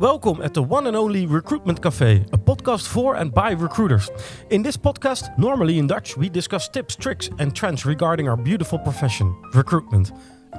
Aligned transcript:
Welcome 0.00 0.40
at 0.40 0.54
the 0.54 0.62
one 0.62 0.86
and 0.86 0.96
only 0.96 1.26
Recruitment 1.26 1.82
Cafe, 1.82 2.24
a 2.32 2.38
podcast 2.38 2.88
for 2.88 3.16
and 3.16 3.30
by 3.34 3.50
recruiters. 3.50 4.08
In 4.48 4.62
this 4.62 4.74
podcast, 4.74 5.36
normally 5.36 5.78
in 5.78 5.86
Dutch, 5.86 6.16
we 6.16 6.30
discuss 6.30 6.70
tips, 6.70 6.96
tricks, 6.96 7.28
and 7.38 7.54
trends 7.54 7.84
regarding 7.84 8.26
our 8.26 8.34
beautiful 8.34 8.78
profession, 8.78 9.36
recruitment. 9.52 10.12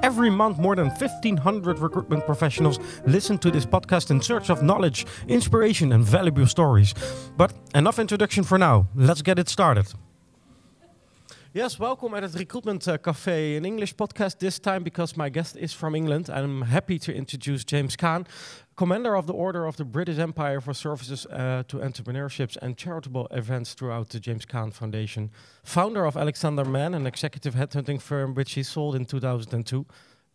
Every 0.04 0.30
month, 0.30 0.58
more 0.58 0.76
than 0.76 0.90
1,500 0.90 1.80
recruitment 1.80 2.24
professionals 2.24 2.78
listen 3.04 3.36
to 3.38 3.50
this 3.50 3.66
podcast 3.66 4.12
in 4.12 4.22
search 4.22 4.48
of 4.48 4.62
knowledge, 4.62 5.06
inspiration, 5.26 5.90
and 5.90 6.04
valuable 6.04 6.46
stories. 6.46 6.94
But 7.36 7.52
enough 7.74 7.98
introduction 7.98 8.44
for 8.44 8.58
now. 8.58 8.86
Let's 8.94 9.22
get 9.22 9.40
it 9.40 9.48
started. 9.48 9.92
Yes, 11.54 11.78
welcome 11.78 12.14
at 12.14 12.32
the 12.32 12.38
Recruitment 12.38 12.88
uh, 12.88 12.96
Cafe, 12.96 13.56
an 13.56 13.66
English 13.66 13.94
podcast 13.94 14.38
this 14.38 14.58
time 14.58 14.82
because 14.82 15.18
my 15.18 15.28
guest 15.28 15.54
is 15.58 15.74
from 15.74 15.94
England. 15.94 16.30
I'm 16.30 16.62
happy 16.62 16.98
to 17.00 17.14
introduce 17.14 17.62
James 17.62 17.94
Caan, 17.94 18.26
Commander 18.74 19.14
of 19.14 19.26
the 19.26 19.34
Order 19.34 19.66
of 19.66 19.76
the 19.76 19.84
British 19.84 20.18
Empire 20.18 20.62
for 20.62 20.72
services 20.72 21.26
uh, 21.26 21.62
to 21.68 21.76
entrepreneurships 21.76 22.56
and 22.62 22.78
charitable 22.78 23.28
events 23.32 23.74
throughout 23.74 24.08
the 24.08 24.18
James 24.18 24.46
Caan 24.46 24.72
Foundation. 24.72 25.30
Founder 25.62 26.06
of 26.06 26.16
Alexander 26.16 26.64
Mann, 26.64 26.94
an 26.94 27.06
executive 27.06 27.54
headhunting 27.54 28.00
firm 28.00 28.32
which 28.32 28.54
he 28.54 28.62
sold 28.62 28.94
in 28.94 29.04
2002 29.04 29.84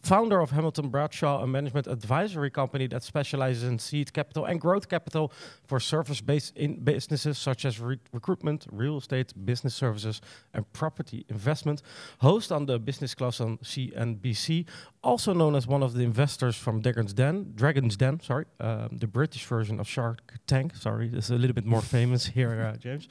founder 0.01 0.39
of 0.39 0.51
Hamilton 0.51 0.89
Bradshaw, 0.89 1.43
a 1.43 1.47
management 1.47 1.87
advisory 1.87 2.49
company 2.49 2.87
that 2.87 3.03
specializes 3.03 3.63
in 3.63 3.79
seed 3.79 4.13
capital 4.13 4.45
and 4.45 4.61
growth 4.61 4.87
capital 4.87 5.31
for 5.65 5.79
service-based 5.79 6.55
in 6.55 6.79
businesses 6.83 7.37
such 7.37 7.65
as 7.65 7.79
re 7.79 7.99
recruitment, 8.13 8.67
real 8.71 8.97
estate, 8.97 9.33
business 9.45 9.75
services, 9.75 10.21
and 10.53 10.71
property 10.73 11.25
investment. 11.29 11.81
Host 12.19 12.51
on 12.51 12.65
the 12.65 12.79
business 12.79 13.13
class 13.15 13.41
on 13.41 13.57
CNBC, 13.57 14.65
also 15.03 15.33
known 15.33 15.55
as 15.55 15.67
one 15.67 15.83
of 15.83 15.93
the 15.93 16.03
investors 16.03 16.55
from 16.55 16.81
Dragon's 16.81 17.13
Den, 17.13 17.53
Dragon's 17.55 17.97
Den, 17.97 18.19
sorry, 18.21 18.45
um, 18.59 18.89
the 18.91 19.07
British 19.07 19.45
version 19.45 19.79
of 19.79 19.87
Shark 19.87 20.19
Tank. 20.45 20.75
Sorry, 20.75 21.09
this 21.09 21.25
is 21.25 21.31
a 21.31 21.35
little 21.35 21.53
bit 21.53 21.65
more 21.65 21.81
famous 21.97 22.27
here, 22.27 22.73
uh, 22.73 22.77
James. 22.77 23.07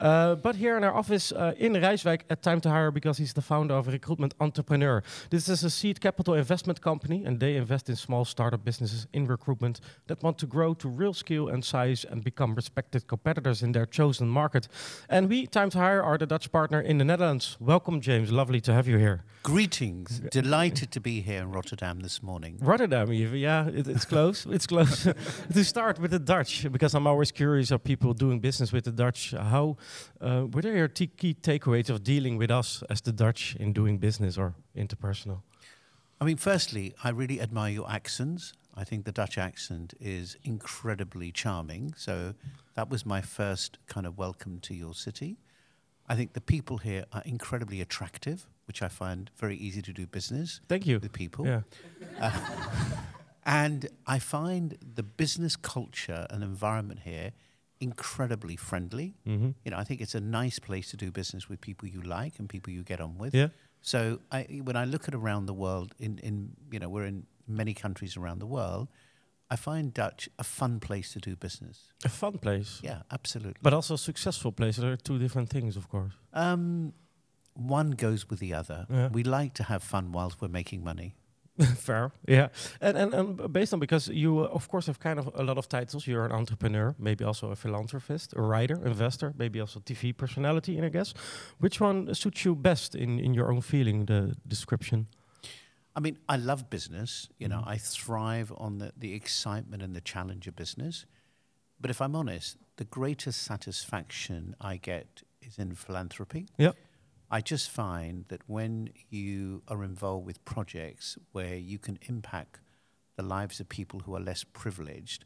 Uh, 0.00 0.34
but 0.34 0.56
here 0.56 0.76
in 0.76 0.84
our 0.84 0.94
office 0.94 1.32
uh, 1.32 1.54
in 1.58 1.74
Rijswijk 1.74 2.22
at 2.30 2.42
Time 2.42 2.60
to 2.62 2.70
Hire 2.70 2.90
because 2.90 3.18
he's 3.18 3.32
the 3.32 3.42
founder 3.42 3.74
of 3.74 3.86
Recruitment 3.86 4.34
Entrepreneur. 4.40 5.02
This 5.30 5.48
is 5.48 5.62
a 5.62 5.70
seed 5.70 6.00
capital 6.00 6.21
investment 6.30 6.80
company 6.80 7.24
and 7.24 7.40
they 7.40 7.56
invest 7.56 7.88
in 7.88 7.96
small 7.96 8.24
startup 8.24 8.64
businesses 8.64 9.06
in 9.12 9.26
recruitment 9.26 9.80
that 10.06 10.22
want 10.22 10.38
to 10.38 10.46
grow 10.46 10.74
to 10.74 10.88
real 10.88 11.12
scale 11.12 11.48
and 11.48 11.64
size 11.64 12.04
and 12.08 12.22
become 12.22 12.54
respected 12.54 13.06
competitors 13.06 13.62
in 13.62 13.72
their 13.72 13.86
chosen 13.86 14.28
market. 14.28 14.68
And 15.08 15.28
we, 15.28 15.46
Time 15.46 15.70
to 15.70 15.78
Hire, 15.78 16.02
are 16.02 16.16
the 16.16 16.26
Dutch 16.26 16.50
partner 16.52 16.80
in 16.80 16.98
the 16.98 17.04
Netherlands. 17.04 17.56
Welcome, 17.60 18.00
James. 18.00 18.30
Lovely 18.30 18.60
to 18.62 18.72
have 18.72 18.86
you 18.86 18.98
here. 18.98 19.24
Greetings. 19.42 20.20
Delighted 20.30 20.90
to 20.92 21.00
be 21.00 21.20
here 21.20 21.42
in 21.42 21.50
Rotterdam 21.50 22.00
this 22.00 22.22
morning. 22.22 22.58
Rotterdam, 22.60 23.12
even. 23.12 23.38
Yeah, 23.38 23.68
it, 23.68 23.88
it's 23.88 24.04
close. 24.04 24.46
it's 24.50 24.66
close. 24.66 25.08
to 25.52 25.64
start 25.64 25.98
with 25.98 26.12
the 26.12 26.18
Dutch, 26.18 26.70
because 26.70 26.94
I'm 26.94 27.06
always 27.06 27.32
curious 27.32 27.70
of 27.70 27.82
people 27.82 28.14
doing 28.14 28.40
business 28.40 28.72
with 28.72 28.84
the 28.84 28.92
Dutch. 28.92 29.32
How, 29.32 29.76
uh, 30.20 30.42
what 30.42 30.64
are 30.64 30.76
your 30.76 30.88
key 30.88 31.34
takeaways 31.34 31.90
of 31.90 32.04
dealing 32.04 32.36
with 32.36 32.50
us 32.50 32.82
as 32.88 33.00
the 33.00 33.12
Dutch 33.12 33.56
in 33.58 33.72
doing 33.72 33.98
business 33.98 34.38
or 34.38 34.54
interpersonal? 34.76 35.42
I 36.22 36.24
mean, 36.24 36.36
firstly, 36.36 36.94
I 37.02 37.08
really 37.08 37.40
admire 37.40 37.72
your 37.72 37.90
accents. 37.90 38.52
I 38.76 38.84
think 38.84 39.06
the 39.06 39.10
Dutch 39.10 39.38
accent 39.38 39.92
is 39.98 40.36
incredibly 40.44 41.32
charming. 41.32 41.94
So 41.96 42.34
that 42.76 42.88
was 42.88 43.04
my 43.04 43.20
first 43.20 43.78
kind 43.88 44.06
of 44.06 44.16
welcome 44.16 44.60
to 44.60 44.72
your 44.72 44.94
city. 44.94 45.38
I 46.06 46.14
think 46.14 46.34
the 46.34 46.40
people 46.40 46.78
here 46.78 47.06
are 47.12 47.22
incredibly 47.24 47.80
attractive, 47.80 48.46
which 48.68 48.82
I 48.82 48.86
find 48.86 49.32
very 49.36 49.56
easy 49.56 49.82
to 49.82 49.92
do 49.92 50.06
business. 50.06 50.60
Thank 50.68 50.86
you. 50.86 51.00
With 51.00 51.12
people. 51.12 51.44
Yeah. 51.44 51.62
Uh, 52.20 52.38
and 53.44 53.88
I 54.06 54.20
find 54.20 54.78
the 54.94 55.02
business 55.02 55.56
culture 55.56 56.28
and 56.30 56.44
environment 56.44 57.00
here 57.00 57.32
incredibly 57.80 58.54
friendly. 58.54 59.16
Mm-hmm. 59.26 59.50
You 59.64 59.70
know, 59.72 59.76
I 59.76 59.82
think 59.82 60.00
it's 60.00 60.14
a 60.14 60.20
nice 60.20 60.60
place 60.60 60.88
to 60.92 60.96
do 60.96 61.10
business 61.10 61.48
with 61.48 61.60
people 61.60 61.88
you 61.88 62.00
like 62.00 62.38
and 62.38 62.48
people 62.48 62.72
you 62.72 62.84
get 62.84 63.00
on 63.00 63.18
with. 63.18 63.34
Yeah. 63.34 63.48
So 63.82 64.20
I, 64.30 64.44
when 64.62 64.76
I 64.76 64.84
look 64.84 65.08
at 65.08 65.14
around 65.14 65.46
the 65.46 65.54
world, 65.54 65.94
in, 65.98 66.18
in 66.18 66.52
you 66.70 66.78
know, 66.78 66.88
we're 66.88 67.04
in 67.04 67.26
many 67.46 67.74
countries 67.74 68.16
around 68.16 68.38
the 68.38 68.46
world. 68.46 68.88
I 69.50 69.56
find 69.56 69.92
Dutch 69.92 70.30
a 70.38 70.44
fun 70.44 70.80
place 70.80 71.12
to 71.12 71.18
do 71.18 71.36
business. 71.36 71.92
A 72.06 72.08
fun 72.08 72.38
place. 72.38 72.80
Yeah, 72.82 73.02
absolutely. 73.10 73.60
But 73.60 73.74
also 73.74 73.94
a 73.94 73.98
successful 73.98 74.50
place. 74.50 74.76
There 74.76 74.92
are 74.92 74.96
two 74.96 75.18
different 75.18 75.50
things, 75.50 75.76
of 75.76 75.90
course. 75.90 76.14
Um, 76.32 76.94
one 77.54 77.90
goes 77.90 78.30
with 78.30 78.38
the 78.38 78.54
other. 78.54 78.86
Yeah. 78.88 79.08
We 79.08 79.24
like 79.24 79.52
to 79.54 79.64
have 79.64 79.82
fun 79.82 80.10
whilst 80.12 80.40
we're 80.40 80.48
making 80.48 80.82
money. 80.82 81.16
Fair, 81.76 82.12
yeah, 82.26 82.48
and, 82.80 82.96
and 82.96 83.14
and 83.14 83.52
based 83.52 83.74
on 83.74 83.80
because 83.80 84.08
you 84.08 84.40
uh, 84.40 84.54
of 84.54 84.68
course 84.68 84.86
have 84.86 84.98
kind 84.98 85.18
of 85.18 85.30
a 85.34 85.42
lot 85.42 85.58
of 85.58 85.68
titles. 85.68 86.06
You're 86.06 86.24
an 86.24 86.32
entrepreneur, 86.32 86.94
maybe 86.98 87.24
also 87.24 87.50
a 87.50 87.56
philanthropist, 87.56 88.32
a 88.36 88.40
writer, 88.40 88.86
investor, 88.86 89.34
maybe 89.36 89.60
also 89.60 89.80
TV 89.80 90.16
personality. 90.16 90.78
And 90.78 90.86
I 90.86 90.88
guess, 90.88 91.12
which 91.58 91.78
one 91.78 92.14
suits 92.14 92.44
you 92.46 92.54
best 92.54 92.94
in 92.94 93.18
in 93.18 93.34
your 93.34 93.52
own 93.52 93.60
feeling? 93.60 94.06
The 94.06 94.34
description. 94.48 95.08
I 95.94 96.00
mean, 96.00 96.16
I 96.26 96.36
love 96.38 96.70
business. 96.70 97.28
You 97.38 97.48
know, 97.48 97.60
mm. 97.60 97.74
I 97.74 97.76
thrive 97.76 98.50
on 98.56 98.78
the 98.78 98.92
the 98.96 99.12
excitement 99.12 99.82
and 99.82 99.94
the 99.94 100.02
challenge 100.02 100.48
of 100.48 100.56
business. 100.56 101.06
But 101.78 101.90
if 101.90 102.00
I'm 102.00 102.16
honest, 102.16 102.56
the 102.76 102.84
greatest 102.84 103.42
satisfaction 103.42 104.54
I 104.58 104.78
get 104.78 105.22
is 105.42 105.58
in 105.58 105.74
philanthropy. 105.74 106.46
Yeah 106.56 106.72
I 107.32 107.40
just 107.40 107.70
find 107.70 108.26
that 108.28 108.42
when 108.46 108.90
you 109.08 109.62
are 109.66 109.82
involved 109.82 110.26
with 110.26 110.44
projects 110.44 111.16
where 111.32 111.56
you 111.56 111.78
can 111.78 111.98
impact 112.02 112.60
the 113.16 113.22
lives 113.22 113.58
of 113.58 113.70
people 113.70 114.00
who 114.00 114.14
are 114.14 114.20
less 114.20 114.44
privileged, 114.44 115.24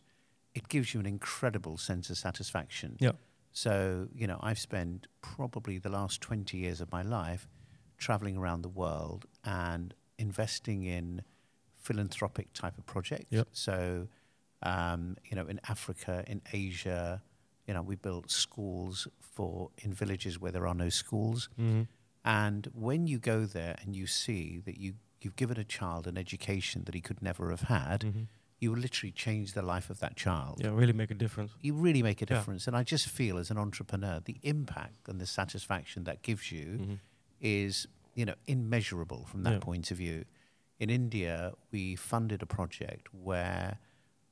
it 0.55 0.69
gives 0.69 0.95
you 0.95 1.01
an 1.01 1.07
incredible 1.07 1.77
sense 1.77 2.09
of 2.09 2.17
satisfaction. 2.17 2.97
Yeah. 3.01 3.13
So, 3.51 4.07
you 4.15 4.29
know, 4.29 4.39
I've 4.41 4.59
spent 4.59 5.09
probably 5.21 5.79
the 5.79 5.89
last 5.89 6.21
20 6.21 6.57
years 6.57 6.81
of 6.81 6.93
my 6.93 7.03
life 7.03 7.49
traveling 7.99 8.37
around 8.37 8.63
the 8.63 8.69
world 8.69 9.27
and 9.45 9.93
investing 10.17 10.85
in 10.85 11.23
philanthropic 11.75 12.53
type 12.53 12.79
of 12.79 12.87
projects. 12.87 13.27
Yep. 13.31 13.49
So, 13.51 14.09
um, 14.63 15.17
you 15.25 15.37
know, 15.37 15.47
in 15.47 15.61
Africa, 15.69 16.23
in 16.29 16.41
Asia, 16.53 17.23
you 17.67 17.75
know, 17.75 17.83
we 17.83 17.97
built 17.97 18.31
schools 18.31 19.09
for 19.21 19.71
in 19.79 19.93
villages 19.93 20.41
where 20.41 20.53
there 20.53 20.67
are 20.67 20.75
no 20.75 20.89
schools. 20.89 21.49
Mm-hmm. 21.61 21.83
And 22.27 22.69
when 22.75 23.07
you 23.07 23.19
go 23.19 23.47
there 23.47 23.77
and 23.81 23.95
you 23.95 24.09
see 24.09 24.61
that 24.67 24.79
you, 24.79 24.95
you've 25.21 25.37
given 25.37 25.59
a 25.59 25.65
child 25.65 26.09
an 26.09 26.19
education 26.19 26.83
that 26.85 26.95
he 26.95 27.01
could 27.01 27.23
never 27.23 27.51
have 27.51 27.63
had, 27.63 28.01
mm-hmm. 28.01 28.23
you 28.59 28.73
will 28.73 28.81
literally 28.81 29.13
change 29.13 29.53
the 29.53 29.63
life 29.63 29.91
of 29.91 30.01
that 30.01 30.17
child. 30.17 30.61
Yeah, 30.61 30.71
really 30.75 30.93
make 30.93 31.13
a 31.13 31.15
difference. 31.15 31.53
You 31.61 31.75
really 31.75 32.03
make 32.03 32.21
a 32.23 32.27
difference. 32.27 32.67
Yeah. 32.67 32.71
And 32.71 32.77
I 32.77 32.83
just 32.83 33.09
feel 33.09 33.39
as 33.39 33.53
an 33.53 33.59
entrepreneur, 33.59 34.21
the 34.25 34.39
impact 34.43 35.09
and 35.09 35.21
the 35.21 35.27
satisfaction 35.27 36.03
that 36.05 36.23
gives 36.23 36.51
you 36.51 36.67
mm-hmm. 36.67 36.95
is, 37.41 37.87
you 38.17 38.25
know, 38.25 38.35
immeasurable 38.49 39.25
from 39.31 39.45
that 39.45 39.53
yeah. 39.53 39.59
point 39.61 39.93
of 39.93 39.97
view. 39.97 40.25
In 40.81 40.91
India, 40.91 41.53
we 41.71 41.95
funded 41.95 42.43
a 42.43 42.47
project 42.47 43.07
where 43.15 43.79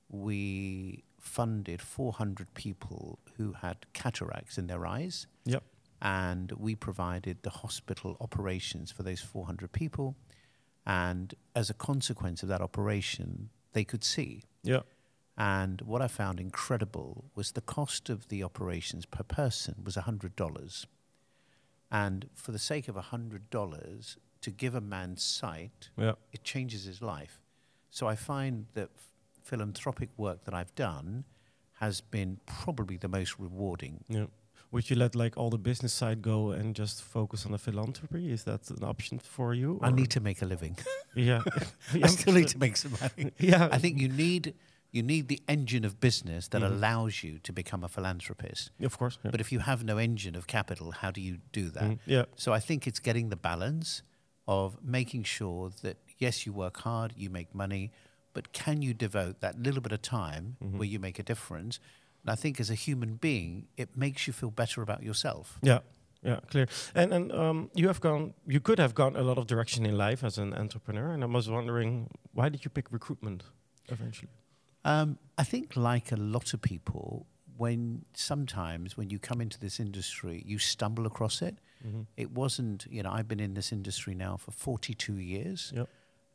we 0.08 1.04
funded 1.20 1.80
400 1.80 2.52
people 2.54 3.20
who 3.36 3.52
had 3.52 3.86
cataracts 3.92 4.58
in 4.58 4.66
their 4.66 4.84
eyes. 4.84 5.28
Yep 5.44 5.62
and 6.04 6.52
we 6.52 6.74
provided 6.74 7.38
the 7.42 7.50
hospital 7.50 8.16
operations 8.20 8.92
for 8.92 9.02
those 9.02 9.20
400 9.20 9.72
people. 9.72 10.14
And 10.86 11.34
as 11.56 11.70
a 11.70 11.74
consequence 11.74 12.42
of 12.42 12.50
that 12.50 12.60
operation, 12.60 13.48
they 13.72 13.84
could 13.84 14.04
see. 14.04 14.44
Yeah. 14.62 14.80
And 15.38 15.80
what 15.80 16.02
I 16.02 16.08
found 16.08 16.40
incredible 16.40 17.24
was 17.34 17.52
the 17.52 17.62
cost 17.62 18.10
of 18.10 18.28
the 18.28 18.44
operations 18.44 19.06
per 19.06 19.24
person 19.24 19.76
was 19.82 19.96
$100. 19.96 20.86
And 21.90 22.28
for 22.34 22.52
the 22.52 22.58
sake 22.58 22.86
of 22.86 22.96
$100, 22.96 24.16
to 24.42 24.50
give 24.50 24.74
a 24.74 24.80
man 24.82 25.16
sight, 25.16 25.88
yeah. 25.96 26.12
it 26.32 26.44
changes 26.44 26.84
his 26.84 27.00
life. 27.00 27.40
So 27.88 28.06
I 28.06 28.14
find 28.14 28.66
that 28.74 28.90
philanthropic 29.42 30.10
work 30.18 30.44
that 30.44 30.52
I've 30.52 30.74
done 30.74 31.24
has 31.78 32.02
been 32.02 32.40
probably 32.44 32.98
the 32.98 33.08
most 33.08 33.38
rewarding. 33.38 34.04
Yeah 34.06 34.26
would 34.74 34.90
you 34.90 34.96
let 34.96 35.14
like 35.14 35.36
all 35.36 35.50
the 35.50 35.58
business 35.58 35.92
side 35.92 36.20
go 36.20 36.50
and 36.50 36.74
just 36.74 37.00
focus 37.00 37.46
on 37.46 37.52
the 37.52 37.58
philanthropy? 37.58 38.32
Is 38.32 38.42
that 38.42 38.68
an 38.70 38.82
option 38.82 39.20
for 39.20 39.54
you? 39.54 39.78
I 39.80 39.92
need 39.92 40.10
to 40.10 40.20
make 40.20 40.42
a 40.42 40.46
living. 40.46 40.76
yeah, 41.14 41.42
I 42.02 42.08
still 42.08 42.34
need 42.34 42.48
to 42.48 42.58
make 42.58 42.76
some 42.76 42.92
money. 43.00 43.32
Yeah, 43.38 43.68
I 43.70 43.78
think 43.78 44.00
you 44.00 44.08
need 44.08 44.54
you 44.90 45.02
need 45.02 45.28
the 45.28 45.40
engine 45.48 45.84
of 45.84 46.00
business 46.00 46.48
that 46.48 46.62
mm 46.62 46.68
-hmm. 46.68 46.74
allows 46.74 47.22
you 47.22 47.38
to 47.40 47.52
become 47.52 47.84
a 47.84 47.88
philanthropist. 47.88 48.72
Of 48.80 48.96
course. 48.96 49.18
Yeah. 49.22 49.30
But 49.30 49.40
if 49.40 49.52
you 49.52 49.62
have 49.62 49.84
no 49.84 49.96
engine 49.98 50.38
of 50.38 50.44
capital, 50.46 50.92
how 51.02 51.10
do 51.10 51.20
you 51.20 51.36
do 51.52 51.70
that? 51.70 51.88
Mm 51.88 51.98
Yeah. 52.04 52.24
So 52.36 52.56
I 52.56 52.60
think 52.60 52.86
it's 52.86 53.00
getting 53.02 53.30
the 53.30 53.40
balance 53.40 54.02
of 54.44 54.76
making 54.82 55.26
sure 55.26 55.70
that 55.82 55.96
yes, 56.18 56.44
you 56.44 56.56
work 56.56 56.76
hard, 56.76 57.12
you 57.16 57.30
make 57.30 57.48
money, 57.52 57.90
but 58.32 58.44
can 58.52 58.82
you 58.82 58.94
devote 58.96 59.34
that 59.38 59.54
little 59.56 59.80
bit 59.80 59.92
of 59.92 60.00
time 60.00 60.44
mm 60.44 60.54
-hmm. 60.58 60.76
where 60.78 60.90
you 60.90 61.00
make 61.00 61.20
a 61.20 61.24
difference? 61.24 61.80
And 62.24 62.30
I 62.30 62.34
think 62.34 62.58
as 62.58 62.70
a 62.70 62.74
human 62.74 63.16
being, 63.16 63.68
it 63.76 63.96
makes 63.96 64.26
you 64.26 64.32
feel 64.32 64.50
better 64.50 64.82
about 64.82 65.02
yourself. 65.02 65.58
Yeah. 65.62 65.80
Yeah, 66.22 66.40
clear. 66.50 66.66
And 66.94 67.12
and 67.12 67.32
um, 67.32 67.70
you 67.74 67.86
have 67.88 68.00
gone, 68.00 68.32
you 68.46 68.58
could 68.58 68.78
have 68.78 68.94
gone 68.94 69.14
a 69.14 69.20
lot 69.22 69.36
of 69.36 69.46
direction 69.46 69.84
in 69.84 69.98
life 69.98 70.24
as 70.24 70.38
an 70.38 70.54
entrepreneur. 70.54 71.10
And 71.10 71.22
I 71.22 71.26
was 71.26 71.50
wondering, 71.50 72.08
why 72.32 72.48
did 72.48 72.64
you 72.64 72.70
pick 72.70 72.90
recruitment 72.90 73.42
eventually? 73.90 74.30
Um, 74.86 75.18
I 75.36 75.44
think, 75.44 75.76
like 75.76 76.12
a 76.12 76.16
lot 76.16 76.54
of 76.54 76.62
people, 76.62 77.26
when 77.56 78.04
sometimes 78.14 78.96
when 78.96 79.10
you 79.10 79.18
come 79.18 79.42
into 79.42 79.60
this 79.60 79.78
industry, 79.78 80.42
you 80.46 80.58
stumble 80.58 81.06
across 81.06 81.42
it. 81.42 81.58
Mm-hmm. 81.86 82.02
It 82.16 82.30
wasn't, 82.30 82.86
you 82.88 83.02
know, 83.02 83.10
I've 83.10 83.28
been 83.28 83.40
in 83.40 83.54
this 83.54 83.70
industry 83.70 84.14
now 84.14 84.38
for 84.38 84.50
42 84.50 85.18
years. 85.18 85.72
Yep. 85.76 85.88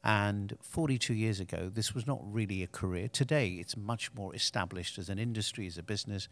And 0.03 0.55
42 0.61 1.13
years 1.13 1.39
ago, 1.39 1.69
this 1.73 1.93
was 1.93 2.07
not 2.07 2.19
really 2.23 2.63
a 2.63 2.67
career. 2.67 3.07
Today, 3.09 3.49
it's 3.53 3.75
much 3.75 4.13
more 4.13 4.33
established 4.33 4.97
as 4.97 5.09
an 5.09 5.19
industry, 5.19 5.67
as 5.67 5.77
a 5.77 5.83
business. 5.83 6.29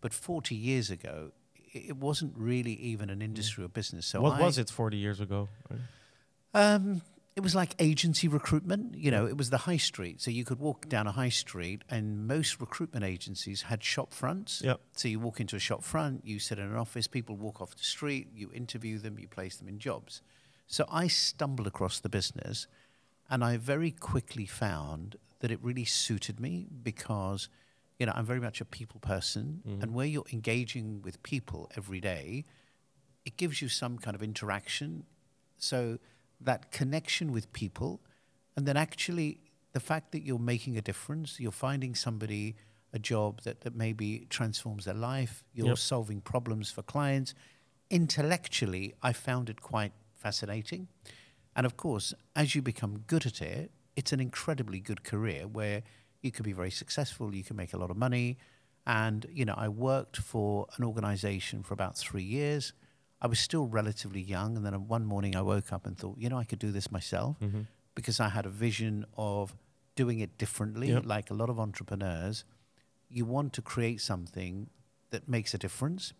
But 0.00 0.14
40 0.14 0.54
years 0.54 0.90
ago, 0.90 1.32
it 1.72 1.96
wasn't 1.98 2.32
really 2.36 2.72
even 2.72 3.10
an 3.10 3.20
industry 3.20 3.62
or 3.62 3.68
business. 3.68 4.06
So 4.06 4.20
Mm. 4.20 4.22
what 4.22 4.40
I- 4.40 4.44
was 4.46 4.56
it 4.58 4.70
40 4.70 4.96
years 4.96 5.20
ago? 5.20 5.48
um, 6.54 7.02
it 7.36 7.40
was 7.42 7.54
like 7.54 7.74
agency 7.78 8.26
recruitment. 8.26 8.96
You 8.96 9.10
know, 9.10 9.26
it 9.26 9.36
was 9.36 9.50
the 9.50 9.58
high 9.58 9.76
street. 9.76 10.20
So 10.20 10.30
you 10.30 10.44
could 10.44 10.58
walk 10.58 10.88
down 10.88 11.06
a 11.06 11.12
high 11.12 11.28
street, 11.28 11.82
and 11.88 12.26
most 12.26 12.60
recruitment 12.60 13.04
agencies 13.04 13.62
had 13.62 13.84
shop 13.84 14.12
fronts. 14.12 14.62
Yep. 14.64 14.80
So 14.96 15.08
you 15.08 15.20
walk 15.20 15.40
into 15.40 15.56
a 15.56 15.60
shop 15.60 15.84
front, 15.84 16.26
you 16.26 16.38
sit 16.38 16.58
in 16.58 16.64
an 16.64 16.74
office, 16.76 17.06
people 17.06 17.36
walk 17.36 17.60
off 17.60 17.76
the 17.76 17.84
street, 17.84 18.28
you 18.34 18.50
interview 18.52 18.98
them, 18.98 19.18
you 19.18 19.28
place 19.28 19.56
them 19.56 19.68
in 19.68 19.78
jobs. 19.78 20.22
So 20.66 20.86
I 20.90 21.06
stumbled 21.06 21.66
across 21.66 22.00
the 22.00 22.08
business, 22.08 22.66
and 23.30 23.44
I 23.44 23.56
very 23.56 23.92
quickly 23.92 24.46
found 24.46 25.16
that 25.38 25.50
it 25.50 25.58
really 25.62 25.84
suited 25.84 26.40
me 26.40 26.66
because, 26.82 27.48
you 27.98 28.06
know, 28.06 28.12
I'm 28.14 28.26
very 28.26 28.40
much 28.40 28.60
a 28.60 28.64
people 28.64 29.00
person, 29.00 29.62
mm-hmm. 29.66 29.82
and 29.82 29.94
where 29.94 30.06
you're 30.06 30.24
engaging 30.32 31.00
with 31.02 31.22
people 31.22 31.70
every 31.76 32.00
day, 32.00 32.44
it 33.24 33.36
gives 33.36 33.62
you 33.62 33.68
some 33.68 33.98
kind 33.98 34.14
of 34.14 34.22
interaction. 34.22 35.04
So 35.56 35.98
that 36.40 36.72
connection 36.72 37.32
with 37.32 37.52
people, 37.52 38.00
and 38.56 38.66
then 38.66 38.76
actually 38.76 39.40
the 39.72 39.80
fact 39.80 40.12
that 40.12 40.22
you're 40.22 40.38
making 40.38 40.76
a 40.76 40.82
difference, 40.82 41.38
you're 41.38 41.52
finding 41.52 41.94
somebody 41.94 42.56
a 42.92 42.98
job 42.98 43.42
that, 43.42 43.60
that 43.60 43.74
maybe 43.74 44.26
transforms 44.30 44.84
their 44.84 44.94
life, 44.94 45.44
you're 45.54 45.68
Yep. 45.68 45.78
solving 45.78 46.20
problems 46.20 46.70
for 46.72 46.82
clients. 46.82 47.34
Intellectually, 47.88 48.94
I 49.02 49.12
found 49.12 49.48
it 49.48 49.60
quite 49.62 49.92
fascinating. 50.16 50.88
And 51.56 51.66
of 51.66 51.76
course, 51.76 52.14
as 52.36 52.54
you 52.54 52.62
become 52.62 53.00
good 53.06 53.26
at 53.26 53.42
it, 53.42 53.70
it's 53.96 54.12
an 54.12 54.20
incredibly 54.20 54.80
good 54.80 55.02
career 55.04 55.46
where 55.46 55.82
you 56.22 56.30
can 56.30 56.44
be 56.44 56.52
very 56.52 56.70
successful, 56.70 57.34
you 57.34 57.44
can 57.44 57.56
make 57.56 57.72
a 57.72 57.76
lot 57.76 57.90
of 57.90 57.96
money. 57.96 58.38
And, 58.86 59.26
you 59.30 59.44
know, 59.44 59.54
I 59.56 59.68
worked 59.68 60.16
for 60.18 60.66
an 60.76 60.84
organization 60.84 61.62
for 61.62 61.74
about 61.74 61.96
three 61.98 62.22
years. 62.22 62.72
I 63.20 63.26
was 63.26 63.38
still 63.38 63.66
relatively 63.66 64.20
young. 64.20 64.56
And 64.56 64.64
then 64.64 64.88
one 64.88 65.04
morning 65.04 65.36
I 65.36 65.42
woke 65.42 65.72
up 65.72 65.86
and 65.86 65.98
thought, 65.98 66.16
you 66.18 66.28
know, 66.28 66.38
I 66.38 66.44
could 66.44 66.58
do 66.58 66.70
this 66.72 66.90
myself 66.90 67.38
Mm-hmm. 67.40 67.62
because 67.94 68.20
I 68.20 68.28
had 68.28 68.46
a 68.46 68.50
vision 68.50 69.04
of 69.16 69.54
doing 69.96 70.20
it 70.20 70.38
differently. 70.38 70.88
Yep. 70.88 71.04
Like 71.04 71.30
a 71.30 71.34
lot 71.34 71.50
of 71.50 71.58
entrepreneurs, 71.58 72.44
you 73.08 73.24
want 73.26 73.52
to 73.54 73.62
create 73.62 74.00
something 74.00 74.70
that 75.10 75.28
makes 75.28 75.52
a 75.52 75.58
difference. 75.58 76.12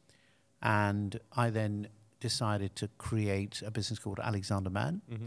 And 0.60 1.18
I 1.32 1.48
then 1.50 1.88
decided 2.20 2.76
to 2.76 2.88
create 2.98 3.62
a 3.64 3.70
business 3.70 3.98
called 3.98 4.20
Alexander 4.20 4.70
Mann. 4.70 5.02
Mm-hmm. 5.10 5.26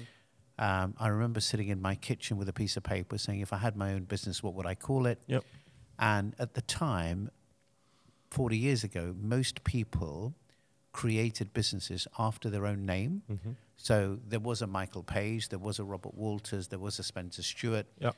Um, 0.60 0.94
I 1.00 1.08
remember 1.08 1.40
sitting 1.40 1.70
in 1.70 1.82
my 1.82 1.96
kitchen 1.96 2.38
with 2.38 2.48
a 2.48 2.54
piece 2.54 2.78
of 2.78 2.84
paper 2.84 3.18
saying, 3.18 3.42
if 3.42 3.52
I 3.52 3.58
had 3.58 3.76
my 3.76 3.94
own 3.94 4.04
business, 4.04 4.44
what 4.44 4.54
would 4.54 4.68
I 4.68 4.76
call 4.76 5.08
it? 5.08 5.20
Yep. 5.28 5.44
And 6.00 6.36
at 6.38 6.54
the 6.54 6.62
time, 6.62 7.32
40 8.30 8.58
years 8.58 8.84
ago, 8.84 9.16
most 9.20 9.64
people 9.64 10.36
created 10.92 11.54
businesses 11.54 12.08
after 12.20 12.50
their 12.50 12.66
own 12.68 12.86
name. 12.86 13.24
Mm-hmm. 13.32 13.52
So 13.78 14.20
there 14.28 14.40
was 14.40 14.62
a 14.62 14.68
Michael 14.68 15.04
Page, 15.04 15.50
there 15.50 15.60
was 15.60 15.80
a 15.80 15.84
Robert 15.84 16.14
Walters, 16.14 16.68
there 16.68 16.80
was 16.80 17.00
a 17.00 17.04
Spencer 17.04 17.44
Stuart. 17.44 17.88
Yep. 18.00 18.16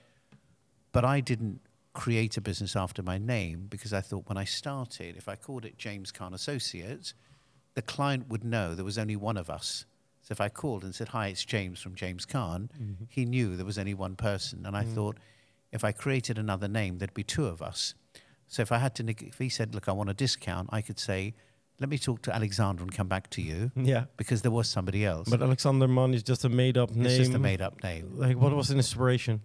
But 0.91 1.05
I 1.05 1.21
didn't 1.21 1.61
create 1.93 2.35
a 2.37 2.41
business 2.41 2.75
after 2.75 3.01
my 3.01 3.17
name 3.17 3.67
because 3.69 3.93
I 3.93 4.01
thought 4.01 4.27
when 4.27 4.37
I 4.37 4.43
started, 4.43 5.15
if 5.15 5.29
I 5.29 5.35
called 5.35 5.65
it 5.65 5.77
James 5.77 6.11
Caan 6.11 6.33
Associates, 6.33 7.13
the 7.75 7.81
client 7.81 8.27
would 8.29 8.43
know 8.43 8.73
there 8.75 8.83
was 8.85 8.97
only 8.97 9.15
one 9.15 9.37
of 9.37 9.49
us. 9.49 9.85
So 10.21 10.31
if 10.31 10.41
I 10.41 10.49
called 10.49 10.83
and 10.83 10.95
said, 10.95 11.09
Hi, 11.09 11.27
it's 11.27 11.45
James 11.45 11.79
from 11.79 11.93
James 11.95 12.25
Caan, 12.25 12.69
Mm-hmm. 12.81 13.03
he 13.09 13.25
knew 13.25 13.55
there 13.55 13.65
was 13.65 13.77
only 13.77 13.93
one 13.93 14.15
person. 14.15 14.65
And 14.65 14.75
I 14.75 14.83
thought, 14.83 15.17
if 15.71 15.83
I 15.83 15.91
created 15.91 16.37
another 16.39 16.67
name, 16.67 16.97
there'd 16.97 17.13
be 17.13 17.23
two 17.23 17.45
of 17.45 17.61
us. 17.61 17.93
So 18.47 18.61
if 18.61 18.71
I 18.71 18.77
had 18.79 18.95
to, 18.95 19.03
if 19.07 19.37
he 19.37 19.49
said, 19.49 19.75
Look, 19.75 19.87
I 19.87 19.91
want 19.91 20.09
a 20.09 20.13
discount, 20.13 20.69
I 20.71 20.81
could 20.81 20.99
say, 20.99 21.33
Let 21.79 21.89
me 21.89 21.97
talk 21.99 22.21
to 22.23 22.33
Alexander 22.35 22.81
and 22.81 22.91
come 22.93 23.07
back 23.07 23.29
to 23.31 23.41
you 23.41 23.71
Yeah. 23.75 24.05
because 24.17 24.41
there 24.41 24.51
was 24.51 24.67
somebody 24.69 25.05
else. 25.05 25.29
But 25.29 25.41
Alexander 25.43 25.87
Mann 25.87 26.13
is 26.13 26.23
just 26.23 26.43
a 26.45 26.49
made 26.49 26.77
up 26.77 26.91
name. 26.91 27.05
it's 27.05 27.17
just 27.17 27.33
a 27.33 27.39
made 27.39 27.61
up 27.61 27.83
name. 27.83 28.13
Like, 28.15 28.37
what 28.37 28.55
was 28.55 28.69
the 28.69 28.75
inspiration? 28.77 29.41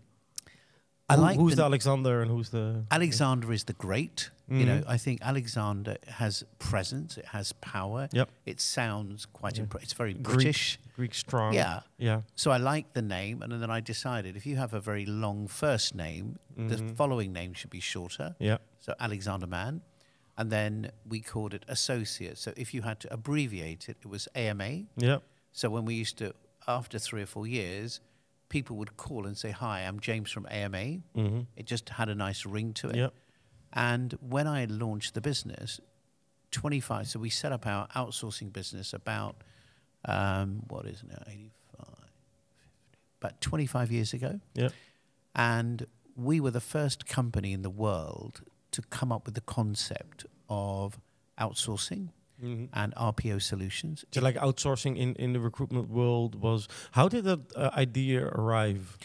I 1.10 1.16
Who- 1.16 1.22
like 1.22 1.36
who's 1.38 1.52
the- 1.56 1.62
the 1.62 1.64
Alexander 1.64 2.22
and 2.22 2.30
who's 2.30 2.50
the. 2.50 2.84
Alexander 2.90 3.52
is 3.52 3.64
the 3.64 3.72
great. 3.74 4.30
You 4.52 4.66
know. 4.66 4.82
I 4.88 4.96
think 4.98 5.20
Alexander 5.22 5.96
has 6.08 6.42
presence. 6.58 7.16
It 7.16 7.26
has 7.26 7.52
power. 7.60 8.08
Yep. 8.12 8.28
It 8.46 8.60
sounds 8.60 9.24
quite. 9.26 9.58
Yeah. 9.58 9.64
Impre- 9.64 9.82
it's 9.82 9.92
very 9.92 10.12
Greek. 10.14 10.24
British. 10.38 10.78
Greek 10.96 11.14
strong. 11.14 11.54
Yeah. 11.54 11.80
Yeah. 11.98 12.22
So 12.34 12.50
I 12.50 12.56
like 12.56 12.86
the 12.94 13.02
name, 13.02 13.42
and 13.42 13.52
then 13.62 13.70
I 13.70 13.80
decided 13.80 14.36
if 14.36 14.44
you 14.46 14.56
have 14.56 14.74
a 14.74 14.80
very 14.80 15.06
long 15.06 15.46
first 15.46 15.94
name, 15.94 16.38
the 16.56 16.76
Mhm. 16.76 16.96
following 16.96 17.32
name 17.32 17.52
should 17.54 17.70
be 17.70 17.78
shorter. 17.80 18.34
Yeah. 18.40 18.58
So 18.80 18.92
Alexander 18.98 19.46
Mann, 19.46 19.82
and 20.36 20.50
then 20.50 20.90
we 21.08 21.20
called 21.20 21.54
it 21.54 21.64
Associate. 21.68 22.36
So 22.36 22.52
if 22.56 22.74
you 22.74 22.82
had 22.82 22.98
to 23.00 23.08
abbreviate 23.12 23.88
it, 23.88 23.98
it 24.04 24.08
was 24.08 24.26
AMA. 24.34 24.86
Yeah. 24.96 25.18
So 25.52 25.70
when 25.70 25.84
we 25.84 25.94
used 25.94 26.16
to, 26.18 26.34
after 26.66 26.98
three 26.98 27.22
or 27.22 27.26
four 27.26 27.46
years, 27.46 28.00
people 28.50 28.76
would 28.76 28.98
call 28.98 29.26
and 29.26 29.36
say, 29.38 29.50
"Hi, 29.50 29.80
I'm 29.80 29.98
James 29.98 30.30
from 30.30 30.46
AMA." 30.50 30.78
Mm-hmm. 31.16 31.40
It 31.56 31.64
just 31.64 31.88
had 31.88 32.10
a 32.10 32.14
nice 32.14 32.44
ring 32.44 32.74
to 32.74 32.90
it. 32.90 32.96
Yeah. 32.96 33.08
And 33.72 34.12
when 34.20 34.46
I 34.46 34.66
launched 34.66 35.14
the 35.14 35.22
business, 35.22 35.80
25, 36.50 37.08
so 37.08 37.18
we 37.18 37.30
set 37.30 37.52
up 37.52 37.66
our 37.66 37.88
outsourcing 37.88 38.52
business 38.52 38.92
about, 38.92 39.36
um, 40.04 40.64
what 40.68 40.86
is 40.86 41.02
it 41.02 41.08
now, 41.08 41.22
85, 41.26 41.50
50, 41.78 42.08
about 43.22 43.40
25 43.40 43.92
years 43.92 44.12
ago. 44.12 44.40
Yeah. 44.54 44.68
And 45.34 45.86
we 46.16 46.40
were 46.40 46.50
the 46.50 46.60
first 46.60 47.06
company 47.06 47.52
in 47.52 47.62
the 47.62 47.70
world 47.70 48.42
to 48.72 48.82
come 48.82 49.12
up 49.12 49.26
with 49.26 49.34
the 49.34 49.40
concept 49.40 50.26
of 50.48 50.98
outsourcing 51.38 52.08
Mm-hmm. 52.42 52.64
and 52.72 52.94
RPO 52.94 53.42
solutions. 53.42 54.04
So 54.12 54.20
like 54.20 54.36
outsourcing 54.36 54.96
in, 54.96 55.14
in 55.16 55.32
the 55.32 55.40
recruitment 55.40 55.90
world 55.90 56.34
was 56.40 56.68
how 56.92 57.08
did 57.08 57.24
that 57.24 57.40
uh, 57.56 57.70
idea 57.76 58.26
arrive? 58.26 58.96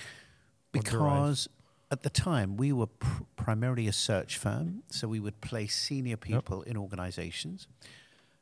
because 0.71 1.47
at 1.91 2.03
the 2.03 2.09
time 2.09 2.57
we 2.57 2.71
were 2.73 2.87
pr- 2.87 3.23
primarily 3.35 3.87
a 3.87 3.93
search 3.93 4.37
firm, 4.37 4.83
so 4.89 5.07
we 5.07 5.19
would 5.19 5.39
place 5.41 5.75
senior 5.75 6.17
people 6.17 6.61
in 6.63 6.77
organizations. 6.77 7.67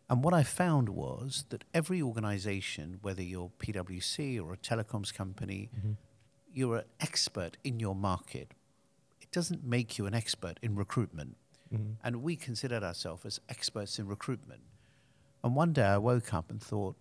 And 0.10 0.24
what 0.24 0.34
I 0.34 0.44
found 0.44 0.90
was 0.90 1.46
that 1.50 1.64
every 1.74 2.02
organization, 2.02 3.00
whether 3.02 3.22
you're 3.22 3.52
PwC 3.60 4.44
or 4.44 4.54
a 4.54 4.58
telecoms 4.58 5.14
company, 5.14 5.70
Mhm. 5.78 5.98
you're 6.54 6.78
an 6.78 6.86
expert 7.00 7.58
in 7.64 7.80
your 7.80 7.96
market. 7.96 8.54
It 9.22 9.32
doesn't 9.32 9.64
make 9.64 9.98
you 9.98 10.06
an 10.06 10.14
expert 10.14 10.60
in 10.62 10.76
recruitment. 10.76 11.38
Mhm. 11.74 11.96
And 12.04 12.22
we 12.22 12.36
considered 12.36 12.84
ourselves 12.84 13.26
as 13.26 13.40
experts 13.50 13.98
in 14.00 14.08
recruitment. 14.08 14.62
And 15.44 15.56
one 15.56 15.74
day 15.74 15.84
I 15.84 15.98
woke 15.98 16.34
up 16.34 16.50
and 16.50 16.62
thought, 16.62 16.96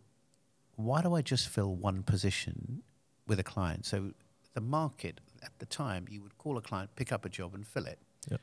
why 0.77 1.03
do 1.03 1.15
I 1.15 1.23
just 1.23 1.49
fill 1.49 1.75
one 1.75 2.03
position 2.03 2.83
with 3.27 3.39
a 3.39 3.45
client? 3.45 3.87
So 3.87 4.13
the 4.55 4.61
market 4.61 5.21
at 5.43 5.59
the 5.59 5.67
time, 5.67 6.07
you 6.11 6.23
would 6.23 6.37
call 6.39 6.59
a 6.59 6.63
client, 6.63 6.91
pick 6.97 7.13
up 7.13 7.25
a 7.25 7.29
job 7.29 7.55
and 7.55 7.67
fill 7.67 7.87
it. 7.87 7.99
Yep. 8.31 8.41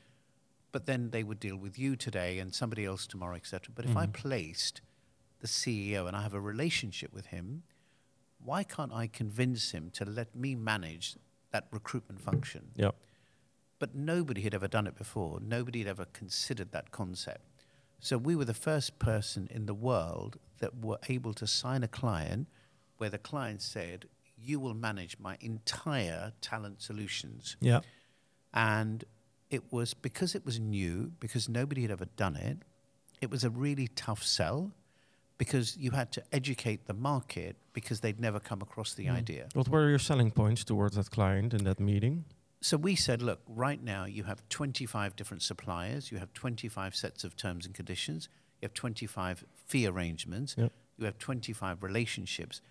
But 0.72 0.86
then 0.86 1.10
they 1.10 1.24
would 1.24 1.39
deal 1.39 1.58
with 1.58 1.77
you 1.77 1.96
today 1.96 2.39
and 2.39 2.53
somebody 2.53 2.86
else 2.86 3.08
tomorrow, 3.08 3.36
etc. 3.36 3.74
But 3.75 3.86
if 3.86 3.98
I 3.98 4.06
Mhm. 4.06 4.13
placed 4.13 4.82
the 5.39 5.48
CEO 5.48 6.08
and 6.08 6.15
I 6.15 6.22
have 6.22 6.34
a 6.34 6.39
relationship 6.41 7.12
with 7.12 7.27
him, 7.27 7.63
why 8.38 8.63
can't 8.63 8.94
I 8.94 9.08
convince 9.08 9.72
him 9.72 9.89
to 9.91 10.06
let 10.06 10.34
me 10.36 10.56
manage 10.56 11.18
that 11.51 11.68
recruitment 11.72 12.22
function? 12.22 12.72
Yeah. 12.75 12.91
But 13.79 13.96
nobody 13.96 14.41
had 14.41 14.53
ever 14.53 14.68
done 14.68 14.88
it 14.88 14.96
before. 14.96 15.39
Nobody 15.39 15.79
had 15.79 15.88
ever 15.88 16.06
considered 16.06 16.72
that 16.72 16.91
concept. 16.91 17.41
So 18.00 18.18
we 18.18 18.36
were 18.36 18.46
the 18.46 18.53
first 18.53 19.00
person 19.00 19.48
in 19.51 19.65
the 19.65 19.74
world 19.74 20.38
that 20.60 20.84
were 20.84 21.00
able 21.10 21.34
to 21.34 21.48
sign 21.48 21.84
a 21.84 21.88
client 21.88 22.48
where 22.98 23.10
the 23.10 23.18
client 23.18 23.62
said, 23.62 24.06
You 24.38 24.60
will 24.60 24.74
manage 24.74 25.18
my 25.20 25.38
entire 25.41 26.34
talent 26.41 26.82
solutions. 26.82 27.58
Yeah. 27.60 27.82
And 28.53 29.03
it 29.50 29.72
was 29.72 29.94
because 29.94 30.36
it 30.36 30.46
was 30.46 30.60
new, 30.60 31.12
because 31.20 31.50
nobody 31.50 31.82
had 31.82 31.91
ever 31.91 32.06
done 32.15 32.36
it, 32.36 32.58
it 33.22 33.29
was 33.29 33.44
a 33.44 33.50
really 33.50 33.88
tough 33.89 34.24
sell 34.24 34.72
because 35.38 35.77
you 35.77 35.91
had 35.91 36.12
to 36.12 36.24
educate 36.34 36.86
the 36.86 36.94
market 36.94 37.56
because 37.74 38.00
they'd 38.01 38.20
never 38.20 38.39
come 38.39 38.62
across 38.62 38.94
the 38.94 39.06
Mm. 39.06 39.15
idea. 39.15 39.48
What 39.53 39.70
were 39.70 39.89
your 39.89 40.00
selling 40.00 40.32
points 40.32 40.63
towards 40.63 40.96
that 40.96 41.10
client 41.12 41.53
in 41.53 41.63
that 41.63 41.79
meeting? 41.79 42.25
So 42.62 42.75
we 42.75 42.96
said, 42.96 43.22
look, 43.22 43.39
right 43.48 43.82
now 43.82 44.06
you 44.06 44.24
have 44.24 44.48
25 44.50 45.16
different 45.16 45.44
suppliers, 45.44 46.12
you 46.12 46.18
have 46.18 46.34
25 46.34 46.94
sets 46.96 47.24
of 47.24 47.38
terms 47.38 47.66
and 47.66 47.74
conditions, 47.74 48.28
you 48.62 48.66
have 48.66 48.74
25 48.74 49.46
fee 49.66 49.88
arrangements, 49.88 50.56
Yep. 50.58 50.74
you 50.98 51.06
have 51.06 51.18
25 51.18 51.84
relationships, 51.84 52.62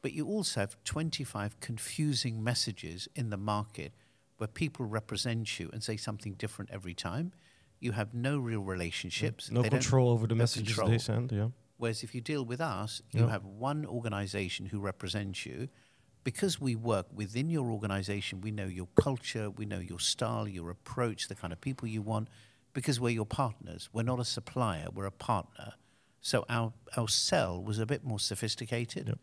but 0.00 0.12
you 0.12 0.26
also 0.26 0.60
have 0.60 0.82
25 0.84 1.60
confusing 1.60 2.42
messages 2.42 3.08
in 3.14 3.28
the 3.28 3.36
market 3.36 3.92
where 4.38 4.48
people 4.48 4.86
represent 4.86 5.58
you 5.60 5.68
and 5.72 5.82
say 5.82 5.96
something 5.98 6.32
different 6.34 6.70
every 6.70 6.94
time. 6.94 7.32
You 7.78 7.92
have 7.92 8.14
no 8.14 8.38
real 8.38 8.60
relationships. 8.62 9.50
No 9.50 9.62
They 9.62 9.68
control 9.68 10.08
over 10.10 10.26
the 10.26 10.34
no 10.34 10.38
messages 10.38 10.68
control. 10.68 10.88
they 10.88 10.98
send. 10.98 11.30
Yeah. 11.32 11.48
Whereas 11.76 12.02
if 12.02 12.14
you 12.14 12.22
deal 12.22 12.44
with 12.44 12.60
us, 12.62 13.02
you 13.12 13.24
Yeah. 13.24 13.30
have 13.30 13.44
one 13.44 13.84
organization 13.84 14.66
who 14.66 14.80
represents 14.80 15.44
you. 15.44 15.68
Because 16.26 16.60
we 16.60 16.74
work 16.74 17.06
within 17.14 17.50
your 17.50 17.70
organization, 17.70 18.40
we 18.40 18.50
know 18.50 18.66
your 18.66 18.88
culture, 18.96 19.48
we 19.48 19.64
know 19.64 19.78
your 19.78 20.00
style, 20.00 20.48
your 20.48 20.70
approach, 20.70 21.28
the 21.28 21.36
kind 21.36 21.52
of 21.52 21.60
people 21.60 21.86
you 21.86 22.02
want, 22.02 22.26
because 22.72 22.98
we're 22.98 23.10
your 23.10 23.24
partners. 23.24 23.88
We're 23.92 24.02
not 24.02 24.18
a 24.18 24.24
supplier, 24.24 24.88
we're 24.92 25.06
a 25.06 25.12
partner. 25.12 25.74
So 26.20 26.44
our, 26.48 26.72
our 26.96 27.06
sell 27.06 27.62
was 27.62 27.78
a 27.78 27.86
bit 27.86 28.02
more 28.02 28.18
sophisticated, 28.18 29.06
Yep. 29.06 29.18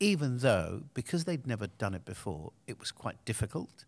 even 0.00 0.38
though, 0.38 0.82
because 0.94 1.26
they'd 1.26 1.46
never 1.46 1.68
done 1.68 1.94
it 1.94 2.04
before, 2.04 2.52
it 2.66 2.80
was 2.80 2.90
quite 2.90 3.24
difficult. 3.24 3.84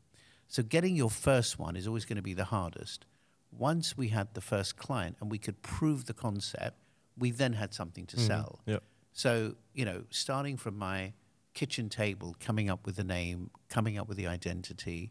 So 0.47 0.63
getting 0.63 0.95
your 0.95 1.11
first 1.11 1.59
one 1.59 1.75
is 1.75 1.89
always 1.89 2.05
going 2.05 2.19
to 2.19 2.23
be 2.23 2.35
the 2.35 2.45
hardest. 2.45 3.05
Once 3.51 3.97
we 3.97 4.11
had 4.11 4.35
the 4.35 4.41
first 4.41 4.77
client 4.77 5.17
and 5.21 5.29
we 5.29 5.39
could 5.39 5.61
prove 5.63 6.05
the 6.05 6.15
concept, 6.15 6.77
we 7.19 7.33
then 7.33 7.55
had 7.55 7.75
something 7.75 8.07
to 8.07 8.17
mm-hmm. 8.17 8.27
sell. 8.29 8.61
Yeah. 8.65 8.79
So, 9.13 9.57
you 9.75 9.85
know, 9.85 10.05
starting 10.11 10.57
from 10.57 10.79
my 10.79 11.15
kitchen 11.59 11.89
table, 11.89 12.37
coming 12.39 12.71
up 12.71 12.87
with 12.87 12.95
the 12.95 13.03
name, 13.03 13.51
coming 13.69 13.99
up 13.99 14.07
with 14.07 14.17
the 14.17 14.29
identity, 14.29 15.11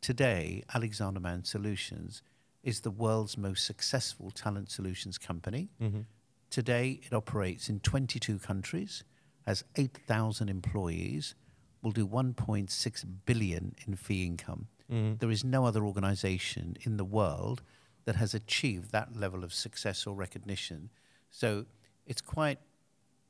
today, 0.00 0.62
Alexander 0.74 1.20
Mann 1.20 1.44
Solutions 1.44 2.22
is 2.62 2.80
the 2.80 2.90
world's 2.90 3.36
most 3.36 3.66
successful 3.66 4.30
talent 4.30 4.70
solutions 4.70 5.18
company. 5.18 5.68
Mhm. 5.78 6.06
Today, 6.48 6.92
it 7.02 7.12
operates 7.12 7.68
in 7.68 7.78
22 7.80 8.38
countries, 8.38 9.04
has 9.44 9.64
8,000 9.76 10.48
employees, 10.48 11.34
will 11.82 11.92
do 11.92 12.06
1.6 12.06 13.04
billion 13.04 13.74
in 13.86 13.94
fee 13.94 14.24
income. 14.24 14.68
Mhm. 14.88 15.18
There 15.18 15.30
is 15.30 15.44
no 15.44 15.66
other 15.66 15.84
organization 15.84 16.78
in 16.80 16.96
the 16.96 17.04
world 17.04 17.62
that 18.06 18.16
has 18.16 18.32
achieved 18.32 18.92
that 18.92 19.14
level 19.14 19.44
of 19.44 19.52
success 19.52 20.06
or 20.06 20.16
recognition. 20.16 20.88
So 21.28 21.66
it's 22.06 22.22
quite 22.22 22.60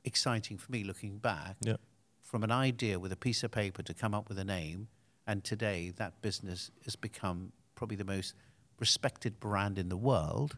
exciting 0.04 0.58
for 0.58 0.70
me 0.70 0.84
looking 0.84 1.18
back 1.18 1.56
Yeah. 1.60 1.78
From 2.32 2.42
an 2.42 2.50
idea 2.50 2.98
with 2.98 3.12
a 3.12 3.16
piece 3.16 3.44
of 3.44 3.50
paper 3.50 3.82
to 3.82 3.92
come 3.92 4.14
up 4.14 4.26
with 4.30 4.38
a 4.38 4.44
name. 4.44 4.88
And 5.26 5.44
today, 5.44 5.92
that 5.98 6.22
business 6.22 6.70
has 6.84 6.96
become 6.96 7.52
probably 7.74 7.96
the 7.96 8.06
most 8.06 8.34
respected 8.80 9.38
brand 9.38 9.78
in 9.78 9.90
the 9.90 9.98
world. 9.98 10.56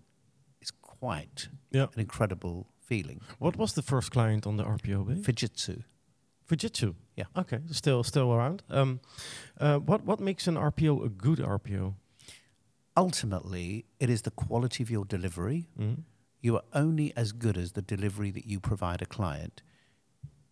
It's 0.63 0.71
quite 0.71 1.49
Yeah. 1.73 1.89
an 1.95 1.99
incredible 2.01 2.69
feeling. 2.79 3.21
What 3.41 3.57
was 3.57 3.73
the 3.75 3.83
first 3.83 4.13
client 4.13 4.47
on 4.47 4.57
the 4.57 4.63
RPO? 4.65 5.05
Fujitsu. 5.25 5.83
Fujitsu. 6.49 6.95
Yeah. 7.17 7.25
Okay. 7.37 7.61
Still, 7.73 8.05
still 8.05 8.33
around. 8.33 8.63
Um, 8.71 9.01
uh, 9.59 9.79
what 9.81 10.05
what 10.05 10.21
makes 10.21 10.47
an 10.47 10.55
RPO 10.57 11.03
a 11.05 11.09
good 11.09 11.41
RPO? 11.41 11.97
Ultimately, 12.97 13.87
it 13.99 14.09
is 14.09 14.23
the 14.23 14.31
quality 14.31 14.83
of 14.85 14.91
your 14.91 15.05
delivery. 15.05 15.67
Mhm. 15.77 16.05
You 16.41 16.57
are 16.57 16.65
only 16.73 17.15
as 17.17 17.33
good 17.33 17.57
as 17.59 17.73
the 17.73 17.83
delivery 17.83 18.31
that 18.31 18.47
you 18.47 18.61
provide 18.61 19.03
a 19.03 19.07
client. 19.07 19.63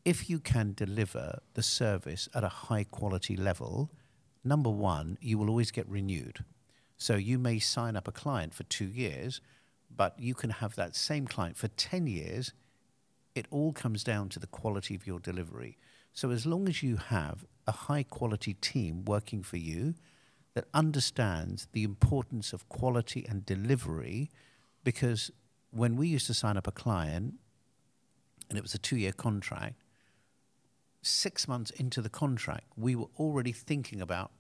If 0.04 0.28
you 0.28 0.40
can 0.40 0.72
deliver 0.72 1.40
the 1.54 1.62
service 1.62 2.28
at 2.34 2.42
a 2.42 2.48
high 2.48 2.84
quality 2.84 3.36
level, 3.36 3.92
number 4.42 4.70
one, 4.70 5.16
you 5.20 5.38
will 5.38 5.48
always 5.48 5.70
get 5.70 5.88
renewed. 5.88 6.44
So 6.96 7.14
you 7.14 7.38
may 7.38 7.60
sign 7.60 7.94
up 7.94 8.08
a 8.08 8.12
client 8.12 8.52
for 8.52 8.64
two 8.64 8.86
years, 8.86 9.40
but 9.94 10.18
you 10.18 10.34
can 10.34 10.50
have 10.50 10.74
that 10.74 10.96
same 10.96 11.28
client 11.28 11.56
for 11.56 11.68
10 11.68 12.08
years. 12.08 12.52
It 13.36 13.46
all 13.50 13.72
comes 13.72 14.02
down 14.02 14.28
to 14.30 14.40
the 14.40 14.48
quality 14.48 14.96
of 14.96 15.06
your 15.06 15.20
delivery. 15.20 15.78
So 16.12 16.30
as 16.30 16.46
long 16.46 16.68
as 16.68 16.82
you 16.82 16.96
have 16.96 17.44
a 17.68 17.72
high 17.72 18.02
quality 18.02 18.54
team 18.54 19.04
working 19.04 19.44
for 19.44 19.56
you 19.56 19.94
that 20.54 20.64
understands 20.74 21.68
the 21.72 21.84
importance 21.84 22.52
of 22.52 22.68
quality 22.68 23.24
and 23.28 23.46
delivery, 23.46 24.30
because 24.82 25.30
when 25.70 25.94
we 25.94 26.08
used 26.08 26.26
to 26.26 26.34
sign 26.34 26.56
up 26.56 26.66
a 26.66 26.72
client 26.72 27.34
and 28.48 28.58
it 28.58 28.62
was 28.62 28.74
a 28.74 28.78
two 28.78 28.96
year 28.96 29.12
contract, 29.12 29.76
six 31.02 31.46
months 31.46 31.70
into 31.72 32.00
the 32.00 32.08
contract, 32.08 32.66
we 32.76 32.94
were 32.94 33.08
already 33.18 33.52
thinking 33.52 34.00
about 34.00 34.30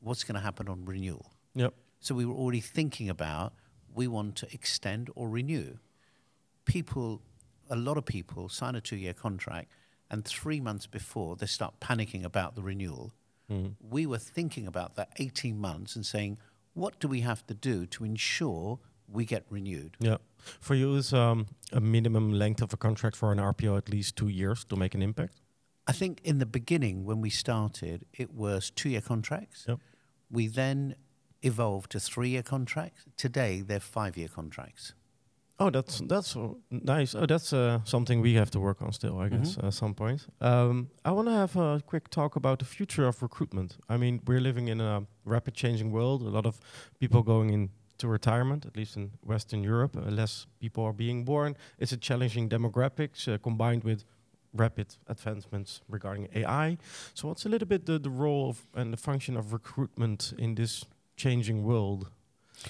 what's 0.00 0.24
going 0.24 0.34
to 0.36 0.40
happen 0.40 0.68
on 0.68 0.84
renewal. 0.84 1.32
Yep. 1.54 1.74
So 2.00 2.14
we 2.14 2.24
were 2.24 2.34
already 2.34 2.60
thinking 2.60 3.08
about 3.08 3.52
we 3.94 4.08
want 4.08 4.36
to 4.36 4.52
extend 4.52 5.10
or 5.14 5.28
renew. 5.28 5.76
People, 6.64 7.22
a 7.68 7.76
lot 7.76 7.96
of 7.98 8.04
people 8.06 8.48
sign 8.48 8.74
a 8.74 8.80
two 8.80 8.96
year 8.96 9.12
contract 9.12 9.70
and 10.10 10.24
three 10.24 10.60
months 10.60 10.86
before 10.86 11.36
they 11.36 11.46
start 11.46 11.80
panicking 11.80 12.24
about 12.24 12.54
the 12.54 12.62
renewal. 12.62 13.12
Mhm. 13.50 13.74
We 13.80 14.06
were 14.06 14.18
thinking 14.18 14.66
about 14.66 14.94
that 14.94 15.12
18 15.16 15.58
months 15.58 15.96
and 15.96 16.06
saying, 16.06 16.38
what 16.74 16.98
do 17.00 17.08
we 17.08 17.20
have 17.20 17.46
to 17.48 17.54
do 17.54 17.86
to 17.86 18.04
ensure 18.04 18.78
we 19.08 19.24
get 19.24 19.44
renewed? 19.50 19.96
Yeah. 19.98 20.18
For 20.60 20.74
you, 20.74 20.94
is 20.96 21.12
um, 21.12 21.46
a 21.72 21.80
minimum 21.80 22.32
length 22.32 22.62
of 22.62 22.72
a 22.72 22.76
contract 22.76 23.16
for 23.16 23.30
an 23.32 23.38
RPO 23.38 23.76
at 23.76 23.88
least 23.88 24.16
two 24.16 24.28
years 24.28 24.64
to 24.64 24.76
make 24.76 24.94
an 24.94 25.02
impact? 25.02 25.40
I 25.86 25.92
think 25.92 26.20
in 26.24 26.38
the 26.38 26.46
beginning, 26.46 27.04
when 27.04 27.20
we 27.20 27.30
started, 27.30 28.04
it 28.12 28.32
was 28.32 28.70
two 28.70 28.88
year 28.88 29.00
contracts. 29.00 29.64
Yep. 29.68 29.78
We 30.30 30.46
then 30.48 30.94
evolved 31.42 31.90
to 31.92 32.00
three 32.00 32.28
year 32.30 32.42
contracts. 32.42 33.04
Today, 33.16 33.62
they're 33.62 33.80
five 33.80 34.16
year 34.16 34.28
contracts. 34.28 34.94
Oh, 35.58 35.70
that's 35.70 36.00
that's 36.08 36.36
uh, 36.36 36.48
nice. 36.70 37.14
Oh, 37.14 37.26
that's 37.26 37.52
uh, 37.52 37.80
something 37.84 38.20
we 38.22 38.34
have 38.34 38.50
to 38.50 38.60
work 38.60 38.80
on 38.82 38.92
still, 38.92 39.18
I 39.20 39.28
guess, 39.28 39.56
Mhm. 39.56 39.64
at 39.66 39.74
some 39.74 39.94
point. 39.94 40.26
Um, 40.40 40.88
I 41.04 41.10
want 41.12 41.28
to 41.28 41.34
have 41.34 41.56
a 41.56 41.80
quick 41.86 42.08
talk 42.08 42.36
about 42.36 42.58
the 42.58 42.64
future 42.64 43.06
of 43.06 43.22
recruitment. 43.22 43.76
I 43.88 43.96
mean, 43.96 44.20
we're 44.26 44.40
living 44.40 44.68
in 44.68 44.80
a 44.80 45.06
rapid 45.24 45.54
changing 45.54 45.92
world. 45.92 46.22
A 46.22 46.30
lot 46.30 46.46
of 46.46 46.58
people 47.00 47.22
going 47.22 47.50
into 47.50 48.08
retirement, 48.08 48.66
at 48.66 48.76
least 48.76 48.96
in 48.96 49.10
Western 49.24 49.62
Europe. 49.62 49.96
Uh, 49.96 50.10
less 50.10 50.46
people 50.58 50.84
are 50.84 50.94
being 50.94 51.24
born. 51.24 51.54
It's 51.78 51.92
a 51.92 51.96
challenging 51.98 52.48
demographics 52.48 53.28
uh, 53.28 53.38
combined 53.38 53.84
with 53.84 54.04
rapid 54.54 54.96
advancements 55.08 55.80
regarding 55.88 56.28
AI. 56.34 56.78
So, 57.14 57.28
what's 57.28 57.44
a 57.44 57.48
little 57.48 57.68
bit 57.68 57.86
the, 57.86 57.98
the 57.98 58.10
role 58.10 58.50
of 58.50 58.66
and 58.74 58.92
the 58.92 58.96
function 58.96 59.36
of 59.36 59.52
recruitment 59.52 60.32
in 60.38 60.54
this 60.54 60.84
changing 61.16 61.64
world, 61.64 62.10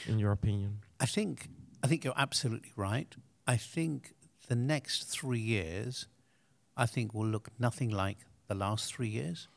in 0.06 0.18
your 0.18 0.32
opinion? 0.32 0.78
I 1.00 1.06
think 1.06 1.48
I 1.82 1.86
think 1.86 2.04
you're 2.04 2.14
absolutely 2.16 2.72
right. 2.76 3.14
I 3.46 3.56
think 3.56 4.14
the 4.48 4.56
next 4.56 5.04
three 5.04 5.40
years, 5.40 6.06
I 6.76 6.86
think 6.86 7.14
will 7.14 7.26
look 7.26 7.48
nothing 7.58 7.90
like 7.90 8.18
the 8.48 8.54
last 8.54 8.94
three 8.94 9.08
years. 9.08 9.48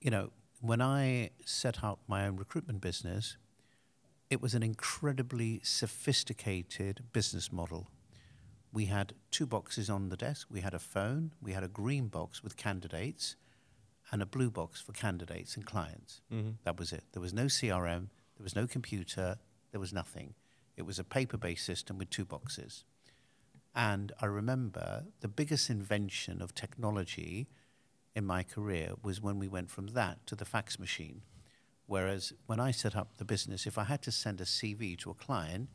You 0.00 0.10
know, 0.10 0.30
when 0.60 0.80
I 0.80 1.30
set 1.44 1.84
up 1.84 2.00
my 2.06 2.26
own 2.26 2.36
recruitment 2.36 2.80
business, 2.80 3.36
it 4.30 4.40
was 4.40 4.54
an 4.54 4.62
incredibly 4.62 5.60
sophisticated 5.62 7.04
business 7.12 7.52
model. 7.52 7.90
We 8.74 8.86
had 8.86 9.14
two 9.30 9.46
boxes 9.46 9.88
on 9.88 10.08
the 10.08 10.16
desk. 10.16 10.48
We 10.50 10.60
had 10.60 10.74
a 10.74 10.80
phone, 10.80 11.32
we 11.40 11.52
had 11.52 11.62
a 11.62 11.68
green 11.68 12.08
box 12.08 12.42
with 12.42 12.56
candidates, 12.56 13.36
and 14.10 14.20
a 14.20 14.26
blue 14.26 14.50
box 14.50 14.80
for 14.80 14.90
candidates 14.90 15.54
and 15.54 15.64
clients. 15.64 16.22
Mm-hmm. 16.32 16.50
That 16.64 16.76
was 16.76 16.92
it. 16.92 17.04
There 17.12 17.22
was 17.22 17.32
no 17.32 17.44
CRM, 17.44 18.08
there 18.36 18.42
was 18.42 18.56
no 18.56 18.66
computer, 18.66 19.38
there 19.70 19.80
was 19.80 19.92
nothing. 19.92 20.34
It 20.76 20.82
was 20.82 20.98
a 20.98 21.04
paper 21.04 21.36
based 21.36 21.64
system 21.64 21.98
with 21.98 22.10
two 22.10 22.24
boxes. 22.24 22.84
And 23.76 24.10
I 24.20 24.26
remember 24.26 25.04
the 25.20 25.28
biggest 25.28 25.70
invention 25.70 26.42
of 26.42 26.52
technology 26.52 27.46
in 28.16 28.26
my 28.26 28.42
career 28.42 28.94
was 29.04 29.20
when 29.20 29.38
we 29.38 29.46
went 29.46 29.70
from 29.70 29.88
that 29.88 30.26
to 30.26 30.34
the 30.34 30.44
fax 30.44 30.80
machine. 30.80 31.22
Whereas 31.86 32.32
when 32.46 32.58
I 32.58 32.72
set 32.72 32.96
up 32.96 33.18
the 33.18 33.24
business, 33.24 33.68
if 33.68 33.78
I 33.78 33.84
had 33.84 34.02
to 34.02 34.10
send 34.10 34.40
a 34.40 34.44
CV 34.44 34.98
to 34.98 35.10
a 35.10 35.14
client 35.14 35.68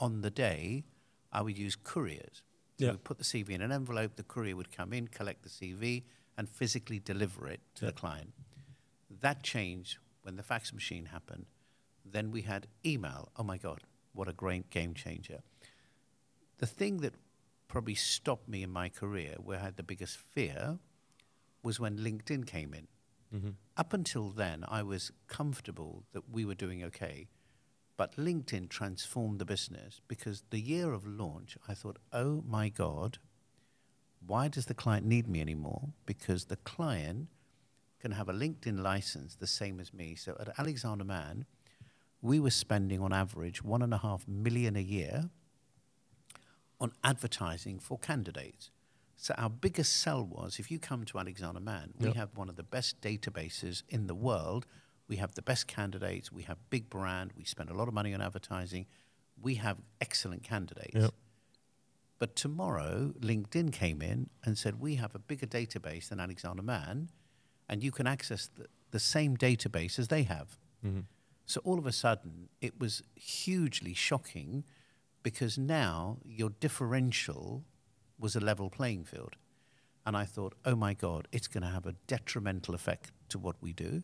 on 0.00 0.22
the 0.22 0.30
day, 0.30 0.84
I 1.32 1.42
would 1.42 1.58
use 1.58 1.76
couriers. 1.76 2.42
So 2.78 2.86
Yeah. 2.86 2.90
we'd 2.92 3.04
put 3.04 3.18
the 3.18 3.24
CV 3.24 3.50
in 3.54 3.62
an 3.62 3.72
envelope, 3.72 4.16
the 4.16 4.22
courier 4.22 4.54
would 4.56 4.70
come 4.70 4.92
in, 4.92 5.08
collect 5.08 5.42
the 5.42 5.48
CV, 5.48 6.04
and 6.36 6.48
physically 6.48 6.98
deliver 6.98 7.48
it 7.48 7.60
to 7.76 7.84
Yeah. 7.86 7.90
the 7.90 7.96
client. 7.96 8.32
That 9.10 9.42
changed 9.42 9.98
when 10.22 10.36
the 10.36 10.42
fax 10.42 10.72
machine 10.72 11.06
happened. 11.06 11.46
Then 12.04 12.30
we 12.30 12.42
had 12.42 12.66
email. 12.84 13.30
Oh 13.36 13.42
my 13.42 13.58
God, 13.58 13.82
what 14.12 14.28
a 14.28 14.32
great 14.32 14.70
game 14.70 14.94
changer. 14.94 15.42
The 16.58 16.66
thing 16.66 16.98
that 16.98 17.14
probably 17.68 17.94
stopped 17.94 18.48
me 18.48 18.62
in 18.62 18.70
my 18.70 18.88
career, 18.88 19.36
where 19.38 19.58
I 19.58 19.62
had 19.62 19.76
the 19.76 19.82
biggest 19.82 20.16
fear, 20.18 20.78
was 21.62 21.80
when 21.80 21.98
LinkedIn 21.98 22.46
came 22.46 22.72
in. 22.74 22.88
Mm-hmm. 23.34 23.50
Up 23.76 23.92
until 23.92 24.30
then, 24.30 24.64
I 24.68 24.82
was 24.82 25.10
comfortable 25.26 26.04
that 26.12 26.28
we 26.30 26.44
were 26.44 26.54
doing 26.54 26.84
okay. 26.84 27.28
But 27.96 28.16
LinkedIn 28.16 28.68
transformed 28.68 29.38
the 29.38 29.44
business 29.44 30.00
because 30.06 30.44
the 30.50 30.60
year 30.60 30.92
of 30.92 31.06
launch, 31.06 31.56
I 31.66 31.74
thought, 31.74 31.98
oh 32.12 32.44
my 32.46 32.68
God, 32.68 33.18
why 34.26 34.48
does 34.48 34.66
the 34.66 34.74
client 34.74 35.06
need 35.06 35.28
me 35.28 35.40
anymore? 35.40 35.88
Because 36.04 36.46
the 36.46 36.56
client 36.56 37.28
can 38.00 38.12
have 38.12 38.28
a 38.28 38.34
LinkedIn 38.34 38.80
license 38.80 39.36
the 39.36 39.46
same 39.46 39.80
as 39.80 39.94
me. 39.94 40.14
So 40.14 40.36
at 40.38 40.58
Alexander 40.58 41.04
Mann, 41.04 41.46
we 42.20 42.38
were 42.38 42.50
spending 42.50 43.00
on 43.00 43.12
average 43.12 43.62
one 43.62 43.82
and 43.82 43.94
a 43.94 43.98
half 43.98 44.26
million 44.28 44.76
a 44.76 44.80
year 44.80 45.30
on 46.78 46.92
advertising 47.02 47.78
for 47.78 47.98
candidates. 47.98 48.70
So 49.16 49.34
our 49.38 49.48
biggest 49.48 49.96
sell 49.96 50.22
was 50.22 50.58
if 50.58 50.70
you 50.70 50.78
come 50.78 51.06
to 51.06 51.18
Alexander 51.18 51.60
Mann, 51.60 51.94
we 51.98 52.12
have 52.12 52.36
one 52.36 52.50
of 52.50 52.56
the 52.56 52.62
best 52.62 53.00
databases 53.00 53.82
in 53.88 54.06
the 54.06 54.14
world 54.14 54.66
We 55.08 55.16
have 55.16 55.34
the 55.34 55.42
best 55.42 55.66
candidates. 55.66 56.32
We 56.32 56.42
have 56.42 56.58
big 56.70 56.90
brand. 56.90 57.32
We 57.36 57.44
spend 57.44 57.70
a 57.70 57.74
lot 57.74 57.88
of 57.88 57.94
money 57.94 58.12
on 58.14 58.20
advertising. 58.20 58.86
We 59.40 59.56
have 59.56 59.78
excellent 60.00 60.42
candidates. 60.42 60.94
Yep. 60.94 61.14
But 62.18 62.34
tomorrow, 62.34 63.12
LinkedIn 63.20 63.72
came 63.72 64.00
in 64.00 64.30
and 64.44 64.56
said, 64.56 64.80
We 64.80 64.96
have 64.96 65.14
a 65.14 65.18
bigger 65.18 65.46
database 65.46 66.08
than 66.08 66.18
Alexander 66.18 66.62
Mann, 66.62 67.10
and 67.68 67.82
you 67.84 67.92
can 67.92 68.06
access 68.06 68.48
the, 68.56 68.66
the 68.90 68.98
same 68.98 69.36
database 69.36 69.98
as 69.98 70.08
they 70.08 70.22
have. 70.22 70.58
Mm-hmm. 70.84 71.00
So 71.44 71.60
all 71.64 71.78
of 71.78 71.86
a 71.86 71.92
sudden, 71.92 72.48
it 72.60 72.80
was 72.80 73.02
hugely 73.14 73.94
shocking 73.94 74.64
because 75.22 75.58
now 75.58 76.18
your 76.24 76.50
differential 76.50 77.64
was 78.18 78.34
a 78.34 78.40
level 78.40 78.70
playing 78.70 79.04
field. 79.04 79.36
And 80.04 80.16
I 80.16 80.24
thought, 80.24 80.54
oh 80.64 80.76
my 80.76 80.94
God, 80.94 81.28
it's 81.32 81.48
going 81.48 81.62
to 81.62 81.68
have 81.68 81.86
a 81.86 81.94
detrimental 82.06 82.74
effect 82.74 83.12
to 83.30 83.38
what 83.38 83.56
we 83.60 83.72
do. 83.72 84.02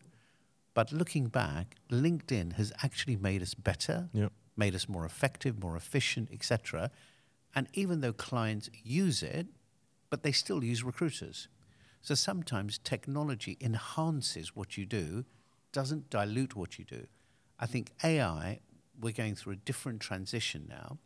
But 0.73 0.91
looking 0.91 1.27
back, 1.27 1.75
LinkedIn 1.89 2.53
has 2.53 2.71
actually 2.81 3.15
made 3.15 3.41
us 3.41 3.53
better, 3.53 4.09
Yep. 4.13 4.31
made 4.55 4.75
us 4.75 4.89
more 4.89 5.05
effective, 5.05 5.61
more 5.61 5.75
efficient, 5.77 6.29
etc. 6.31 6.89
And 7.55 7.67
even 7.73 8.01
though 8.01 8.13
clients 8.13 8.69
use 8.83 9.21
it, 9.21 9.47
but 10.09 10.23
they 10.23 10.31
still 10.31 10.63
use 10.63 10.83
recruiters. 10.83 11.47
So 12.01 12.15
sometimes 12.15 12.77
technology 12.79 13.57
enhances 13.61 14.55
what 14.55 14.77
you 14.77 14.85
do, 14.85 15.25
doesn't 15.71 16.09
dilute 16.09 16.55
what 16.55 16.77
you 16.77 16.85
do. 16.85 17.07
I 17.59 17.65
think 17.65 17.91
AI, 18.03 18.59
we're 18.99 19.13
going 19.13 19.35
through 19.35 19.53
a 19.53 19.57
different 19.57 20.01
transition 20.01 20.65
now, 20.69 20.97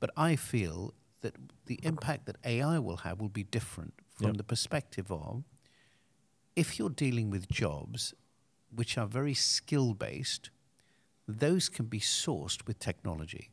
but 0.00 0.10
I 0.16 0.36
feel 0.36 0.94
that 1.22 1.34
the 1.66 1.80
impact 1.82 2.26
that 2.26 2.36
AI 2.44 2.78
will 2.78 2.98
have 2.98 3.20
will 3.20 3.28
be 3.28 3.42
different 3.42 3.94
from 4.14 4.28
Yep. 4.28 4.36
the 4.36 4.44
perspective 4.44 5.10
of 5.10 5.44
if 6.54 6.78
you're 6.78 6.90
dealing 6.90 7.30
with 7.30 7.48
jobs 7.48 8.14
which 8.74 8.98
are 8.98 9.06
very 9.06 9.34
skill 9.34 9.94
based, 9.94 10.50
those 11.26 11.68
can 11.68 11.86
be 11.86 12.00
sourced 12.00 12.66
with 12.66 12.78
technology. 12.78 13.50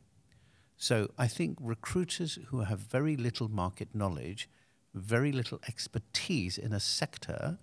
So 0.76 1.10
I 1.16 1.26
think 1.26 1.58
recruiters 1.60 2.38
who 2.48 2.60
have 2.60 2.80
very 2.80 3.16
little 3.16 3.48
market 3.48 3.94
knowledge, 3.94 4.48
very 4.94 5.32
little 5.32 5.60
expertise 5.66 6.58
in 6.58 6.72
a 6.72 6.80
sector 6.80 7.58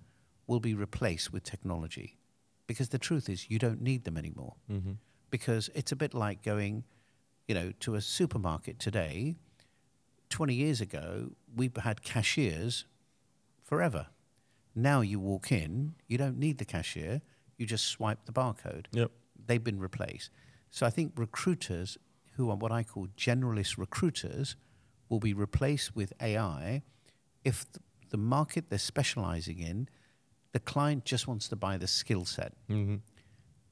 will 0.48 0.60
be 0.60 0.74
replaced 0.74 1.32
with 1.32 1.44
technology. 1.44 2.18
Because 2.68 2.90
the 2.90 2.98
truth 2.98 3.30
is, 3.30 3.50
you 3.50 3.60
don't 3.60 3.82
need 3.82 4.04
them 4.04 4.18
anymore. 4.18 4.56
Mm-hmm. 4.72 4.94
Because 5.30 5.70
it's 5.76 5.92
a 5.92 5.96
bit 5.96 6.14
like 6.14 6.44
going, 6.44 6.84
you 7.48 7.56
know, 7.56 7.72
to 7.82 7.96
a 7.96 8.02
supermarket 8.02 8.80
today. 8.80 9.36
20 10.30 10.54
years 10.54 10.82
ago, 10.82 11.32
we 11.56 11.72
had 11.84 12.04
cashiers 12.04 12.86
forever. 13.64 14.08
Now 14.76 15.02
you 15.02 15.20
walk 15.20 15.52
in, 15.52 15.96
you 16.08 16.18
don't 16.18 16.38
need 16.38 16.58
the 16.58 16.66
cashier, 16.66 17.22
you 17.58 17.66
just 17.66 17.86
swipe 17.86 18.26
the 18.26 18.32
barcode 18.34 18.86
Yep. 18.92 19.12
they've 19.48 19.64
been 19.64 19.80
replaced. 19.80 20.30
So 20.72 20.86
I 20.86 20.90
think 20.90 21.14
recruiters 21.16 21.98
who 22.36 22.50
are 22.50 22.56
what 22.56 22.72
I 22.72 22.84
call 22.84 23.08
generalist 23.18 23.78
recruiters 23.78 24.56
will 25.10 25.20
be 25.20 25.34
replaced 25.34 25.96
with 25.96 26.14
AI 26.22 26.82
if 27.44 27.66
th- 27.72 27.84
the 28.10 28.18
market 28.18 28.70
they're 28.70 28.80
specializing 28.80 29.60
in, 29.60 29.88
the 30.52 30.60
client 30.60 31.04
just 31.06 31.28
wants 31.28 31.48
to 31.50 31.56
buy 31.56 31.78
the 31.78 31.88
skill 31.88 32.26
set. 32.26 32.54
Mm-hmm. 32.70 32.96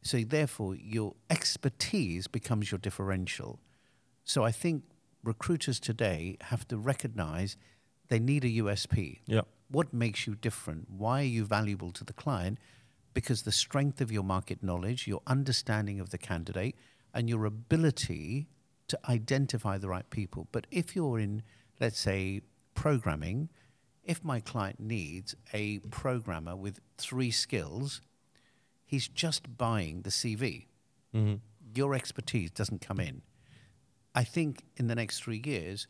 So 0.03 0.19
therefore, 0.23 0.75
your 0.75 1.15
expertise 1.29 2.27
becomes 2.27 2.71
your 2.71 2.79
differential. 2.79 3.59
So 4.23 4.43
I 4.43 4.51
think 4.51 4.83
recruiters 5.23 5.79
today 5.79 6.37
have 6.41 6.67
to 6.69 6.77
recognize 6.77 7.55
they 8.09 8.19
need 8.19 8.43
a 8.43 8.49
USP. 8.49 9.19
Yep. 9.27 9.47
What 9.69 9.93
makes 9.93 10.25
you 10.27 10.35
different? 10.35 10.89
Why 10.89 11.21
are 11.21 11.25
you 11.25 11.45
valuable 11.45 11.91
to 11.91 12.03
the 12.03 12.13
client? 12.13 12.57
Because 13.13 13.41
the 13.41 13.51
strength 13.51 14.01
of 14.01 14.11
your 14.11 14.23
market 14.23 14.63
knowledge, 14.63 15.07
your 15.07 15.21
understanding 15.27 15.99
of 15.99 16.11
the 16.11 16.17
candidate, 16.17 16.75
and 17.13 17.29
your 17.29 17.45
ability 17.45 18.47
to 18.87 18.99
identify 19.09 19.77
the 19.77 19.89
right 19.89 20.09
people. 20.09 20.47
But 20.51 20.67
if 20.71 20.95
you're 20.95 21.19
in, 21.19 21.43
let's 21.79 21.99
say, 21.99 22.41
programming, 22.73 23.49
if 24.03 24.23
my 24.23 24.39
client 24.39 24.79
needs 24.79 25.35
a 25.53 25.79
programmer 25.79 26.55
with 26.55 26.79
three 26.97 27.31
skills, 27.31 28.01
he's 28.85 29.07
just 29.07 29.57
buying 29.57 30.01
the 30.01 30.09
CV. 30.09 30.65
Mm-hmm. 31.15 31.35
Your 31.73 31.93
expertise 31.93 32.51
doesn't 32.51 32.81
come 32.81 32.99
in. 32.99 33.21
I 34.13 34.23
think 34.23 34.63
in 34.75 34.87
the 34.87 34.95
next 34.95 35.23
three 35.23 35.41
years, 35.45 35.87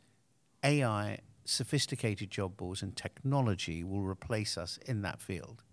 AI, 0.63 1.19
sophisticated 1.43 2.29
job 2.29 2.57
boards, 2.57 2.83
and 2.83 2.95
technology 2.95 3.83
will 3.83 4.03
replace 4.03 4.57
us 4.57 4.77
in 4.85 5.01
that 5.01 5.19
field. 5.21 5.63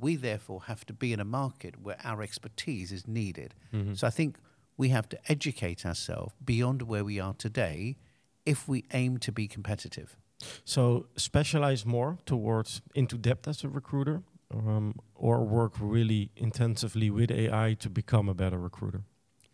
We 0.00 0.16
therefore 0.16 0.62
have 0.66 0.84
to 0.86 0.92
be 0.92 1.12
in 1.12 1.20
a 1.20 1.24
market 1.24 1.80
where 1.80 1.96
our 2.04 2.22
expertise 2.22 2.92
is 2.92 3.06
needed. 3.06 3.54
Mm-hmm. 3.72 3.94
So 3.94 4.06
I 4.06 4.10
think 4.10 4.36
we 4.76 4.88
have 4.88 5.08
to 5.10 5.18
educate 5.30 5.86
ourselves 5.86 6.34
beyond 6.44 6.82
where 6.82 7.04
we 7.04 7.20
are 7.20 7.34
today 7.34 7.96
if 8.44 8.68
we 8.68 8.84
aim 8.92 9.18
to 9.18 9.32
be 9.32 9.46
competitive. 9.48 10.16
So 10.64 11.06
specialize 11.16 11.86
more 11.86 12.18
towards 12.26 12.82
into 12.94 13.16
depth 13.16 13.48
as 13.48 13.64
a 13.64 13.68
recruiter, 13.68 14.22
um, 14.52 14.94
or 15.14 15.44
work 15.44 15.74
really 15.80 16.30
intensively 16.36 17.10
with 17.10 17.30
AI 17.30 17.74
to 17.80 17.90
become 17.90 18.28
a 18.28 18.34
better 18.34 18.58
recruiter. 18.58 19.02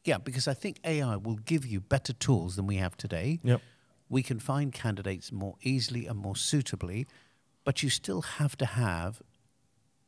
Yeah, 0.05 0.18
because 0.18 0.48
I 0.48 0.55
think 0.55 0.81
AI 0.85 1.16
will 1.16 1.37
give 1.37 1.66
you 1.66 1.81
better 1.81 2.12
tools 2.12 2.57
than 2.57 2.66
we 2.66 2.76
have 2.76 2.96
today. 2.96 3.38
Yep. 3.42 3.61
We 4.09 4.22
can 4.22 4.40
find 4.40 4.72
candidates 4.72 5.31
more 5.31 5.57
easily 5.62 6.07
and 6.07 6.18
more 6.18 6.37
suitably, 6.37 7.07
but 7.64 7.83
you 7.83 7.90
still 7.90 8.22
have 8.22 8.57
to 8.57 8.66
have 8.66 9.22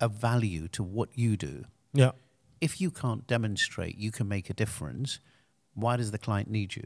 a 0.03 0.09
value 0.09 0.69
to 0.69 0.83
what 0.83 1.09
you 1.15 1.37
do. 1.37 1.65
Yeah. 1.95 2.13
If 2.61 2.81
you 2.81 2.91
can't 2.91 3.27
demonstrate 3.27 3.97
you 3.99 4.11
can 4.11 4.29
make 4.29 4.51
a 4.51 4.55
difference, 4.55 5.21
why 5.75 5.97
does 5.97 6.11
the 6.11 6.19
client 6.19 6.51
need 6.51 6.77
you? 6.77 6.85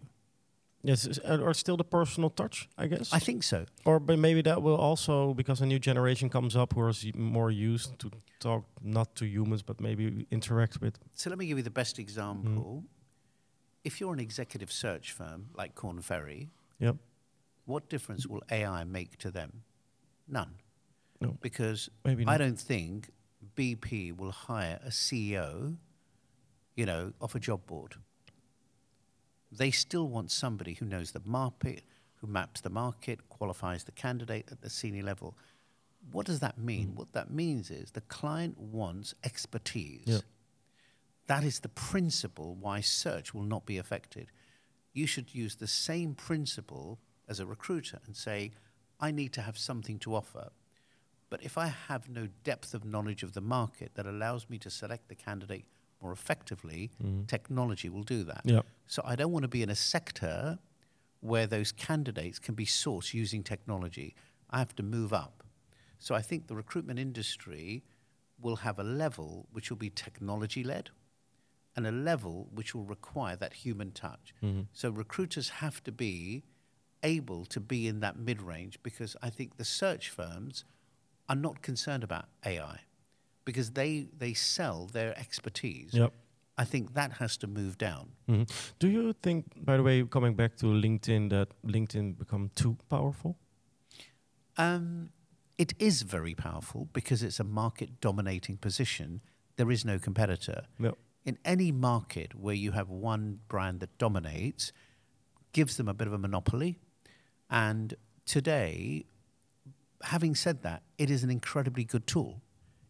Yes, 0.83 1.19
uh, 1.25 1.39
or 1.43 1.53
still 1.55 1.77
the 1.77 1.85
personal 1.99 2.31
touch, 2.31 2.69
I 2.79 2.87
guess. 2.87 3.13
I 3.13 3.19
think 3.19 3.43
so. 3.43 3.65
or 3.85 3.99
but 3.99 4.19
maybe 4.19 4.41
that 4.43 4.63
will 4.63 4.77
also 4.77 5.35
because 5.35 5.61
a 5.61 5.67
new 5.67 5.79
generation 5.81 6.29
comes 6.31 6.55
up 6.55 6.75
who 6.75 6.87
is 6.89 7.05
more 7.17 7.51
used 7.51 7.99
to 7.99 8.11
talk 8.39 8.65
not 8.83 9.15
to 9.17 9.25
humans 9.27 9.63
but 9.63 9.81
maybe 9.81 10.27
interact 10.31 10.81
with. 10.81 10.99
So 11.15 11.31
let 11.31 11.39
me 11.39 11.47
give 11.47 11.59
you 11.59 11.65
the 11.65 11.71
best 11.83 11.99
example. 11.99 12.85
If 13.85 14.01
you're 14.01 14.13
an 14.13 14.21
executive 14.21 14.71
search 14.71 15.13
firm 15.13 15.47
like 15.59 15.75
Korn 15.75 16.01
Ferry, 16.03 16.51
Yep. 16.79 16.97
what 17.65 17.89
difference 17.89 18.27
will 18.27 18.43
AI 18.51 18.85
make 18.85 19.17
to 19.19 19.31
them? 19.31 19.63
None. 20.29 20.55
No. 21.21 21.37
Because 21.41 21.89
Maybe 22.05 22.25
I 22.27 22.39
don't 22.39 22.59
think 22.59 23.11
BP 23.57 24.17
will 24.17 24.31
hire 24.31 24.79
a 24.85 24.91
CEO, 24.91 25.77
you 26.75 26.87
know, 26.87 27.13
off 27.21 27.35
a 27.35 27.41
job 27.41 27.67
board. 27.67 27.95
They 29.51 29.71
still 29.71 30.09
want 30.09 30.31
somebody 30.31 30.75
who 30.75 30.85
knows 30.85 31.13
the 31.13 31.23
market, 31.25 31.83
who 32.17 32.27
maps 32.27 32.61
the 32.61 32.71
market, 32.71 33.29
qualifies 33.29 33.85
the 33.85 33.93
candidate 33.93 34.49
at 34.51 34.61
the 34.61 34.71
senior 34.71 35.03
level. 35.03 35.37
What 36.13 36.27
does 36.27 36.41
that 36.41 36.59
mean? 36.59 36.89
Mm. 36.89 36.97
What 36.97 37.13
that 37.13 37.31
means 37.31 37.71
is 37.71 37.93
the 37.93 38.01
client 38.03 38.59
wants 38.59 39.15
expertise. 39.25 40.05
Yeah. 40.07 40.19
That 41.27 41.43
is 41.43 41.61
the 41.61 41.69
principle 41.69 42.57
why 42.61 42.81
search 42.81 43.35
will 43.35 43.43
not 43.43 43.67
be 43.67 43.79
affected. 43.79 44.29
You 44.93 45.07
should 45.07 45.35
use 45.35 45.57
the 45.57 45.67
same 45.67 46.15
principle 46.15 46.99
as 47.29 47.41
a 47.41 47.47
recruiter 47.47 48.01
and 48.07 48.17
say, 48.17 48.53
I 49.01 49.11
need 49.11 49.33
to 49.35 49.43
have 49.43 49.59
something 49.59 49.99
to 50.01 50.15
offer. 50.15 50.51
But 51.37 51.45
if 51.45 51.59
I 51.59 51.67
have 51.89 52.09
no 52.09 52.29
depth 52.45 52.73
of 52.73 52.87
knowledge 52.87 53.23
of 53.23 53.35
the 53.35 53.43
market 53.43 53.91
that 53.97 54.07
allows 54.07 54.49
me 54.49 54.57
to 54.57 54.71
select 54.71 55.09
the 55.09 55.15
candidate 55.15 55.67
more 56.01 56.11
effectively, 56.11 56.91
mm-hmm. 57.03 57.25
technology 57.25 57.91
will 57.91 58.05
do 58.05 58.25
that. 58.25 58.41
Yeah. 58.45 58.63
So 58.87 59.03
I 59.05 59.17
don't 59.17 59.33
want 59.33 59.43
to 59.43 59.49
be 59.49 59.63
in 59.63 59.69
a 59.69 59.75
sector 59.75 60.59
where 61.21 61.47
those 61.47 61.73
candidates 61.73 62.39
can 62.39 62.55
be 62.55 62.65
sourced 62.65 63.13
using 63.13 63.43
technology. 63.43 64.15
I 64.49 64.61
have 64.61 64.75
to 64.77 64.83
move 64.83 65.13
up. 65.13 65.43
So 65.99 66.15
I 66.15 66.23
think 66.23 66.47
the 66.47 66.57
recruitment 66.57 66.99
industry 66.99 67.85
will 68.41 68.57
have 68.57 68.79
a 68.79 68.85
level 68.85 69.47
which 69.53 69.69
will 69.69 69.77
be 69.77 69.91
technology 69.91 70.65
led 70.65 70.89
and 71.77 71.87
a 71.87 71.93
level 71.93 72.49
which 72.51 72.75
will 72.75 72.85
require 72.85 73.37
that 73.37 73.53
human 73.53 73.91
touch. 73.91 74.33
Mm-hmm. 74.43 74.63
So 74.73 74.89
recruiters 74.89 75.51
have 75.51 75.85
to 75.85 75.93
be 75.93 76.45
able 77.03 77.45
to 77.45 77.61
be 77.61 77.87
in 77.89 78.01
that 78.01 78.19
mid 78.19 78.41
range 78.41 78.79
because 78.83 79.17
I 79.23 79.29
think 79.29 79.59
the 79.59 79.67
search 79.67 80.09
firms 80.09 80.65
are 81.29 81.37
not 81.37 81.63
concerned 81.63 82.05
about 82.05 82.27
AI 82.45 82.81
because 83.45 83.73
they, 83.73 84.09
they 84.17 84.35
sell 84.35 84.87
their 84.87 85.19
expertise. 85.19 85.91
Yep. 85.93 86.13
I 86.59 86.65
think 86.65 86.95
that 86.95 87.13
has 87.13 87.37
to 87.39 87.47
move 87.47 87.77
down. 87.77 88.13
Mhm. 88.29 88.51
Do 88.79 88.89
you 88.89 89.13
think, 89.13 89.45
by 89.65 89.77
the 89.77 89.83
way, 89.83 90.03
coming 90.05 90.35
back 90.35 90.57
to 90.57 90.67
LinkedIn, 90.67 91.29
that 91.31 91.49
LinkedIn 91.65 92.19
become 92.19 92.51
too 92.55 92.77
powerful? 92.89 93.37
Um, 94.57 95.11
it 95.59 95.75
is 95.79 96.03
very 96.03 96.35
powerful 96.35 96.89
because 96.93 97.23
it's 97.23 97.39
a 97.41 97.45
market 97.45 98.01
dominating 98.01 98.57
position. 98.57 99.21
There 99.57 99.71
is 99.71 99.85
no 99.85 99.99
competitor. 99.99 100.63
No. 100.79 100.97
In 101.25 101.39
any 101.45 101.73
market 101.73 102.35
where 102.35 102.55
you 102.55 102.73
have 102.73 102.89
one 102.89 103.41
brand 103.49 103.81
that 103.81 103.99
dominates, 103.99 104.73
gives 105.53 105.77
them 105.77 105.89
a 105.89 105.95
bit 105.95 106.07
of 106.07 106.13
a 106.15 106.19
monopoly. 106.19 106.79
And 107.51 107.95
today, 108.25 109.05
having 110.05 110.35
said 110.35 110.63
that, 110.63 110.83
it 110.99 111.11
is 111.11 111.23
an 111.25 111.31
incredibly 111.31 111.85
good 111.85 112.07
tool. 112.07 112.43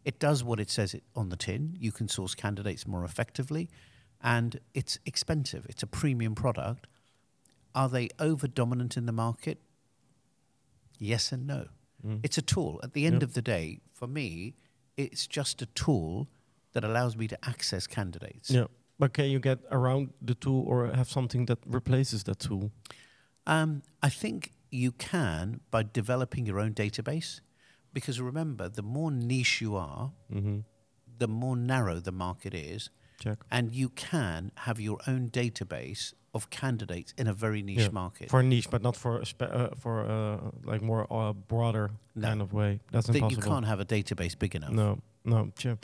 It 0.05 0.19
does 0.19 0.45
what 0.45 0.61
it 0.61 0.71
says 0.71 0.95
it 0.95 1.03
on 1.15 1.29
the 1.31 1.37
tin. 1.37 1.77
You 1.79 1.93
can 1.93 2.09
source 2.09 2.35
candidates 2.35 2.87
more 2.87 3.05
effectively, 3.05 3.69
and 4.23 4.61
it's 4.75 4.99
expensive. 5.05 5.67
It's 5.69 5.83
a 5.83 5.87
premium 5.87 6.35
product. 6.35 6.87
Are 7.75 7.89
they 7.89 8.09
over 8.19 8.47
dominant 8.49 8.97
in 8.97 9.07
the 9.07 9.13
market? 9.13 9.59
Yes 10.99 11.33
and 11.33 11.47
no. 11.47 11.67
Mm. 12.07 12.21
It's 12.23 12.39
a 12.39 12.43
tool. 12.43 12.81
At 12.83 12.93
the 12.93 13.05
end 13.05 13.17
Yep. 13.17 13.23
of 13.23 13.35
the 13.35 13.43
day, 13.43 13.81
for 13.93 14.07
me, 14.07 14.55
it's 14.97 15.27
just 15.27 15.61
a 15.61 15.67
tool 15.67 16.29
that 16.73 16.85
allows 16.85 17.17
me 17.17 17.27
to 17.29 17.39
access 17.49 17.87
candidates. 17.87 18.51
Yeah. 18.51 18.67
But 18.99 19.13
can 19.13 19.27
you 19.27 19.39
get 19.41 19.59
around 19.71 20.13
the 20.23 20.35
tool 20.35 20.65
or 20.67 20.87
have 20.95 21.09
something 21.11 21.47
that 21.47 21.59
replaces 21.67 22.25
that 22.25 22.39
tool? 22.39 22.71
Um, 23.47 23.83
I 24.03 24.09
think 24.09 24.53
you 24.77 24.93
can 24.93 25.61
by 25.71 25.83
developing 25.83 26.47
your 26.47 26.59
own 26.61 26.73
database, 26.75 27.41
because 27.93 28.21
remember, 28.21 28.69
the 28.69 28.83
more 28.83 29.11
niche 29.11 29.61
you 29.61 29.77
are, 29.77 30.13
Mm-hmm. 30.33 30.59
the 31.19 31.29
more 31.29 31.57
narrow 31.57 31.99
the 32.01 32.13
market 32.13 32.55
is, 32.55 32.91
Check. 33.19 33.39
and 33.51 33.73
you 33.73 33.89
can 34.11 34.53
have 34.67 34.79
your 34.81 34.99
own 35.07 35.31
database 35.31 36.13
of 36.35 36.51
candidates 36.51 37.15
in 37.17 37.27
a 37.27 37.33
very 37.33 37.63
niche 37.63 37.79
Yeah, 37.89 37.91
market. 38.03 38.29
For 38.31 38.41
a 38.41 38.43
niche, 38.43 38.69
but 38.71 38.83
not 38.83 38.95
for 38.97 39.21
a 39.21 39.25
spe- 39.27 39.43
uh, 39.61 39.69
for 39.83 39.95
uh, 40.05 40.71
like 40.71 40.83
more 40.83 41.07
uh, 41.11 41.33
broader 41.33 41.91
No. 42.15 42.29
kind 42.29 42.43
of 42.43 42.53
way. 42.53 42.81
That's 42.93 43.07
that 43.07 43.31
you 43.31 43.39
can't 43.39 43.65
have 43.67 43.81
a 43.81 43.87
database 43.87 44.39
big 44.39 44.55
enough. 44.55 44.73
No, 44.73 44.99
no, 45.25 45.51
sure. 45.59 45.79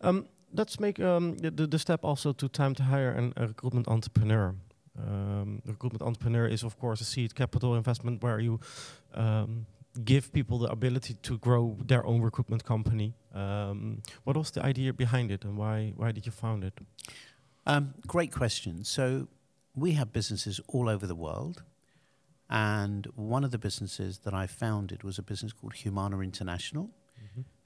Um, 0.00 0.26
let's 0.52 0.80
make 0.80 0.98
um, 0.98 1.36
the, 1.38 1.50
the, 1.52 1.66
the 1.68 1.78
step 1.78 2.00
also 2.04 2.32
to 2.32 2.48
time 2.48 2.74
to 2.74 2.82
hire 2.82 3.10
an, 3.12 3.32
a 3.36 3.46
recruitment 3.46 3.86
entrepreneur. 3.88 4.54
Um, 4.98 5.62
recruitment 5.64 6.02
entrepreneur 6.02 6.46
is, 6.46 6.62
of 6.62 6.78
course, 6.78 7.00
a 7.00 7.04
seed 7.04 7.34
capital 7.34 7.74
investment 7.74 8.22
where 8.22 8.40
you 8.40 8.60
um, 9.14 9.66
give 10.04 10.32
people 10.32 10.58
the 10.58 10.70
ability 10.70 11.14
to 11.22 11.38
grow 11.38 11.76
their 11.84 12.04
own 12.06 12.20
recruitment 12.20 12.64
company. 12.64 13.14
Um, 13.34 14.02
what 14.24 14.36
was 14.36 14.50
the 14.50 14.64
idea 14.64 14.92
behind 14.92 15.30
it, 15.30 15.44
and 15.44 15.56
why 15.56 15.92
why 15.96 16.12
did 16.12 16.26
you 16.26 16.32
found 16.32 16.64
it? 16.64 16.74
Um, 17.66 17.94
great 18.06 18.32
question. 18.32 18.84
So 18.84 19.28
we 19.74 19.92
have 19.92 20.12
businesses 20.12 20.60
all 20.68 20.88
over 20.88 21.06
the 21.06 21.14
world. 21.14 21.62
And 22.50 23.06
one 23.14 23.44
of 23.44 23.50
the 23.50 23.58
businesses 23.58 24.18
that 24.18 24.34
I 24.34 24.46
founded 24.46 25.02
was 25.04 25.18
a 25.18 25.22
business 25.22 25.52
called 25.54 25.74
Humana 25.74 26.20
International. 26.20 26.90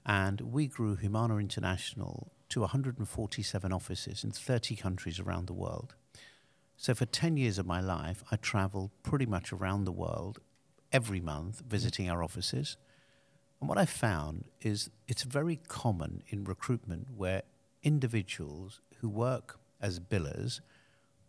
And 0.05 0.39
we 0.39 0.67
grew 0.67 0.95
Humana 0.95 1.35
International 1.37 2.31
to 2.47 2.61
147 2.61 3.73
offices 3.73 4.23
in 4.23 4.31
30 4.31 4.77
countries 4.77 5.19
around 5.19 5.47
the 5.47 5.53
world. 5.53 5.95
So 6.77 6.93
for 6.93 7.05
10 7.05 7.37
years 7.37 7.57
of 7.57 7.65
my 7.65 7.81
life, 7.81 8.23
I 8.31 8.35
traveled 8.35 8.91
pretty 9.01 9.25
much 9.25 9.51
around 9.51 9.83
the 9.83 9.91
world 9.91 10.39
every 10.91 11.19
month 11.19 11.63
visiting 11.67 12.09
our 12.09 12.23
offices. 12.23 12.77
And 13.59 13.67
what 13.67 13.79
I 13.79 13.85
found 13.85 14.45
is 14.61 14.91
it's 15.07 15.23
very 15.23 15.59
common 15.67 16.21
in 16.29 16.43
recruitment 16.43 17.07
where 17.15 17.41
individuals 17.81 18.79
who 18.99 19.09
work 19.09 19.59
as 19.81 19.99
billers, 19.99 20.61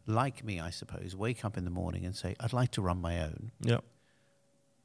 like 0.07 0.45
me, 0.45 0.61
I 0.61 0.69
suppose, 0.69 1.17
wake 1.17 1.45
up 1.45 1.57
in 1.57 1.65
the 1.65 1.71
morning 1.71 2.05
and 2.05 2.15
say, 2.15 2.37
I'd 2.39 2.53
like 2.53 2.71
to 2.73 2.83
run 2.83 3.01
my 3.01 3.23
own. 3.23 3.51
Yeah, 3.61 3.79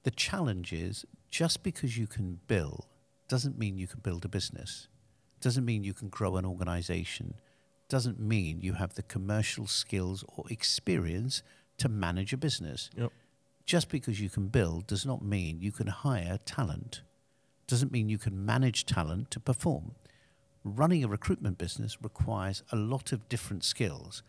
The 0.04 0.12
challenge 0.12 0.71
is 0.71 1.06
just 1.30 1.62
because 1.63 1.97
you 1.97 2.08
can 2.08 2.39
bill 2.47 2.88
doesn't 3.28 3.58
mean 3.58 3.78
you 3.78 3.88
can 3.88 3.99
build 3.99 4.23
a 4.23 4.30
business, 4.30 4.88
doesn't 5.41 5.65
mean 5.65 5.84
you 5.84 5.93
can 5.93 6.08
grow 6.08 6.38
an 6.38 6.45
organization, 6.45 7.36
doesn't 7.94 8.20
mean 8.20 8.60
you 8.60 8.74
have 8.74 8.96
the 8.96 9.04
commercial 9.04 9.68
skills 9.68 10.26
or 10.36 10.46
experience 10.50 11.44
to 11.78 11.88
manage 11.88 12.34
a 12.34 12.38
business. 12.38 12.90
Yep. 12.98 13.12
Just 13.68 13.88
because 13.88 14.20
you 14.20 14.32
can 14.32 14.48
build 14.48 14.88
does 14.88 15.06
not 15.06 15.22
mean 15.22 15.62
you 15.62 15.72
can 15.72 15.86
hire 15.86 16.40
talent, 16.44 17.04
doesn't 17.68 17.92
mean 17.92 18.10
you 18.10 18.18
can 18.18 18.44
manage 18.44 18.88
talent 18.88 19.30
to 19.30 19.40
perform. 19.40 19.92
Running 20.64 21.04
a 21.04 21.08
recruitment 21.08 21.60
business 21.60 22.02
requires 22.02 22.64
a 22.72 22.76
lot 22.76 23.12
of 23.12 23.30
different 23.30 23.64
skills. 23.64 24.24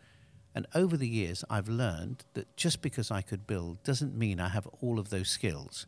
And 0.53 0.67
over 0.75 0.95
the 0.95 1.07
years, 1.07 1.43
I've 1.49 1.67
learned 1.67 2.23
that 2.35 2.55
just 2.55 2.83
because 2.83 3.09
I 3.09 3.23
could 3.23 3.47
build 3.47 3.81
doesn't 3.81 4.15
mean 4.15 4.39
I 4.39 4.49
have 4.49 4.67
all 4.79 4.99
of 4.99 5.09
those 5.09 5.29
skills. 5.29 5.87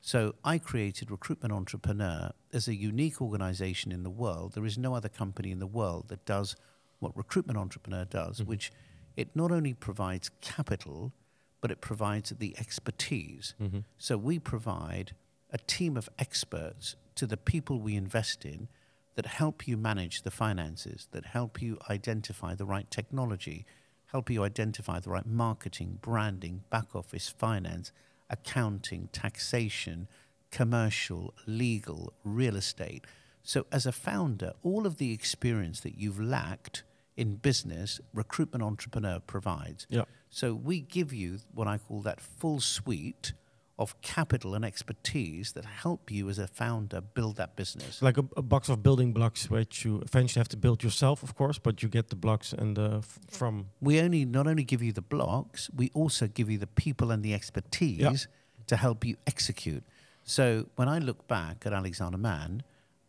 So 0.00 0.34
I 0.42 0.58
created 0.58 1.12
Recruitment 1.12 1.54
Entrepreneur 1.54 2.32
as 2.52 2.66
a 2.66 2.74
unique 2.74 3.22
organization 3.22 3.92
in 3.92 4.02
the 4.02 4.10
world. 4.10 4.54
There 4.54 4.66
is 4.66 4.76
no 4.76 4.96
other 4.96 5.08
company 5.08 5.52
in 5.52 5.60
the 5.60 5.68
world 5.68 6.08
that 6.08 6.24
does 6.24 6.56
what 6.98 7.16
Recruitment 7.16 7.58
Entrepreneur 7.58 8.04
does, 8.04 8.42
which 8.42 8.72
it 9.16 9.34
not 9.34 9.50
only 9.52 9.74
provides 9.74 10.30
capital, 10.40 11.12
but 11.60 11.70
it 11.70 11.80
provides 11.80 12.30
the 12.30 12.54
expertise. 12.58 13.54
Mm-hmm. 13.60 13.80
So 13.98 14.16
we 14.16 14.38
provide 14.38 15.12
a 15.50 15.58
team 15.58 15.96
of 15.96 16.08
experts 16.18 16.96
to 17.14 17.26
the 17.26 17.36
people 17.36 17.80
we 17.80 17.94
invest 17.94 18.44
in 18.44 18.68
that 19.14 19.26
help 19.26 19.68
you 19.68 19.76
manage 19.76 20.22
the 20.22 20.30
finances, 20.30 21.08
that 21.12 21.26
help 21.26 21.62
you 21.62 21.78
identify 21.88 22.54
the 22.54 22.64
right 22.64 22.90
technology, 22.90 23.64
help 24.06 24.28
you 24.28 24.42
identify 24.42 24.98
the 24.98 25.10
right 25.10 25.26
marketing, 25.26 25.98
branding, 26.02 26.62
back 26.70 26.94
office, 26.94 27.28
finance, 27.28 27.92
accounting, 28.28 29.08
taxation, 29.12 30.08
commercial, 30.50 31.34
legal, 31.46 32.12
real 32.24 32.56
estate. 32.56 33.04
So, 33.46 33.66
as 33.70 33.84
a 33.84 33.92
founder, 33.92 34.54
all 34.62 34.86
of 34.86 34.96
the 34.96 35.12
experience 35.12 35.80
that 35.80 35.98
you've 35.98 36.18
lacked 36.20 36.82
in 37.14 37.36
business, 37.36 38.00
Recruitment 38.14 38.64
Entrepreneur 38.64 39.20
provides. 39.20 39.86
Yeah. 39.90 40.04
So, 40.30 40.54
we 40.54 40.80
give 40.80 41.12
you 41.12 41.38
what 41.52 41.68
I 41.68 41.76
call 41.78 42.00
that 42.00 42.20
full 42.20 42.58
suite 42.58 43.34
of 43.78 44.00
capital 44.00 44.54
and 44.54 44.64
expertise 44.64 45.52
that 45.52 45.64
help 45.64 46.10
you 46.10 46.30
as 46.30 46.38
a 46.38 46.46
founder 46.46 47.00
build 47.00 47.36
that 47.36 47.54
business. 47.54 48.00
Like 48.00 48.16
a, 48.16 48.24
a 48.36 48.42
box 48.42 48.68
of 48.68 48.82
building 48.82 49.12
blocks, 49.12 49.50
which 49.50 49.84
you 49.84 50.00
eventually 50.00 50.40
have 50.40 50.48
to 50.48 50.56
build 50.56 50.82
yourself, 50.82 51.22
of 51.22 51.34
course, 51.34 51.58
but 51.58 51.82
you 51.82 51.88
get 51.88 52.08
the 52.08 52.16
blocks 52.16 52.52
and 52.52 52.76
the 52.76 52.98
f- 52.98 53.18
from. 53.28 53.66
we 53.80 54.00
only 54.00 54.24
not 54.24 54.46
only 54.46 54.64
give 54.64 54.80
you 54.82 54.92
the 54.92 55.02
blocks, 55.02 55.68
we 55.76 55.90
also 55.92 56.28
give 56.28 56.48
you 56.48 56.56
the 56.56 56.68
people 56.68 57.10
and 57.10 57.22
the 57.22 57.34
expertise 57.34 58.28
to 58.68 58.76
help 58.76 59.04
you 59.04 59.16
execute. 59.26 59.82
So 60.22 60.66
when 60.76 60.88
I 60.88 60.98
look 60.98 61.26
back 61.26 61.66
at 61.66 61.72
Alexander 61.72 62.16
Mann, 62.16 62.62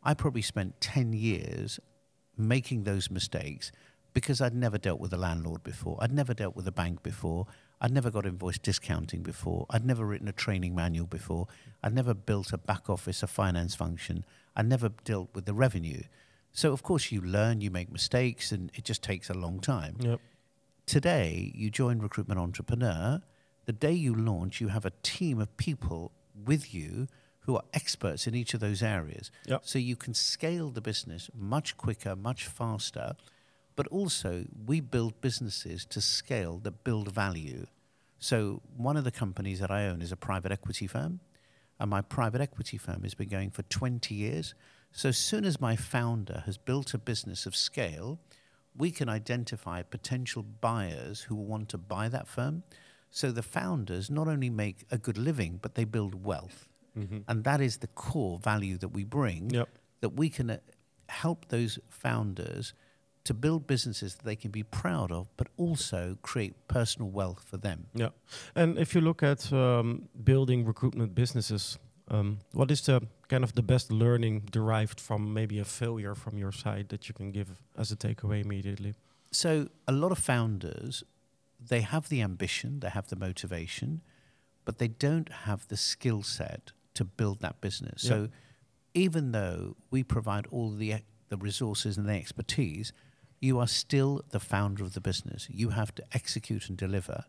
I 0.06 0.14
probably 0.14 0.42
spent 0.42 0.80
10 0.82 1.14
years 1.14 1.80
making 2.38 2.84
those 2.84 3.10
mistakes 3.10 3.72
because 4.14 4.40
I'd 4.40 4.54
never 4.56 4.78
dealt 4.78 5.00
with 5.00 5.14
a 5.14 5.18
landlord 5.18 5.64
before. 5.64 5.98
I'd 6.00 6.14
never 6.14 6.34
dealt 6.34 6.56
with 6.56 6.68
a 6.68 6.72
bank 6.72 7.04
before. 7.04 7.48
I'd 7.82 7.92
never 7.92 8.10
got 8.10 8.26
invoice 8.26 8.58
discounting 8.58 9.24
before. 9.24 9.66
I'd 9.70 9.86
never 9.86 10.06
written 10.06 10.28
a 10.30 10.34
training 10.34 10.74
manual 10.76 11.08
before. 11.08 11.48
I'd 11.84 11.94
never 11.94 12.14
built 12.14 12.54
a 12.54 12.58
back 12.58 12.90
office, 12.90 13.24
a 13.24 13.28
finance 13.28 13.76
function. 13.76 14.24
I'd 14.56 14.68
never 14.68 14.90
dealt 15.04 15.30
with 15.34 15.46
the 15.46 15.54
revenue. 15.54 16.04
So, 16.54 16.72
of 16.72 16.84
course, 16.84 17.12
you 17.12 17.20
learn, 17.20 17.60
you 17.60 17.70
make 17.70 17.92
mistakes, 17.92 18.54
and 18.54 18.72
it 18.76 18.86
just 18.86 19.04
takes 19.04 19.30
a 19.30 19.34
long 19.34 19.60
time 19.60 19.98
Yep. 20.00 20.22
today 20.86 21.52
you 21.56 21.70
join 21.70 22.00
recruitment 22.00 22.40
entrepreneur 22.40 23.22
the 23.66 23.74
day 23.74 23.92
you 23.92 24.14
launch 24.14 24.62
you 24.62 24.68
have 24.70 24.86
a 24.86 24.92
team 25.04 25.40
of 25.40 25.56
people 25.58 26.12
with 26.46 26.74
you 26.74 27.08
who 27.46 27.56
are 27.56 27.64
experts 27.74 28.28
in 28.28 28.36
each 28.36 28.54
of 28.54 28.60
those 28.60 28.82
areas 28.84 29.32
Yep. 29.48 29.62
so 29.64 29.80
you 29.80 29.96
can 29.96 30.14
scale 30.14 30.70
the 30.70 30.82
business 30.82 31.30
much 31.34 31.78
quicker 31.78 32.16
much 32.16 32.48
faster 32.48 33.16
but 33.76 33.88
also 33.88 34.46
we 34.66 34.80
build 34.80 35.20
businesses 35.22 35.86
to 35.86 36.02
scale 36.02 36.58
that 36.64 36.84
build 36.84 37.12
value 37.12 37.66
so 38.20 38.62
one 38.76 38.98
of 38.98 39.04
the 39.04 39.12
companies 39.12 39.60
that 39.60 39.72
i 39.72 39.86
own 39.86 40.02
is 40.02 40.12
a 40.12 40.18
private 40.18 40.52
equity 40.52 40.88
firm 40.88 41.20
and 41.80 41.90
my 41.90 42.02
private 42.02 42.42
equity 42.42 42.78
firm 42.78 43.04
has 43.04 43.14
been 43.14 43.28
going 43.30 43.50
for 43.52 43.64
20 43.64 44.16
years 44.16 44.56
so 44.92 45.10
as 45.10 45.18
soon 45.18 45.44
as 45.44 45.60
my 45.60 45.76
founder 45.76 46.44
has 46.46 46.58
built 46.58 46.94
a 46.94 46.98
business 46.98 47.46
of 47.46 47.56
scale 47.56 48.20
we 48.78 48.92
can 48.92 49.08
identify 49.10 49.82
potential 49.82 50.44
buyers 50.44 51.22
who 51.22 51.36
want 51.36 51.70
to 51.70 51.78
buy 51.78 52.10
that 52.10 52.28
firm. 52.28 52.64
So 53.10 53.32
the 53.32 53.42
founders 53.42 54.10
not 54.10 54.28
only 54.28 54.50
make 54.50 54.86
a 54.92 54.98
good 54.98 55.18
living, 55.18 55.60
but 55.62 55.76
they 55.76 55.86
build 55.86 56.26
wealth. 56.26 56.68
Mm-hmm. 56.98 57.20
And 57.28 57.44
that 57.44 57.62
is 57.62 57.78
the 57.78 57.88
core 57.88 58.40
value 58.40 58.78
that 58.78 58.90
we 58.90 59.04
bring, 59.04 59.50
Yep. 59.50 59.70
that 60.02 60.10
we 60.10 60.30
can 60.30 60.50
uh, 60.50 60.58
help 61.10 61.48
those 61.50 61.80
founders 61.90 62.74
to 63.24 63.34
build 63.34 63.66
businesses 63.68 64.16
that 64.16 64.24
they 64.24 64.36
can 64.36 64.52
be 64.52 64.64
proud 64.64 65.12
of, 65.12 65.28
but 65.36 65.48
also 65.58 66.18
create 66.22 66.54
personal 66.68 67.10
wealth 67.10 67.44
for 67.44 67.58
them. 67.58 67.88
Yeah. 67.94 68.10
And 68.56 68.78
if 68.78 68.94
you 68.94 69.02
look 69.02 69.24
at 69.24 69.52
um, 69.52 70.08
building 70.24 70.64
recruitment 70.66 71.16
businesses, 71.16 71.80
um, 72.08 72.40
what 72.54 72.70
is 72.72 72.82
the 72.82 73.02
kind 73.28 73.44
of 73.44 73.54
the 73.56 73.64
best 73.64 73.92
learning 73.92 74.44
derived 74.52 75.02
from 75.02 75.34
maybe 75.34 75.60
a 75.60 75.66
failure 75.66 76.14
from 76.14 76.38
your 76.38 76.52
side 76.52 76.90
that 76.90 77.08
you 77.08 77.16
can 77.16 77.32
give 77.32 77.48
as 77.76 77.92
a 77.92 77.96
takeaway 77.96 78.44
immediately? 78.46 78.94
So 79.32 79.70
a 79.88 79.92
lot 79.92 80.12
of 80.12 80.20
founders, 80.20 81.04
they 81.60 81.82
have 81.82 82.10
the 82.10 82.22
ambition, 82.22 82.80
they 82.80 82.90
have 82.90 83.08
the 83.08 83.16
motivation, 83.16 84.02
but 84.66 84.78
they 84.78 84.88
don't 84.88 85.30
have 85.30 85.68
the 85.68 85.78
skill 85.78 86.22
set 86.22 86.74
to 86.96 87.06
build 87.06 87.42
that 87.42 87.62
business. 87.62 88.04
Yeah. 88.04 88.10
So 88.10 88.30
even 88.94 89.32
though 89.32 89.76
we 89.92 90.04
provide 90.04 90.48
all 90.48 90.72
the 90.72 90.96
the 91.30 91.38
resources 91.38 91.98
and 91.98 92.08
the 92.08 92.14
expertise, 92.14 92.94
you 93.42 93.60
are 93.60 93.68
still 93.68 94.22
the 94.30 94.40
founder 94.40 94.84
of 94.84 94.94
the 94.94 95.02
business. 95.02 95.48
You 95.50 95.70
have 95.70 95.94
to 95.96 96.04
execute 96.14 96.70
and 96.70 96.78
deliver. 96.78 97.26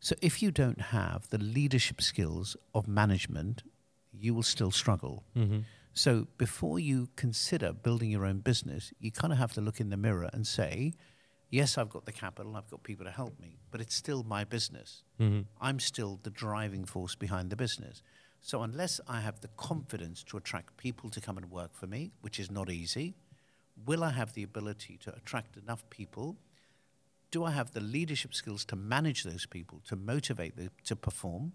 So 0.00 0.14
if 0.22 0.42
you 0.42 0.50
don't 0.50 0.80
have 0.80 1.28
the 1.30 1.38
leadership 1.38 2.00
skills 2.00 2.56
of 2.74 2.86
management, 2.86 3.62
you 4.12 4.34
will 4.34 4.42
still 4.42 4.70
struggle. 4.70 5.24
Mm-hmm. 5.36 5.60
So 5.92 6.28
before 6.36 6.78
you 6.78 7.08
consider 7.16 7.72
building 7.72 8.10
your 8.10 8.24
own 8.24 8.38
business, 8.38 8.92
you 9.00 9.10
kind 9.10 9.32
of 9.32 9.38
have 9.38 9.52
to 9.54 9.60
look 9.60 9.80
in 9.80 9.90
the 9.90 9.96
mirror 9.96 10.30
and 10.32 10.46
say, 10.46 10.92
yes, 11.50 11.76
I've 11.76 11.88
got 11.88 12.04
the 12.06 12.12
capital, 12.12 12.56
I've 12.56 12.70
got 12.70 12.84
people 12.84 13.04
to 13.06 13.10
help 13.10 13.40
me, 13.40 13.58
but 13.70 13.80
it's 13.80 13.94
still 13.94 14.22
my 14.22 14.44
business. 14.44 15.02
Mhm. 15.18 15.46
I'm 15.60 15.80
still 15.80 16.20
the 16.22 16.30
driving 16.30 16.84
force 16.84 17.16
behind 17.16 17.50
the 17.50 17.56
business. 17.56 18.02
So 18.40 18.62
unless 18.62 19.00
I 19.08 19.20
have 19.20 19.40
the 19.40 19.48
confidence 19.56 20.22
to 20.24 20.36
attract 20.36 20.76
people 20.76 21.10
to 21.10 21.20
come 21.20 21.36
and 21.36 21.50
work 21.50 21.74
for 21.74 21.86
me, 21.86 22.12
which 22.20 22.38
is 22.40 22.50
not 22.50 22.70
easy, 22.70 23.14
will 23.84 24.02
I 24.04 24.10
have 24.10 24.32
the 24.34 24.42
ability 24.42 24.98
to 25.04 25.14
attract 25.14 25.56
enough 25.56 25.88
people? 25.90 26.36
Do 27.30 27.44
I 27.44 27.50
have 27.50 27.72
the 27.72 27.80
leadership 27.80 28.34
skills 28.34 28.64
to 28.66 28.76
manage 28.76 29.24
those 29.24 29.44
people, 29.44 29.80
to 29.88 29.96
motivate 29.96 30.56
them 30.56 30.70
to 30.84 30.96
perform? 30.96 31.52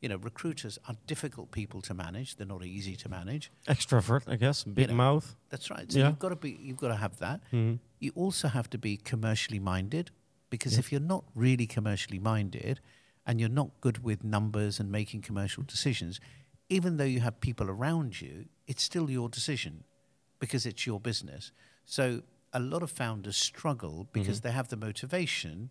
You 0.00 0.08
know, 0.08 0.16
recruiters 0.16 0.80
are 0.88 0.96
difficult 1.06 1.52
people 1.52 1.80
to 1.82 1.94
manage. 1.94 2.34
They're 2.34 2.46
not 2.46 2.64
easy 2.64 2.96
to 2.96 3.08
manage. 3.08 3.52
Extrovert, 3.68 4.22
I 4.26 4.34
guess. 4.34 4.64
Big 4.64 4.88
know, 4.88 4.94
mouth. 4.96 5.36
That's 5.48 5.70
right. 5.70 5.90
So 5.92 5.98
Yeah. 6.00 6.08
you've 6.08 6.18
got 6.18 6.30
to 6.30 6.36
be 6.36 6.58
you've 6.60 6.78
got 6.78 6.88
to 6.88 6.96
have 6.96 7.18
that. 7.20 7.40
Mhm. 7.52 7.78
You 8.00 8.10
also 8.16 8.48
have 8.48 8.68
to 8.70 8.78
be 8.78 8.96
commercially 8.96 9.60
minded 9.60 10.10
because 10.50 10.72
Yeah. 10.72 10.80
if 10.80 10.90
you're 10.90 11.00
not 11.00 11.24
really 11.36 11.68
commercially 11.68 12.18
minded 12.18 12.80
and 13.26 13.40
you're 13.40 13.48
not 13.48 13.70
good 13.80 14.02
with 14.02 14.24
numbers 14.24 14.80
and 14.80 14.90
making 14.90 15.22
commercial 15.22 15.62
decisions, 15.62 16.20
even 16.68 16.96
though 16.96 17.04
you 17.04 17.20
have 17.20 17.40
people 17.40 17.68
around 17.70 18.20
you, 18.20 18.46
it's 18.66 18.82
still 18.82 19.10
your 19.10 19.28
decision 19.28 19.84
because 20.38 20.66
it's 20.66 20.86
your 20.86 21.00
business. 21.00 21.52
So 21.84 22.22
a 22.52 22.60
lot 22.60 22.82
of 22.82 22.90
founders 22.90 23.36
struggle 23.36 24.08
because 24.12 24.38
Mhm. 24.40 24.42
they 24.42 24.52
have 24.52 24.68
the 24.68 24.76
motivation 24.76 25.70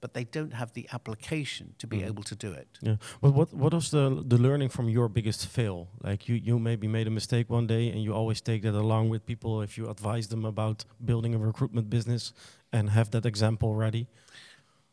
but 0.00 0.14
they 0.14 0.24
don't 0.24 0.54
have 0.54 0.72
the 0.72 0.88
application 0.92 1.76
to 1.78 1.86
be 1.86 1.98
Mhm. 1.98 2.06
able 2.08 2.24
to 2.24 2.34
do 2.34 2.50
it. 2.52 2.66
Yeah. 2.82 2.96
But 3.20 3.34
what 3.34 3.54
what 3.54 3.72
was 3.72 3.90
the 3.90 4.24
the 4.26 4.36
learning 4.36 4.70
from 4.70 4.88
your 4.88 5.08
biggest 5.08 5.46
fail? 5.46 5.86
Like 6.02 6.28
you 6.28 6.34
you 6.34 6.58
maybe 6.58 6.88
made 6.88 7.06
a 7.06 7.10
mistake 7.10 7.48
one 7.48 7.68
day, 7.68 7.88
and 7.88 8.02
you 8.02 8.12
always 8.12 8.40
take 8.40 8.62
that 8.62 8.74
along 8.74 9.10
with 9.10 9.24
people 9.24 9.62
if 9.62 9.78
you 9.78 9.88
advise 9.88 10.26
them 10.26 10.44
about 10.44 10.84
building 11.04 11.34
a 11.34 11.38
recruitment 11.38 11.88
business 11.88 12.32
and 12.72 12.90
have 12.90 13.10
that 13.10 13.24
example 13.24 13.76
ready. 13.76 14.08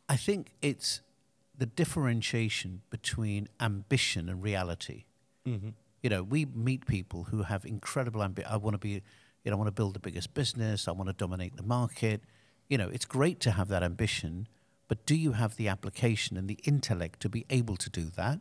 I 0.07 0.15
think 0.17 0.53
it's 0.61 1.01
the 1.59 1.65
differentiation 1.65 2.81
between 2.89 3.49
ambition 3.59 4.29
and 4.29 4.41
reality. 4.41 5.03
Mm-hmm. 5.47 5.69
You 6.01 6.09
know, 6.09 6.23
we 6.23 6.45
meet 6.45 6.87
people 6.87 7.25
who 7.25 7.43
have 7.43 7.65
incredible 7.65 8.23
ambition. 8.23 8.49
I 8.49 8.55
want 8.55 8.75
to 8.75 8.77
be, 8.77 9.01
you 9.43 9.51
know, 9.51 9.53
I 9.53 9.55
want 9.55 9.67
to 9.67 9.73
build 9.73 9.93
the 9.93 9.99
biggest 9.99 10.33
business. 10.33 10.87
I 10.87 10.91
want 10.91 11.09
to 11.09 11.13
dominate 11.13 11.57
the 11.57 11.63
market. 11.63 12.21
You 12.69 12.77
know, 12.77 12.87
it's 12.87 13.05
great 13.05 13.41
to 13.41 13.51
have 13.51 13.67
that 13.67 13.83
ambition, 13.83 14.47
but 14.87 15.05
do 15.05 15.15
you 15.15 15.33
have 15.33 15.57
the 15.57 15.67
application 15.67 16.37
and 16.37 16.47
the 16.47 16.59
intellect 16.63 17.19
to 17.21 17.29
be 17.29 17.45
able 17.49 17.75
to 17.75 17.89
do 17.89 18.05
that? 18.15 18.39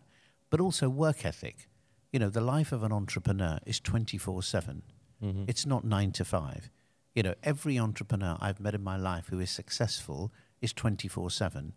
But 0.49 0.61
also 0.61 0.89
work 0.89 1.27
ethic. 1.27 1.69
You 2.13 2.21
know, 2.21 2.31
the 2.31 2.41
life 2.41 2.71
of 2.71 2.85
an 2.85 2.93
entrepreneur 2.93 3.59
is 3.67 3.81
24 3.81 4.43
7. 4.45 4.83
Mm-hmm. 5.23 5.45
It's 5.49 5.67
not 5.67 5.85
nine 5.85 6.13
to 6.13 6.25
five. 6.25 6.71
You 7.15 7.25
know, 7.25 7.35
every 7.43 7.79
entrepreneur 7.79 8.39
I've 8.41 8.61
met 8.61 8.77
in 8.77 8.85
my 8.85 8.97
life 8.97 9.27
who 9.29 9.41
is 9.41 9.51
successful 9.51 10.33
is 10.61 10.73
24 10.73 11.31
7. 11.31 11.73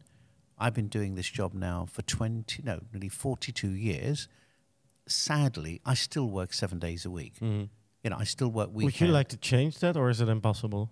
I've 0.61 0.73
been 0.73 0.87
doing 0.89 1.15
this 1.15 1.29
job 1.29 1.53
now 1.53 1.87
for 1.91 2.01
20, 2.03 2.61
no, 2.63 2.79
nearly 2.93 3.09
42 3.09 3.69
years. 3.71 4.27
Sadly, 5.07 5.81
I 5.85 5.93
still 5.95 6.29
work 6.29 6.53
seven 6.53 6.79
days 6.79 7.05
a 7.05 7.11
week. 7.11 7.35
mm-hmm. 7.35 7.65
You 8.03 8.09
know, 8.09 8.17
I 8.19 8.23
still 8.23 8.49
work 8.49 8.69
weekends. 8.73 8.99
Would 8.99 9.07
you 9.07 9.13
like 9.13 9.27
to 9.29 9.37
change 9.37 9.77
that, 9.79 9.95
or 9.95 10.09
is 10.09 10.21
it 10.21 10.27
impossible? 10.29 10.89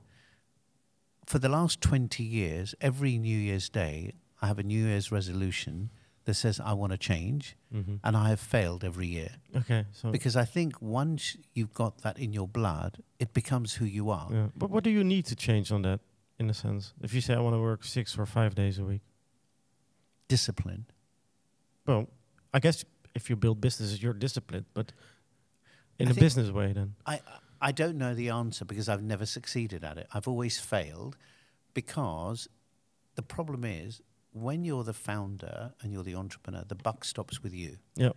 For 1.26 1.40
the 1.40 1.50
last 1.50 1.82
20 1.82 2.24
years, 2.24 2.76
every 2.82 3.18
New 3.18 3.38
Year's 3.38 3.68
Day, 3.70 4.14
I 4.42 4.48
have 4.48 4.60
a 4.60 4.64
New 4.64 4.86
Year's 4.86 5.12
resolution 5.12 5.90
that 6.26 6.34
says 6.36 6.60
I 6.60 6.74
want 6.74 6.92
to 6.92 6.98
change, 6.98 7.56
Mm-hmm. 7.74 7.96
and 8.04 8.18
I 8.18 8.30
have 8.30 8.40
failed 8.40 8.84
every 8.84 9.08
year. 9.08 9.30
Okay, 9.56 9.86
so 9.92 10.10
Because 10.12 10.36
I 10.36 10.44
think 10.46 10.82
once 10.82 11.38
you've 11.54 11.74
got 11.74 12.00
that 12.02 12.18
in 12.20 12.34
your 12.34 12.48
blood, 12.48 12.98
it 13.20 13.34
becomes 13.34 13.76
who 13.76 13.86
you 13.86 14.10
are. 14.10 14.28
yeah. 14.32 14.48
But 14.56 14.70
what 14.72 14.84
do 14.84 14.90
you 14.90 15.04
need 15.04 15.26
to 15.28 15.36
change 15.36 15.72
on 15.72 15.82
that, 15.84 16.00
in 16.40 16.50
a 16.50 16.54
sense? 16.54 16.94
If 17.02 17.14
you 17.14 17.22
say 17.22 17.34
I 17.36 17.40
want 17.40 17.56
to 17.56 17.60
work 17.62 17.84
six 17.84 18.18
or 18.18 18.26
five 18.26 18.54
days 18.56 18.78
a 18.80 18.84
week, 18.84 19.02
Discipline. 20.30 20.86
well, 21.86 22.08
I 22.54 22.60
guess 22.60 22.86
if 23.16 23.30
you 23.30 23.36
build 23.36 23.60
businesses, 23.60 24.02
you're 24.02 24.14
disciplined, 24.14 24.66
but 24.74 24.94
in 26.00 26.08
I 26.08 26.12
a 26.12 26.14
business 26.14 26.50
way, 26.52 26.72
then. 26.72 26.96
I 27.06 27.20
I 27.62 27.72
don't 27.74 27.98
know 27.98 28.16
the 28.16 28.30
answer 28.30 28.64
because 28.64 28.88
I've 28.88 29.04
never 29.04 29.26
succeeded 29.26 29.84
at 29.84 29.98
it. 29.98 30.08
I've 30.14 30.28
always 30.28 30.60
failed 30.60 31.18
because 31.74 32.48
the 33.16 33.22
problem 33.22 33.66
is 33.66 34.02
when 34.32 34.64
you're 34.64 34.84
the 34.84 34.94
founder 34.94 35.74
and 35.82 35.92
you're 35.92 36.04
the 36.04 36.16
entrepreneur, 36.16 36.64
the 36.66 36.76
buck 36.76 37.04
stops 37.04 37.44
with 37.44 37.54
you. 37.54 37.78
Yeah. 37.96 38.12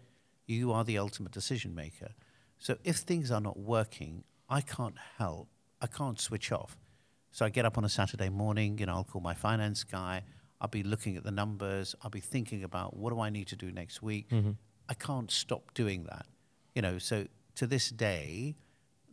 You 0.47 0.73
are 0.73 0.85
the 0.85 0.99
ultimate 0.99 1.33
decision 1.33 1.75
maker. 1.75 2.11
So 2.59 2.77
if 2.85 2.97
things 2.99 3.31
are 3.31 3.41
not 3.41 3.59
working, 3.59 4.23
I 4.49 4.61
can't 4.61 4.97
help. 5.19 5.49
I 5.81 5.89
can't 5.89 6.21
switch 6.21 6.53
off. 6.53 6.77
So 7.33 7.45
I 7.45 7.49
get 7.49 7.65
up 7.65 7.79
on 7.79 7.85
a 7.85 7.89
Saturday 7.89 8.29
morning, 8.29 8.79
you 8.79 8.87
know, 8.87 8.95
I'll 8.95 9.05
call 9.05 9.23
my 9.23 9.35
finance 9.35 9.83
guy. 9.83 10.23
I'll 10.63 10.69
be 10.69 10.85
looking 10.85 11.17
at 11.17 11.25
the 11.25 11.33
numbers. 11.33 11.97
I'll 12.03 12.11
be 12.11 12.21
thinking 12.21 12.63
about 12.63 12.97
what 12.97 13.13
do 13.13 13.21
I 13.21 13.31
need 13.31 13.49
to 13.49 13.57
do 13.57 13.73
next 13.73 14.01
week. 14.01 14.31
Mm-hmm. 14.31 14.53
I 14.89 14.95
can't 14.95 15.31
stop 15.31 15.75
doing 15.75 16.05
that. 16.05 16.27
You 16.77 16.83
know, 16.83 16.99
so 16.99 17.27
to 17.57 17.67
this 17.67 17.91
day, 17.91 18.55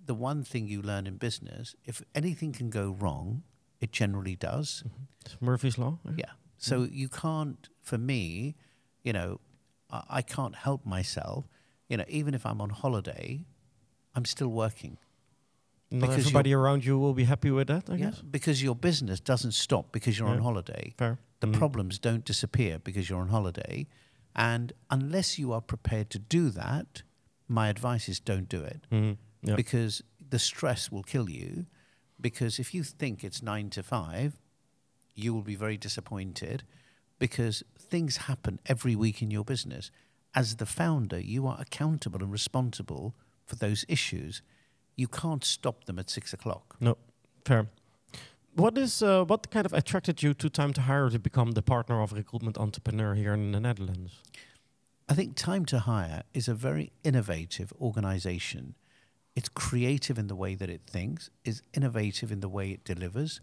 the 0.05 0.13
one 0.13 0.43
thing 0.43 0.67
you 0.67 0.81
learn 0.83 1.07
in 1.07 1.17
business, 1.17 1.75
if 1.85 2.03
anything 2.13 2.51
can 2.53 2.69
go 2.69 2.95
wrong, 2.99 3.41
it 3.81 3.91
generally 3.91 4.35
does. 4.35 4.83
It's 5.25 5.37
Murphy's 5.41 5.77
law. 5.79 5.97
Yeah. 6.15 6.25
So 6.57 6.87
you 6.91 7.09
can't, 7.09 7.67
for 7.81 7.97
me, 7.97 8.55
you 9.03 9.11
know, 9.13 9.39
I, 9.89 10.03
I 10.09 10.21
can't 10.21 10.55
help 10.55 10.85
myself. 10.85 11.45
You 11.87 11.97
know, 11.97 12.05
even 12.07 12.35
if 12.35 12.45
I'm 12.45 12.61
on 12.61 12.69
holiday, 12.69 13.45
I'm 14.13 14.25
still 14.25 14.49
working. 14.49 14.99
Not 15.89 16.01
Because 16.01 16.25
everybody 16.27 16.53
around 16.53 16.85
you 16.85 16.99
will 16.99 17.15
be 17.15 17.23
happy 17.23 17.49
with 17.49 17.67
that, 17.69 17.89
I 17.89 17.93
Yeah. 17.95 18.11
guess. 18.11 18.21
Because 18.21 18.61
your 18.61 18.75
business 18.75 19.19
doesn't 19.19 19.53
stop 19.53 19.91
because 19.91 20.19
you're 20.19 20.27
on 20.27 20.39
holiday. 20.39 20.93
Fair. 20.97 21.17
The 21.39 21.47
Mhm. 21.47 21.53
problems 21.53 21.99
don't 21.99 22.25
disappear 22.25 22.79
because 22.79 23.09
you're 23.09 23.21
on 23.21 23.29
holiday. 23.29 23.87
And 24.35 24.73
unless 24.89 25.39
you 25.39 25.51
are 25.53 25.61
prepared 25.61 26.09
to 26.11 26.19
do 26.19 26.49
that, 26.51 27.03
my 27.47 27.69
advice 27.69 28.07
is 28.09 28.19
don't 28.19 28.49
do 28.49 28.61
it. 28.63 28.85
Mhm. 28.91 29.17
Yeah. 29.41 29.55
because 29.55 30.03
the 30.19 30.37
stress 30.37 30.91
will 30.91 31.01
kill 31.03 31.29
you. 31.29 31.65
Because 32.19 32.59
if 32.59 32.73
you 32.73 32.83
think 32.83 33.23
it's 33.23 33.41
nine 33.41 33.69
to 33.69 33.81
five, 33.81 34.37
you 35.15 35.33
will 35.33 35.43
be 35.43 35.55
very 35.55 35.77
disappointed 35.77 36.63
because 37.19 37.63
things 37.77 38.17
happen 38.27 38.59
every 38.65 38.97
week 38.97 39.21
in 39.21 39.31
your 39.31 39.45
business. 39.45 39.91
As 40.35 40.57
the 40.57 40.65
founder, 40.65 41.19
you 41.19 41.47
are 41.47 41.59
accountable 41.59 42.21
and 42.21 42.31
responsible 42.33 43.15
for 43.45 43.55
those 43.55 43.85
issues. 43.87 44.41
You 44.97 45.07
can't 45.07 45.45
stop 45.45 45.85
them 45.85 45.97
at 45.97 46.09
six 46.09 46.33
o'clock. 46.33 46.75
No, 46.81 46.97
fair. 47.45 47.69
What 48.59 48.77
is 48.77 49.01
uh, 49.01 49.23
what 49.23 49.49
kind 49.51 49.65
of 49.65 49.71
attracted 49.71 50.21
you 50.21 50.33
to 50.33 50.49
Time 50.49 50.73
to 50.73 50.81
Hire 50.81 51.09
to 51.09 51.17
become 51.17 51.51
the 51.51 51.61
partner 51.61 52.01
of 52.01 52.11
recruitment 52.11 52.57
entrepreneur 52.57 53.15
here 53.15 53.33
in 53.33 53.53
the 53.53 53.59
Netherlands? 53.61 54.11
I 55.07 55.13
think 55.13 55.37
Time 55.37 55.63
to 55.67 55.79
Hire 55.79 56.23
is 56.33 56.49
a 56.49 56.53
very 56.53 56.91
innovative 57.05 57.71
organization. 57.79 58.75
It's 59.33 59.47
creative 59.47 60.19
in 60.19 60.27
the 60.27 60.35
way 60.35 60.55
that 60.55 60.69
it 60.69 60.81
thinks, 60.85 61.29
is 61.45 61.61
innovative 61.73 62.33
in 62.33 62.41
the 62.41 62.49
way 62.49 62.71
it 62.71 62.83
delivers. 62.83 63.39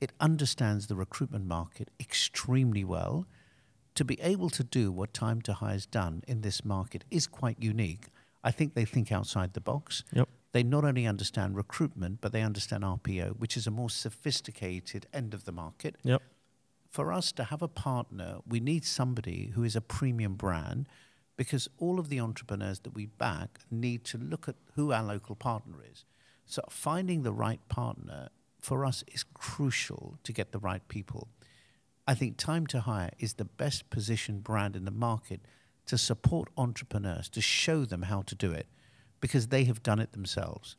It 0.00 0.12
understands 0.18 0.86
the 0.86 0.96
recruitment 0.96 1.44
market 1.46 1.90
extremely 2.00 2.84
well. 2.84 3.26
To 3.96 4.04
be 4.04 4.18
able 4.22 4.48
to 4.48 4.64
do 4.64 4.90
what 4.90 5.12
Time 5.12 5.42
to 5.42 5.52
Hire 5.52 5.72
has 5.72 5.84
done 5.84 6.22
in 6.26 6.40
this 6.40 6.64
market 6.64 7.04
is 7.10 7.26
quite 7.26 7.58
unique. 7.62 8.06
I 8.42 8.50
think 8.50 8.72
they 8.72 8.86
think 8.86 9.12
outside 9.12 9.52
the 9.52 9.60
box. 9.60 10.04
Yep. 10.14 10.26
They 10.54 10.62
not 10.62 10.84
only 10.84 11.04
understand 11.04 11.56
recruitment, 11.56 12.20
but 12.20 12.30
they 12.30 12.40
understand 12.40 12.84
RPO, 12.84 13.40
which 13.40 13.56
is 13.56 13.66
a 13.66 13.72
more 13.72 13.90
sophisticated 13.90 15.04
end 15.12 15.34
of 15.34 15.46
the 15.46 15.52
market 15.52 15.96
Yep. 16.04 16.22
for 16.88 17.12
us 17.12 17.32
to 17.32 17.44
have 17.44 17.60
a 17.60 17.66
partner, 17.66 18.38
we 18.46 18.60
need 18.60 18.84
somebody 18.84 19.50
who 19.56 19.64
is 19.64 19.74
a 19.74 19.80
premium 19.80 20.36
brand 20.36 20.88
because 21.36 21.68
all 21.78 21.98
of 21.98 22.08
the 22.08 22.20
entrepreneurs 22.20 22.78
that 22.80 22.94
we 22.94 23.06
back 23.06 23.62
need 23.68 24.04
to 24.04 24.16
look 24.16 24.48
at 24.48 24.54
who 24.76 24.92
our 24.92 25.02
local 25.02 25.34
partner 25.34 25.78
is. 25.90 26.04
So 26.46 26.62
finding 26.70 27.24
the 27.24 27.32
right 27.32 27.66
partner 27.68 28.28
for 28.60 28.84
us 28.84 29.02
is 29.08 29.24
crucial 29.34 30.18
to 30.22 30.32
get 30.32 30.52
the 30.52 30.60
right 30.60 30.86
people. 30.86 31.26
I 32.06 32.14
think 32.14 32.36
Time 32.36 32.68
to 32.68 32.82
Hire 32.82 33.10
is 33.18 33.34
the 33.34 33.44
best 33.44 33.90
positioned 33.90 34.44
brand 34.44 34.76
in 34.76 34.84
the 34.84 34.92
market 34.92 35.40
to 35.86 35.98
support 35.98 36.48
entrepreneurs, 36.56 37.28
to 37.30 37.40
show 37.40 37.84
them 37.84 38.02
how 38.02 38.22
to 38.22 38.36
do 38.36 38.52
it 38.52 38.68
because 39.20 39.48
they 39.48 39.64
have 39.64 39.82
done 39.82 39.98
it 40.00 40.12
themselves. 40.12 40.76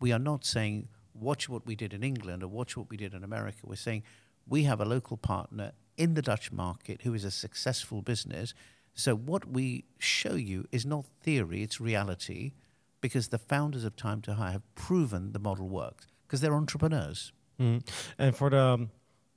We 0.00 0.12
are 0.12 0.18
not 0.18 0.44
saying, 0.44 0.88
watch 1.14 1.48
what 1.48 1.66
we 1.66 1.74
did 1.74 1.92
in 1.92 2.02
England 2.02 2.42
or 2.42 2.48
watch 2.48 2.76
what 2.76 2.90
we 2.90 2.96
did 2.96 3.14
in 3.14 3.24
America. 3.24 3.58
We're 3.64 3.76
saying, 3.76 4.04
we 4.46 4.64
have 4.64 4.80
a 4.80 4.84
local 4.84 5.16
partner 5.16 5.72
in 5.96 6.14
the 6.14 6.22
Dutch 6.22 6.52
market 6.52 7.02
who 7.02 7.14
is 7.14 7.24
a 7.24 7.30
successful 7.30 8.02
business. 8.02 8.54
So 8.94 9.14
what 9.14 9.48
we 9.48 9.84
show 9.98 10.34
you 10.34 10.64
is 10.72 10.86
not 10.86 11.06
theory, 11.22 11.62
it's 11.62 11.80
reality 11.80 12.52
because 13.00 13.28
the 13.28 13.38
founders 13.38 13.84
of 13.84 13.96
Time 13.96 14.20
to 14.22 14.34
Hire 14.34 14.52
have 14.52 14.74
proven 14.74 15.32
the 15.32 15.38
model 15.38 15.68
works 15.68 16.06
because 16.26 16.40
they're 16.40 16.54
entrepreneurs. 16.54 17.32
Mhm. 17.58 17.86
And 18.18 18.36
for 18.36 18.50
the 18.50 18.60
um, 18.60 18.90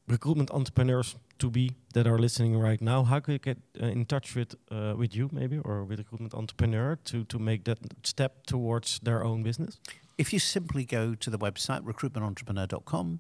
recruitment 0.08 0.52
entrepreneurs 0.52 1.16
to 1.42 1.50
be 1.50 1.72
that 1.94 2.08
are 2.08 2.20
listening 2.20 2.58
right 2.58 2.82
now, 2.82 3.04
how 3.04 3.20
could 3.20 3.34
you 3.34 3.40
get 3.40 3.58
uh, 3.82 3.88
in 3.88 4.06
touch 4.06 4.36
with 4.36 4.56
uh, 4.72 4.94
with 4.96 5.16
you 5.16 5.30
maybe 5.32 5.58
or 5.58 5.84
with 5.84 6.00
a 6.00 6.04
recruitment 6.04 6.34
entrepreneur 6.34 6.96
to 7.06 7.26
to 7.26 7.40
make 7.40 7.64
that 7.64 7.80
step 8.04 8.46
towards 8.46 9.00
their 9.00 9.24
own 9.24 9.44
business? 9.44 9.80
If 10.18 10.34
you 10.34 10.40
simply 10.40 10.86
go 10.86 11.16
to 11.16 11.30
the 11.30 11.40
website 11.40 11.82
recruitmententrepreneur.com 11.84 13.20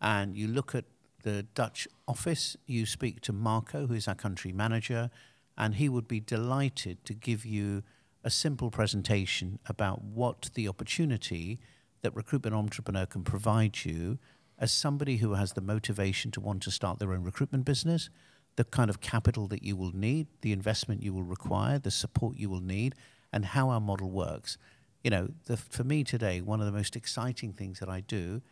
and 0.00 0.36
you 0.36 0.48
look 0.48 0.74
at 0.74 0.84
the 1.22 1.44
Dutch 1.54 1.88
office, 2.06 2.56
you 2.66 2.84
speak 2.84 3.20
to 3.22 3.32
Marco, 3.32 3.86
who 3.86 3.94
is 3.94 4.06
our 4.08 4.14
country 4.14 4.52
manager, 4.52 5.10
and 5.56 5.74
he 5.74 5.88
would 5.88 6.06
be 6.06 6.20
delighted 6.20 7.04
to 7.04 7.14
give 7.14 7.46
you 7.46 7.82
a 8.24 8.30
simple 8.30 8.70
presentation 8.70 9.58
about 9.66 10.02
what 10.02 10.50
the 10.54 10.68
opportunity 10.68 11.58
that 12.02 12.14
Recruitment 12.14 12.54
Entrepreneur 12.54 13.06
can 13.06 13.22
provide 13.24 13.84
you 13.84 14.18
as 14.58 14.72
somebody 14.72 15.16
who 15.16 15.34
has 15.34 15.52
the 15.52 15.60
motivation 15.60 16.30
to 16.32 16.40
want 16.40 16.62
to 16.62 16.70
start 16.70 16.98
their 16.98 17.12
own 17.12 17.22
recruitment 17.22 17.64
business, 17.64 18.10
the 18.56 18.64
kind 18.64 18.90
of 18.90 19.00
capital 19.00 19.48
that 19.48 19.62
you 19.62 19.76
will 19.76 19.92
need, 19.92 20.26
the 20.42 20.52
investment 20.52 21.02
you 21.02 21.12
will 21.12 21.22
require, 21.22 21.78
the 21.78 21.90
support 21.90 22.36
you 22.36 22.50
will 22.50 22.60
need, 22.60 22.94
and 23.32 23.46
how 23.46 23.70
our 23.70 23.80
model 23.80 24.10
works. 24.10 24.58
You 25.02 25.10
know, 25.10 25.28
the, 25.46 25.56
for 25.56 25.84
me 25.84 26.04
today, 26.04 26.40
one 26.40 26.60
of 26.60 26.66
the 26.66 26.72
most 26.72 26.94
exciting 26.94 27.52
things 27.52 27.80
that 27.80 27.88
I 27.88 28.00
do 28.00 28.42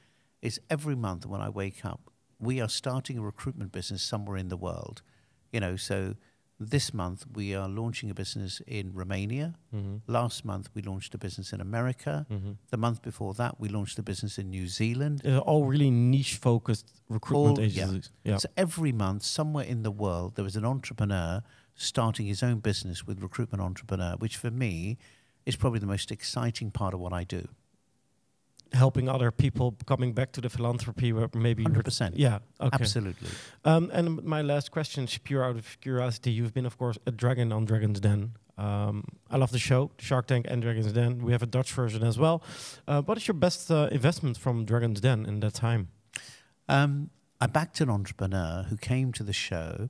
is 0.42 0.60
every 0.70 0.96
month 0.96 1.26
when 1.26 1.40
I 1.40 1.48
wake 1.48 1.84
up, 1.84 2.10
we 2.38 2.60
are 2.60 2.68
starting 2.68 3.18
a 3.18 3.22
recruitment 3.22 3.72
business 3.72 4.02
somewhere 4.02 4.38
in 4.38 4.48
the 4.48 4.56
world. 4.56 5.02
You 5.52 5.60
know, 5.60 5.76
so 5.76 6.14
this 6.60 6.92
month, 6.92 7.24
we 7.34 7.54
are 7.54 7.68
launching 7.68 8.10
a 8.10 8.14
business 8.14 8.60
in 8.66 8.92
Romania. 8.92 9.54
Mm-hmm. 9.74 9.96
Last 10.06 10.44
month, 10.44 10.68
we 10.74 10.82
launched 10.82 11.14
a 11.14 11.18
business 11.18 11.54
in 11.54 11.60
America. 11.60 12.26
Mm-hmm. 12.30 12.52
The 12.70 12.76
month 12.76 13.00
before 13.00 13.32
that, 13.34 13.58
we 13.58 13.70
launched 13.70 13.98
a 13.98 14.02
business 14.02 14.36
in 14.38 14.50
New 14.50 14.68
Zealand. 14.68 15.22
Uh, 15.24 15.38
all 15.38 15.64
really 15.64 15.90
niche 15.90 16.36
focused 16.36 16.92
recruitment 17.08 17.58
All- 17.58 17.64
yeah. 17.64 17.84
agencies. 17.84 18.10
Yeah. 18.24 18.36
So 18.36 18.48
every 18.58 18.92
month, 18.92 19.22
somewhere 19.22 19.64
in 19.64 19.82
the 19.82 19.90
world, 19.90 20.36
there 20.36 20.44
was 20.44 20.54
an 20.54 20.66
entrepreneur 20.66 21.42
starting 21.74 22.26
his 22.26 22.42
own 22.42 22.58
business 22.60 23.06
with 23.06 23.22
Recruitment 23.22 23.62
Entrepreneur, 23.62 24.16
which 24.18 24.36
for 24.36 24.50
me 24.50 24.98
is 25.46 25.56
probably 25.56 25.78
the 25.80 25.86
most 25.86 26.10
exciting 26.12 26.70
part 26.70 26.92
of 26.92 27.00
what 27.00 27.14
I 27.14 27.24
do. 27.24 27.48
Helping 28.72 29.08
other 29.08 29.30
people 29.32 29.74
coming 29.86 30.12
back 30.12 30.30
to 30.32 30.40
the 30.40 30.48
philanthropy 30.48 31.12
where 31.12 31.28
maybe 31.34 31.64
100%. 31.64 32.12
yeah 32.14 32.38
okay 32.60 32.76
Absolutely. 32.80 33.28
Um, 33.64 33.90
and 33.92 34.22
my 34.22 34.42
last 34.42 34.70
question 34.70 35.04
is 35.04 35.18
pure 35.18 35.42
out 35.42 35.56
of 35.56 35.76
curiosity. 35.80 36.30
You've 36.30 36.54
been, 36.54 36.66
of 36.66 36.76
course, 36.78 36.96
a 37.06 37.10
dragon 37.10 37.52
on 37.52 37.64
Dragon's 37.64 38.00
Den. 38.00 38.32
Um, 38.56 39.04
I 39.30 39.38
love 39.38 39.50
the 39.52 39.58
show, 39.58 39.90
Shark 39.98 40.26
Tank 40.26 40.46
and 40.48 40.62
Dragon's 40.62 40.92
Den. 40.92 41.18
We 41.24 41.32
have 41.32 41.42
a 41.42 41.46
Dutch 41.46 41.72
version 41.72 42.02
as 42.04 42.18
well. 42.18 42.42
Uh, 42.86 43.02
what 43.02 43.16
is 43.18 43.26
your 43.26 43.34
best 43.34 43.70
uh, 43.70 43.88
investment 43.90 44.36
from 44.38 44.64
Dragon's 44.64 45.00
Den 45.00 45.26
in 45.26 45.40
that 45.40 45.54
time? 45.54 45.88
Um, 46.68 47.10
I 47.40 47.46
backed 47.46 47.80
an 47.80 47.88
entrepreneur 47.90 48.66
who 48.68 48.76
came 48.76 49.12
to 49.14 49.22
the 49.24 49.32
show, 49.32 49.88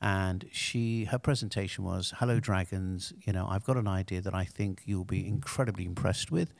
and 0.00 0.44
she 0.52 1.04
her 1.06 1.18
presentation 1.18 1.82
was, 1.84 2.12
"Hello, 2.18 2.38
dragons. 2.40 3.12
You 3.26 3.32
know, 3.32 3.46
I've 3.48 3.64
got 3.64 3.76
an 3.78 3.88
idea 3.88 4.20
that 4.20 4.34
I 4.34 4.44
think 4.44 4.82
you'll 4.84 5.06
be 5.06 5.26
incredibly 5.26 5.86
impressed 5.86 6.30
with. 6.30 6.52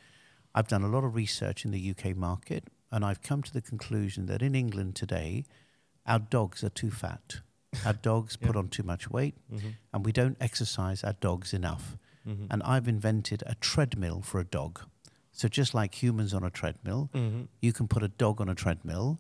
I've 0.54 0.68
done 0.68 0.82
a 0.84 0.88
lot 0.88 1.04
of 1.04 1.14
research 1.14 1.64
in 1.64 1.70
the 1.70 1.90
UK 1.90 2.16
market, 2.16 2.64
and 2.92 3.04
I've 3.04 3.22
come 3.22 3.42
to 3.42 3.52
the 3.52 3.60
conclusion 3.60 4.26
that 4.26 4.42
in 4.42 4.54
England 4.54 4.94
today, 4.94 5.44
our 6.06 6.18
dogs 6.18 6.62
are 6.62 6.68
too 6.70 6.90
fat. 6.90 7.40
Our 7.84 7.92
dogs 7.94 8.36
put 8.46 8.56
on 8.56 8.68
too 8.68 8.82
much 8.82 9.10
weight, 9.10 9.34
Mm-hmm. 9.52 9.68
and 9.92 10.04
we 10.04 10.12
don't 10.12 10.36
exercise 10.40 11.02
our 11.02 11.14
dogs 11.14 11.52
enough. 11.52 11.96
Mm-hmm. 12.28 12.46
And 12.50 12.62
I've 12.62 12.88
invented 12.88 13.42
a 13.46 13.54
treadmill 13.56 14.22
for 14.22 14.38
a 14.40 14.44
dog. 14.44 14.80
So 15.32 15.48
just 15.48 15.74
like 15.74 16.00
humans 16.02 16.32
on 16.32 16.44
a 16.44 16.50
treadmill, 16.50 17.10
mm-hmm. 17.12 17.42
you 17.60 17.72
can 17.72 17.88
put 17.88 18.02
a 18.02 18.08
dog 18.08 18.40
on 18.40 18.48
a 18.48 18.54
treadmill. 18.54 19.18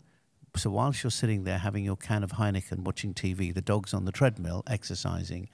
So 0.56 0.70
whilst 0.70 1.02
you're 1.02 1.10
sitting 1.10 1.42
there 1.42 1.58
having 1.58 1.84
your 1.84 1.96
can 1.96 2.22
of 2.22 2.32
Heineken 2.32 2.78
watching 2.84 3.12
TV, 3.12 3.52
the 3.52 3.60
dog's 3.60 3.92
on 3.92 4.04
the 4.04 4.12
treadmill 4.12 4.62
exercising. 4.68 5.48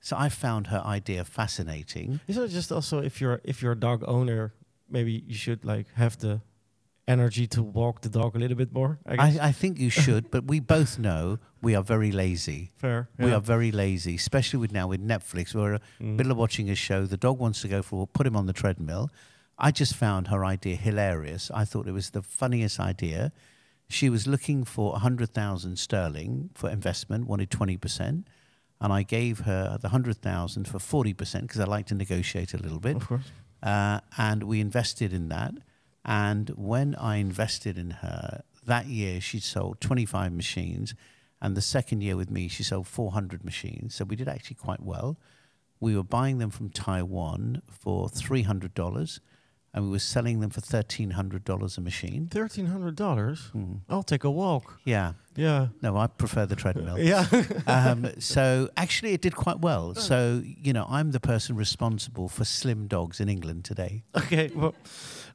So 0.00 0.16
I 0.16 0.28
found 0.28 0.68
her 0.68 0.80
idea 0.86 1.24
fascinating. 1.24 2.20
Isn't 2.28 2.44
it 2.44 2.48
just 2.48 2.70
also 2.70 3.00
if 3.00 3.20
you're 3.20 3.40
if 3.42 3.60
you're 3.62 3.72
a 3.72 3.78
dog 3.78 4.04
owner, 4.06 4.52
maybe 4.96 5.12
you 5.30 5.34
should 5.44 5.60
like 5.64 5.86
have 5.94 6.14
the 6.26 6.34
energy 7.06 7.46
to 7.46 7.62
walk 7.62 8.00
the 8.00 8.08
dog 8.08 8.34
a 8.36 8.38
little 8.38 8.56
bit 8.56 8.72
more? 8.72 8.92
I 9.06 9.16
guess. 9.16 9.38
I, 9.38 9.48
I 9.48 9.52
think 9.52 9.78
you 9.78 9.90
should, 9.90 10.30
but 10.30 10.42
we 10.52 10.58
both 10.60 10.98
know 10.98 11.38
we 11.66 11.74
are 11.78 11.82
very 11.94 12.10
lazy. 12.12 12.70
Fair. 12.76 13.08
We 13.18 13.30
are 13.36 13.40
very 13.54 13.70
lazy, 13.72 14.14
especially 14.14 14.60
with 14.64 14.72
now 14.72 14.86
with 14.92 15.02
Netflix. 15.14 15.54
We're 15.54 15.74
in 15.74 15.80
the 15.98 16.04
Mm. 16.04 16.16
middle 16.18 16.32
of 16.32 16.38
watching 16.38 16.70
a 16.70 16.74
show. 16.74 16.98
The 17.06 17.22
dog 17.28 17.36
wants 17.38 17.60
to 17.62 17.68
go 17.68 17.82
for 17.82 17.94
a 17.96 17.98
walk, 18.00 18.12
put 18.18 18.26
him 18.26 18.36
on 18.36 18.46
the 18.46 18.52
treadmill. 18.62 19.10
I 19.68 19.70
just 19.70 19.94
found 19.94 20.28
her 20.28 20.44
idea 20.54 20.76
hilarious. 20.76 21.50
I 21.62 21.64
thought 21.70 21.86
it 21.86 21.92
was 21.92 22.10
the 22.10 22.22
funniest 22.22 22.80
idea. 22.80 23.30
She 23.88 24.08
was 24.10 24.26
looking 24.26 24.64
for 24.64 24.92
100,000 24.92 25.76
sterling 25.78 26.50
for 26.54 26.70
investment, 26.70 27.26
wanted 27.26 27.50
20%. 27.50 28.24
And 28.80 28.92
I 28.92 29.02
gave 29.02 29.40
her 29.50 29.78
the 29.80 29.88
100,000 29.88 30.66
for 30.66 30.78
40% 30.78 31.42
because 31.42 31.60
I 31.60 31.64
like 31.76 31.86
to 31.86 31.94
negotiate 31.94 32.52
a 32.54 32.58
little 32.58 32.80
bit. 32.80 32.96
Of 32.96 33.06
course. 33.08 33.28
Uh, 33.64 34.00
and 34.18 34.42
we 34.44 34.60
invested 34.60 35.12
in 35.12 35.28
that. 35.30 35.54
And 36.04 36.50
when 36.50 36.94
I 36.96 37.16
invested 37.16 37.78
in 37.78 37.90
her, 37.90 38.42
that 38.66 38.86
year 38.86 39.20
she 39.22 39.40
sold 39.40 39.80
25 39.80 40.32
machines. 40.32 40.94
And 41.40 41.56
the 41.56 41.62
second 41.62 42.02
year 42.02 42.16
with 42.16 42.30
me, 42.30 42.46
she 42.48 42.62
sold 42.62 42.86
400 42.86 43.42
machines. 43.44 43.94
So 43.94 44.04
we 44.04 44.16
did 44.16 44.28
actually 44.28 44.56
quite 44.56 44.82
well. 44.82 45.18
We 45.80 45.96
were 45.96 46.04
buying 46.04 46.38
them 46.38 46.50
from 46.50 46.68
Taiwan 46.68 47.62
for 47.68 48.08
$300 48.08 49.20
and 49.74 49.84
we 49.84 49.90
were 49.90 49.98
selling 49.98 50.40
them 50.40 50.50
for 50.50 50.60
$1,300 50.60 51.78
a 51.78 51.80
machine. 51.80 52.28
Thirteen 52.30 52.66
hundred 52.66 52.94
dollars. 52.94 53.50
Mm. 53.54 53.80
I'll 53.90 54.04
take 54.04 54.24
a 54.24 54.30
walk. 54.30 54.78
Yeah. 54.84 55.14
Yeah. 55.36 55.68
No, 55.82 55.96
I 55.96 56.06
prefer 56.06 56.46
the 56.46 56.56
treadmill. 56.56 56.98
Yeah. 57.04 57.26
um, 57.66 58.08
so 58.20 58.70
actually, 58.76 59.12
it 59.12 59.20
did 59.20 59.34
quite 59.34 59.58
well. 59.60 59.94
So, 59.96 60.42
you 60.44 60.72
know, 60.72 60.86
I'm 60.88 61.10
the 61.10 61.20
person 61.20 61.56
responsible 61.56 62.28
for 62.28 62.44
slim 62.44 62.86
dogs 62.86 63.20
in 63.20 63.28
England 63.28 63.64
today. 63.64 64.04
Okay. 64.16 64.50
Well, 64.54 64.74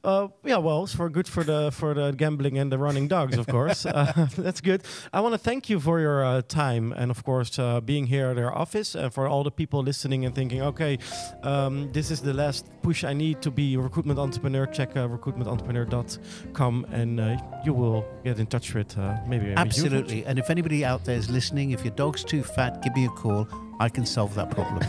uh, 0.04 0.28
yeah. 0.44 0.56
Well, 0.56 0.84
it's 0.84 0.94
for 0.94 1.08
good 1.08 1.28
for 1.28 1.44
the 1.44 1.70
for 1.72 1.94
the 1.94 2.12
gambling 2.12 2.58
and 2.58 2.72
the 2.72 2.78
running 2.78 3.08
dogs, 3.08 3.36
of 3.36 3.46
course. 3.46 3.86
uh, 3.86 4.28
that's 4.36 4.60
good. 4.60 4.82
I 5.12 5.20
want 5.20 5.34
to 5.34 5.38
thank 5.38 5.68
you 5.68 5.80
for 5.80 6.00
your 6.00 6.24
uh, 6.24 6.42
time 6.42 6.92
and, 6.92 7.10
of 7.10 7.24
course, 7.24 7.58
uh, 7.58 7.80
being 7.80 8.06
here 8.06 8.28
at 8.28 8.38
our 8.38 8.56
office, 8.56 8.94
and 8.94 9.12
for 9.12 9.26
all 9.28 9.44
the 9.44 9.50
people 9.50 9.82
listening 9.82 10.24
and 10.24 10.34
thinking, 10.34 10.62
okay, 10.62 10.98
um, 11.42 11.92
this 11.92 12.10
is 12.10 12.20
the 12.20 12.32
last 12.32 12.66
push 12.82 13.04
I 13.04 13.12
need 13.12 13.42
to 13.42 13.50
be 13.50 13.74
a 13.74 13.80
recruitment 13.80 14.18
entrepreneur. 14.18 14.66
Check 14.66 14.96
uh, 14.96 15.08
recruitmententrepreneur.com, 15.08 16.86
and 16.90 17.20
uh, 17.20 17.36
you 17.64 17.74
will 17.74 18.04
get 18.24 18.38
in 18.38 18.46
touch 18.46 18.74
with 18.74 18.96
uh, 18.98 19.16
maybe. 19.26 19.52
Absolutely. 19.52 20.24
And 20.24 20.38
if 20.38 20.50
anybody 20.50 20.84
out 20.84 21.04
there 21.04 21.16
is 21.16 21.30
listening, 21.30 21.72
if 21.72 21.84
your 21.84 21.94
dog's 21.94 22.24
too 22.24 22.42
fat, 22.42 22.82
give 22.82 22.94
me 22.94 23.06
a 23.06 23.10
call. 23.10 23.48
I 23.80 23.88
can 23.88 24.04
solve 24.04 24.34
that 24.34 24.50
problem. 24.50 24.82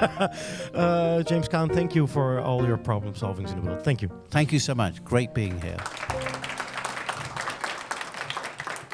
uh, 0.74 1.22
James 1.22 1.48
Caan, 1.48 1.72
thank 1.72 1.94
you 1.94 2.06
for 2.06 2.40
all 2.40 2.66
your 2.66 2.78
problem 2.78 3.12
solvings 3.12 3.52
in 3.52 3.60
the 3.60 3.70
world. 3.70 3.84
Thank 3.84 4.00
you. 4.00 4.10
Thank 4.30 4.52
you 4.52 4.58
so 4.58 4.74
much. 4.74 5.04
Great 5.04 5.34
being 5.34 5.60
here. 5.60 5.76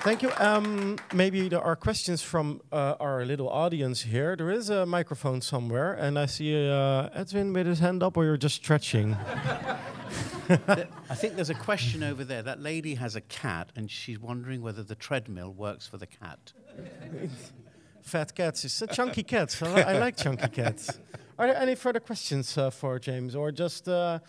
Thank 0.03 0.23
you. 0.23 0.33
Um, 0.39 0.99
maybe 1.15 1.49
there 1.49 1.63
are 1.63 1.77
questions 1.77 2.21
from 2.21 2.61
uh, 2.73 2.97
our 2.99 3.25
little 3.25 3.49
audience 3.49 4.03
here. 4.03 4.35
There 4.37 4.51
is 4.51 4.71
a 4.71 4.85
microphone 4.85 5.41
somewhere, 5.41 5.95
and 5.95 6.19
I 6.19 6.27
see 6.27 6.69
uh, 6.69 7.09
Edwin 7.15 7.53
with 7.53 7.67
his 7.67 7.79
hand 7.79 8.03
up, 8.03 8.17
or 8.17 8.25
you're 8.25 8.37
just 8.37 8.57
stretching. 8.57 9.17
I 10.49 11.15
think 11.15 11.37
there's 11.37 11.49
a 11.49 11.55
question 11.55 12.03
over 12.03 12.25
there. 12.25 12.43
That 12.43 12.61
lady 12.61 12.97
has 12.97 13.17
a 13.17 13.23
cat 13.23 13.71
and 13.75 13.91
she's 13.91 14.19
wondering 14.19 14.61
whether 14.61 14.83
the 14.83 14.95
treadmill 14.95 15.55
works 15.55 15.87
for 15.87 15.97
the 15.97 16.07
cat. 16.07 16.53
Fat 18.05 18.35
cats. 18.35 18.65
It's 18.65 18.83
a 18.83 18.87
chunky 18.87 19.23
cats. 19.35 19.63
I, 19.63 19.75
li- 19.75 19.83
I 19.83 19.99
like 19.99 20.17
chunky 20.17 20.49
cats. 20.49 20.91
Are 21.39 21.47
there 21.49 21.57
any 21.57 21.75
further 21.75 22.01
questions 22.01 22.57
uh, 22.57 22.71
for 22.71 22.99
James, 23.01 23.35
or 23.35 23.51
just 23.51 23.89
uh, 23.89 24.21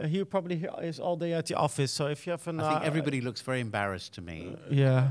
uh, 0.00 0.06
he 0.06 0.24
probably 0.24 0.64
is 0.82 0.98
all 1.00 1.16
day 1.16 1.32
at 1.34 1.46
the 1.46 1.54
office? 1.56 1.90
So 1.92 2.06
if 2.06 2.26
you 2.26 2.30
have 2.30 2.46
an, 2.48 2.60
I 2.60 2.70
think 2.70 2.82
uh, 2.82 2.86
everybody 2.86 3.20
looks 3.20 3.42
very 3.42 3.60
embarrassed 3.60 4.14
to 4.14 4.22
me. 4.22 4.56
Yeah. 4.70 5.10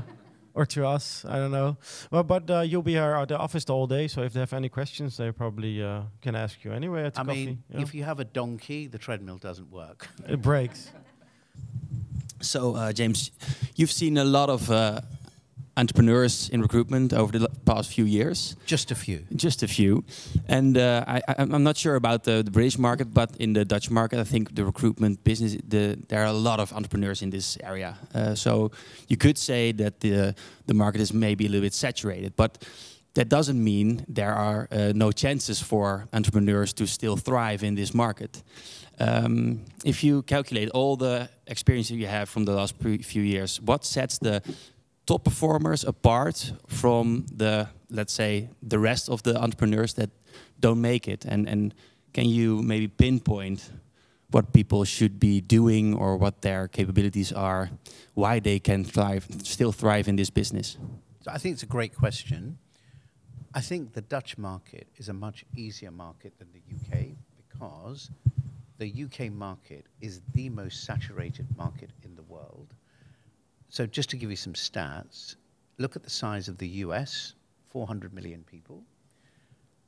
Or 0.54 0.64
to 0.66 0.86
us, 0.86 1.24
I 1.28 1.36
don't 1.36 1.50
know. 1.50 1.76
Well, 2.10 2.22
but 2.22 2.48
uh, 2.50 2.60
you'll 2.60 2.82
be 2.82 2.92
here 2.92 3.14
at 3.14 3.28
the 3.28 3.36
office 3.36 3.64
the 3.64 3.72
whole 3.72 3.88
day, 3.88 4.08
so 4.08 4.22
if 4.22 4.32
they 4.32 4.40
have 4.40 4.52
any 4.52 4.68
questions, 4.68 5.16
they 5.16 5.30
probably 5.32 5.82
uh, 5.82 6.02
can 6.22 6.34
ask 6.36 6.64
you 6.64 6.72
anyway 6.72 7.04
at 7.04 7.14
the 7.14 7.20
I 7.20 7.24
coffee. 7.24 7.46
mean, 7.46 7.62
yeah. 7.70 7.80
if 7.82 7.92
you 7.94 8.04
have 8.04 8.20
a 8.20 8.24
donkey, 8.24 8.86
the 8.86 8.98
treadmill 8.98 9.38
doesn't 9.38 9.70
work. 9.72 10.08
it 10.28 10.40
breaks. 10.40 10.90
So, 12.40 12.76
uh, 12.76 12.92
James, 12.92 13.30
you've 13.74 13.90
seen 13.92 14.16
a 14.16 14.24
lot 14.24 14.48
of 14.48 14.70
uh, 14.70 15.00
entrepreneurs 15.76 16.48
in 16.50 16.62
recruitment 16.62 17.12
over 17.12 17.38
the 17.38 17.48
past 17.64 17.90
few 17.92 18.04
years, 18.04 18.56
Just 18.66 18.90
a 18.90 18.94
few. 18.94 19.18
just 19.34 19.62
a 19.62 19.68
few. 19.68 20.04
And 20.48 20.76
uh, 20.76 21.04
I, 21.06 21.20
I'm 21.38 21.62
not 21.62 21.76
sure 21.76 21.96
about 21.96 22.22
the, 22.24 22.42
the 22.42 22.50
British 22.50 22.78
market, 22.78 23.12
but 23.12 23.36
in 23.38 23.52
the 23.54 23.64
Dutch 23.64 23.90
market, 23.90 24.20
I 24.20 24.24
think 24.24 24.54
the 24.54 24.64
recruitment 24.64 25.24
business, 25.24 25.56
the, 25.68 25.98
there 26.08 26.20
are 26.22 26.26
a 26.26 26.32
lot 26.32 26.60
of 26.60 26.72
entrepreneurs 26.72 27.22
in 27.22 27.30
this 27.30 27.58
area. 27.62 27.96
Uh, 28.14 28.34
so 28.34 28.70
you 29.08 29.16
could 29.16 29.36
say 29.38 29.72
that 29.72 30.00
the, 30.00 30.34
the 30.66 30.74
market 30.74 31.00
is 31.00 31.12
maybe 31.12 31.46
a 31.46 31.48
little 31.48 31.64
bit 31.66 31.74
saturated, 31.74 32.36
but 32.36 32.64
that 33.14 33.28
doesn't 33.28 33.62
mean 33.62 34.04
there 34.08 34.34
are 34.34 34.68
uh, 34.70 34.92
no 34.94 35.12
chances 35.12 35.60
for 35.60 36.08
entrepreneurs 36.12 36.72
to 36.74 36.86
still 36.86 37.16
thrive 37.16 37.62
in 37.62 37.74
this 37.74 37.94
market. 37.94 38.42
Um, 39.00 39.64
if 39.84 40.04
you 40.04 40.22
calculate 40.22 40.70
all 40.70 40.96
the 40.96 41.28
experience 41.46 41.88
that 41.88 41.96
you 41.96 42.06
have 42.06 42.28
from 42.28 42.44
the 42.44 42.52
last 42.52 42.74
few 42.76 43.22
years, 43.22 43.60
what 43.60 43.84
sets 43.84 44.18
the 44.18 44.40
top 45.06 45.24
performers 45.24 45.84
apart 45.84 46.52
from 46.66 47.26
the 47.32 47.68
let's 47.90 48.12
say 48.12 48.48
the 48.62 48.78
rest 48.78 49.08
of 49.08 49.22
the 49.22 49.36
entrepreneurs 49.40 49.94
that 49.94 50.10
don't 50.60 50.80
make 50.80 51.08
it 51.08 51.24
and 51.24 51.48
and 51.48 51.74
can 52.12 52.26
you 52.28 52.62
maybe 52.62 52.88
pinpoint 52.88 53.70
what 54.30 54.52
people 54.52 54.84
should 54.84 55.20
be 55.20 55.40
doing 55.40 55.94
or 55.94 56.16
what 56.16 56.40
their 56.40 56.68
capabilities 56.68 57.32
are 57.32 57.70
why 58.14 58.40
they 58.40 58.58
can 58.58 58.84
thrive 58.84 59.26
still 59.42 59.72
thrive 59.72 60.08
in 60.08 60.16
this 60.16 60.30
business 60.30 60.78
So 61.24 61.30
I 61.30 61.38
think 61.38 61.54
it's 61.54 61.62
a 61.62 61.66
great 61.66 61.94
question. 61.96 62.58
I 63.54 63.62
think 63.62 63.94
the 63.94 64.02
Dutch 64.02 64.36
market 64.36 64.88
is 64.98 65.08
a 65.08 65.14
much 65.14 65.46
easier 65.56 65.90
market 65.90 66.38
than 66.38 66.48
the 66.52 66.60
UK 66.76 67.16
because 67.38 68.10
the 68.76 69.04
UK 69.04 69.32
market 69.32 69.86
is 70.02 70.20
the 70.34 70.50
most 70.50 70.84
saturated 70.84 71.46
market. 71.56 71.88
So 73.74 73.86
just 73.86 74.08
to 74.10 74.16
give 74.16 74.30
you 74.30 74.36
some 74.36 74.52
stats, 74.52 75.34
look 75.78 75.96
at 75.96 76.04
the 76.04 76.08
size 76.08 76.46
of 76.46 76.58
the 76.58 76.68
US, 76.84 77.34
400 77.70 78.14
million 78.14 78.44
people. 78.44 78.84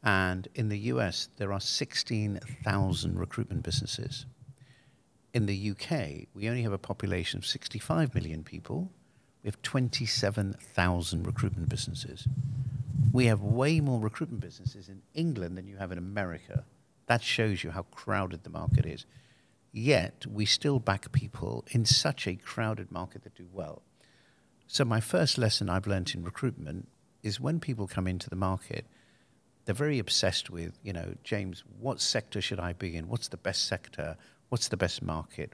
And 0.03 0.49
in 0.57 0.69
the 0.69 0.79
US, 0.91 1.29
there 1.37 1.53
are 1.53 1.61
16,000 1.61 3.17
recruitment 3.17 3.63
businesses. 3.63 4.27
In 5.35 5.47
the 5.47 5.71
UK, 5.71 6.27
we 6.35 6.49
only 6.49 6.63
have 6.63 6.73
a 6.73 6.79
population 6.79 7.39
of 7.39 7.47
65 7.47 8.13
million 8.13 8.43
people. 8.43 8.91
We 9.45 9.47
have 9.47 9.63
27,000 9.63 11.25
recruitment 11.25 11.69
businesses. 11.69 12.27
We 13.13 13.27
have 13.27 13.41
way 13.41 13.79
more 13.79 14.01
recruitment 14.01 14.41
businesses 14.41 14.89
in 14.89 15.01
England 15.15 15.57
than 15.57 15.69
you 15.69 15.77
have 15.77 15.93
in 15.93 15.99
America. 15.99 16.65
That 17.07 17.23
shows 17.23 17.63
you 17.63 17.71
how 17.71 17.83
crowded 17.83 18.43
the 18.43 18.51
market 18.51 18.85
is. 18.85 19.07
Yet, 19.79 20.25
we 20.25 20.47
still 20.47 20.79
back 20.79 21.13
people 21.13 21.63
in 21.71 21.85
such 21.85 22.27
a 22.27 22.35
crowded 22.35 22.91
market 22.91 23.25
that 23.25 23.35
do 23.35 23.47
well. 23.53 23.83
So, 24.67 24.87
my 24.87 25.01
first 25.01 25.37
lesson 25.37 25.69
I've 25.69 25.87
learned 25.87 26.15
in 26.15 26.25
recruitment 26.25 26.89
is 27.23 27.39
when 27.39 27.61
people 27.61 27.87
come 27.87 28.07
into 28.07 28.31
the 28.31 28.37
market, 28.37 28.87
they're 29.67 29.75
very 29.75 29.99
obsessed 29.99 30.49
with, 30.49 30.79
you 30.83 30.95
know, 30.95 31.13
James, 31.25 31.63
what 31.79 32.01
sector 32.01 32.41
should 32.41 32.59
I 32.59 32.73
be 32.73 32.97
in? 32.97 33.07
What's 33.09 33.29
the 33.29 33.37
best 33.37 33.67
sector? 33.67 34.17
What's 34.49 34.69
the 34.69 34.79
best 34.79 35.03
market? 35.03 35.53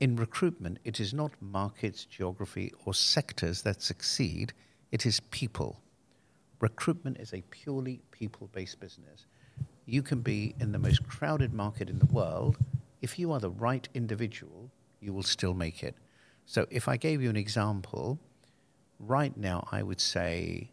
In 0.00 0.16
recruitment, 0.16 0.78
it 0.82 0.98
is 0.98 1.12
not 1.12 1.32
markets, 1.42 2.06
geography, 2.06 2.72
or 2.86 2.94
sectors 2.94 3.60
that 3.64 3.82
succeed, 3.82 4.54
it 4.92 5.04
is 5.04 5.20
people. 5.30 5.82
Recruitment 6.58 7.18
is 7.18 7.34
a 7.34 7.42
purely 7.50 8.00
people 8.12 8.48
based 8.54 8.80
business. 8.80 9.26
You 9.84 10.02
can 10.02 10.22
be 10.22 10.54
in 10.58 10.72
the 10.72 10.78
most 10.78 11.06
crowded 11.06 11.52
market 11.52 11.90
in 11.90 11.98
the 11.98 12.06
world. 12.06 12.56
If 13.00 13.18
you 13.18 13.32
are 13.32 13.40
the 13.40 13.50
right 13.50 13.88
individual, 13.94 14.70
you 15.00 15.12
will 15.12 15.22
still 15.22 15.54
make 15.54 15.82
it. 15.82 15.94
So, 16.46 16.66
if 16.70 16.88
I 16.88 16.96
gave 16.96 17.22
you 17.22 17.30
an 17.30 17.36
example, 17.36 18.18
right 18.98 19.36
now 19.36 19.66
I 19.72 19.82
would 19.82 20.00
say 20.00 20.70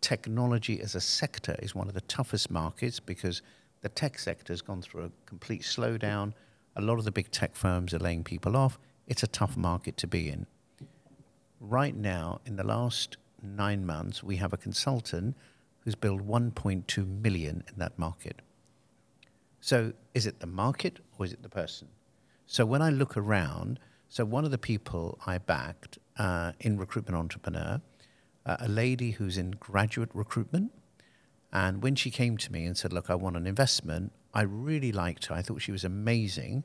technology 0.00 0.80
as 0.80 0.94
a 0.94 1.00
sector 1.00 1.56
is 1.60 1.74
one 1.74 1.88
of 1.88 1.94
the 1.94 2.00
toughest 2.02 2.50
markets 2.50 3.00
because 3.00 3.40
the 3.80 3.88
tech 3.88 4.18
sector 4.18 4.52
has 4.52 4.60
gone 4.60 4.82
through 4.82 5.04
a 5.04 5.10
complete 5.26 5.62
slowdown. 5.62 6.34
A 6.76 6.82
lot 6.82 6.98
of 6.98 7.04
the 7.04 7.12
big 7.12 7.30
tech 7.30 7.56
firms 7.56 7.94
are 7.94 7.98
laying 7.98 8.24
people 8.24 8.56
off. 8.56 8.78
It's 9.06 9.22
a 9.22 9.26
tough 9.26 9.56
market 9.56 9.96
to 9.98 10.06
be 10.06 10.28
in. 10.28 10.46
Right 11.60 11.94
now, 11.94 12.40
in 12.44 12.56
the 12.56 12.64
last 12.64 13.16
nine 13.42 13.86
months, 13.86 14.22
we 14.22 14.36
have 14.36 14.52
a 14.52 14.56
consultant 14.56 15.36
who's 15.80 15.94
billed 15.94 16.26
1.2 16.26 17.22
million 17.22 17.64
in 17.68 17.78
that 17.78 17.98
market. 17.98 18.42
So, 19.64 19.92
is 20.12 20.26
it 20.26 20.40
the 20.40 20.48
market 20.48 20.98
or 21.16 21.24
is 21.24 21.32
it 21.32 21.44
the 21.44 21.48
person? 21.48 21.86
So, 22.46 22.66
when 22.66 22.82
I 22.82 22.90
look 22.90 23.16
around, 23.16 23.78
so 24.08 24.24
one 24.24 24.44
of 24.44 24.50
the 24.50 24.58
people 24.58 25.20
I 25.24 25.38
backed 25.38 26.00
uh, 26.18 26.50
in 26.58 26.78
Recruitment 26.78 27.16
Entrepreneur, 27.16 27.80
uh, 28.44 28.56
a 28.58 28.68
lady 28.68 29.12
who's 29.12 29.38
in 29.38 29.52
graduate 29.52 30.10
recruitment, 30.14 30.72
and 31.52 31.80
when 31.80 31.94
she 31.94 32.10
came 32.10 32.36
to 32.38 32.50
me 32.50 32.66
and 32.66 32.76
said, 32.76 32.92
Look, 32.92 33.08
I 33.08 33.14
want 33.14 33.36
an 33.36 33.46
investment, 33.46 34.10
I 34.34 34.42
really 34.42 34.90
liked 34.90 35.26
her. 35.26 35.36
I 35.36 35.42
thought 35.42 35.62
she 35.62 35.70
was 35.70 35.84
amazing. 35.84 36.64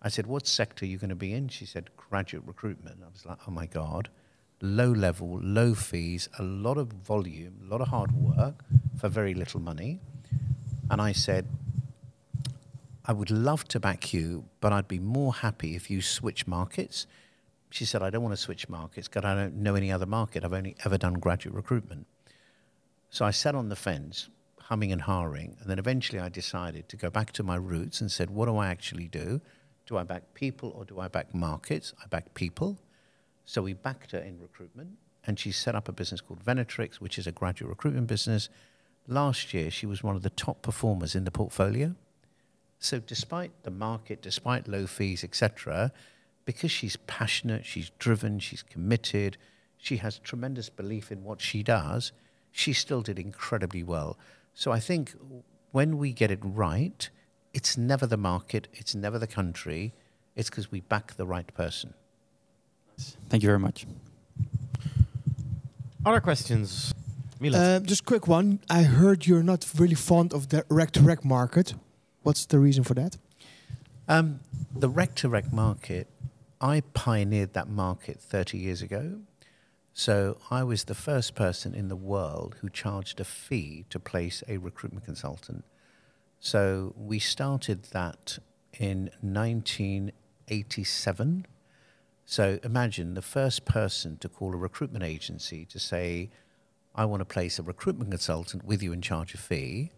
I 0.00 0.08
said, 0.08 0.26
What 0.26 0.46
sector 0.46 0.86
are 0.86 0.88
you 0.88 0.96
going 0.96 1.10
to 1.10 1.14
be 1.14 1.34
in? 1.34 1.48
She 1.48 1.66
said, 1.66 1.90
Graduate 1.98 2.44
recruitment. 2.46 2.96
I 3.04 3.10
was 3.12 3.26
like, 3.26 3.40
Oh 3.46 3.50
my 3.50 3.66
God. 3.66 4.08
Low 4.62 4.90
level, 4.90 5.38
low 5.42 5.74
fees, 5.74 6.30
a 6.38 6.42
lot 6.42 6.78
of 6.78 6.88
volume, 6.92 7.60
a 7.66 7.70
lot 7.70 7.82
of 7.82 7.88
hard 7.88 8.12
work 8.12 8.64
for 8.98 9.10
very 9.10 9.34
little 9.34 9.60
money. 9.60 10.00
And 10.90 11.02
I 11.02 11.12
said, 11.12 11.46
I 13.04 13.12
would 13.12 13.30
love 13.30 13.66
to 13.68 13.80
back 13.80 14.12
you, 14.12 14.44
but 14.60 14.72
I'd 14.72 14.86
be 14.86 15.00
more 15.00 15.34
happy 15.34 15.74
if 15.74 15.90
you 15.90 16.00
switch 16.00 16.46
markets. 16.46 17.06
She 17.70 17.84
said, 17.84 18.02
I 18.02 18.10
don't 18.10 18.22
want 18.22 18.34
to 18.34 18.40
switch 18.40 18.68
markets 18.68 19.08
because 19.08 19.24
I 19.24 19.34
don't 19.34 19.56
know 19.56 19.74
any 19.74 19.90
other 19.90 20.06
market. 20.06 20.44
I've 20.44 20.52
only 20.52 20.76
ever 20.84 20.98
done 20.98 21.14
graduate 21.14 21.54
recruitment. 21.54 22.06
So 23.10 23.24
I 23.24 23.30
sat 23.32 23.54
on 23.54 23.70
the 23.70 23.76
fence, 23.76 24.28
humming 24.60 24.92
and 24.92 25.02
hawing, 25.02 25.56
and 25.60 25.68
then 25.68 25.78
eventually 25.78 26.20
I 26.20 26.28
decided 26.28 26.88
to 26.90 26.96
go 26.96 27.10
back 27.10 27.32
to 27.32 27.42
my 27.42 27.56
roots 27.56 28.00
and 28.00 28.10
said, 28.10 28.30
what 28.30 28.46
do 28.46 28.56
I 28.56 28.68
actually 28.68 29.08
do? 29.08 29.40
Do 29.86 29.96
I 29.96 30.04
back 30.04 30.32
people 30.34 30.72
or 30.76 30.84
do 30.84 31.00
I 31.00 31.08
back 31.08 31.34
markets? 31.34 31.92
I 32.02 32.06
back 32.06 32.34
people. 32.34 32.78
So 33.44 33.62
we 33.62 33.72
backed 33.72 34.12
her 34.12 34.18
in 34.18 34.38
recruitment, 34.38 34.90
and 35.26 35.38
she 35.38 35.50
set 35.50 35.74
up 35.74 35.88
a 35.88 35.92
business 35.92 36.20
called 36.20 36.44
Venatrix, 36.44 36.96
which 36.96 37.18
is 37.18 37.26
a 37.26 37.32
graduate 37.32 37.68
recruitment 37.68 38.06
business. 38.06 38.48
Last 39.08 39.52
year, 39.52 39.70
she 39.70 39.86
was 39.86 40.04
one 40.04 40.14
of 40.14 40.22
the 40.22 40.30
top 40.30 40.62
performers 40.62 41.16
in 41.16 41.24
the 41.24 41.32
portfolio. 41.32 41.96
So 42.82 42.98
despite 42.98 43.52
the 43.62 43.70
market, 43.70 44.20
despite 44.22 44.66
low 44.66 44.88
fees, 44.88 45.22
etc., 45.22 45.92
because 46.44 46.72
she's 46.72 46.96
passionate, 47.06 47.64
she's 47.64 47.90
driven, 48.00 48.40
she's 48.40 48.64
committed, 48.64 49.36
she 49.78 49.98
has 49.98 50.18
tremendous 50.18 50.68
belief 50.68 51.12
in 51.12 51.22
what 51.22 51.40
she 51.40 51.62
does, 51.62 52.10
she 52.50 52.72
still 52.72 53.00
did 53.00 53.20
incredibly 53.20 53.84
well. 53.84 54.18
So 54.52 54.72
I 54.72 54.80
think 54.80 55.14
when 55.70 55.96
we 55.96 56.12
get 56.12 56.32
it 56.32 56.40
right, 56.42 57.08
it's 57.54 57.78
never 57.78 58.04
the 58.04 58.16
market, 58.16 58.66
it's 58.72 58.96
never 58.96 59.16
the 59.16 59.28
country, 59.28 59.94
it's 60.34 60.50
because 60.50 60.72
we 60.72 60.80
back 60.80 61.14
the 61.14 61.24
right 61.24 61.54
person. 61.54 61.94
Thank 63.28 63.44
you 63.44 63.48
very 63.48 63.60
much. 63.60 63.86
Other 66.04 66.20
questions? 66.20 66.92
Milan. 67.38 67.60
Uh, 67.60 67.78
just 67.78 68.04
quick 68.04 68.26
one. 68.26 68.58
I 68.68 68.82
heard 68.82 69.24
you're 69.24 69.44
not 69.44 69.68
really 69.78 69.94
fond 69.94 70.34
of 70.34 70.48
the 70.48 70.64
rec 70.68 70.90
to 70.92 71.00
rec 71.00 71.24
market. 71.24 71.74
What's 72.22 72.46
the 72.46 72.60
reason 72.60 72.84
for 72.84 72.94
that? 72.94 73.18
Um, 74.08 74.40
the 74.74 74.88
rec 74.88 75.14
to 75.16 75.28
rec 75.28 75.52
market, 75.52 76.08
I 76.60 76.82
pioneered 76.94 77.52
that 77.54 77.68
market 77.68 78.20
30 78.20 78.58
years 78.58 78.80
ago. 78.80 79.18
So 79.92 80.38
I 80.50 80.62
was 80.62 80.84
the 80.84 80.94
first 80.94 81.34
person 81.34 81.74
in 81.74 81.88
the 81.88 81.96
world 81.96 82.56
who 82.60 82.70
charged 82.70 83.18
a 83.20 83.24
fee 83.24 83.84
to 83.90 83.98
place 83.98 84.44
a 84.48 84.58
recruitment 84.58 85.04
consultant. 85.04 85.64
So 86.38 86.94
we 86.96 87.18
started 87.18 87.84
that 87.92 88.38
in 88.78 89.10
1987. 89.20 91.46
So 92.24 92.58
imagine 92.62 93.14
the 93.14 93.22
first 93.22 93.64
person 93.64 94.16
to 94.18 94.28
call 94.28 94.54
a 94.54 94.56
recruitment 94.56 95.04
agency 95.04 95.64
to 95.66 95.78
say, 95.78 96.30
I 96.94 97.04
want 97.04 97.20
to 97.20 97.24
place 97.24 97.58
a 97.58 97.62
recruitment 97.62 98.10
consultant 98.10 98.64
with 98.64 98.82
you 98.82 98.92
and 98.92 99.02
charge 99.02 99.34
a 99.34 99.38
fee. 99.38 99.90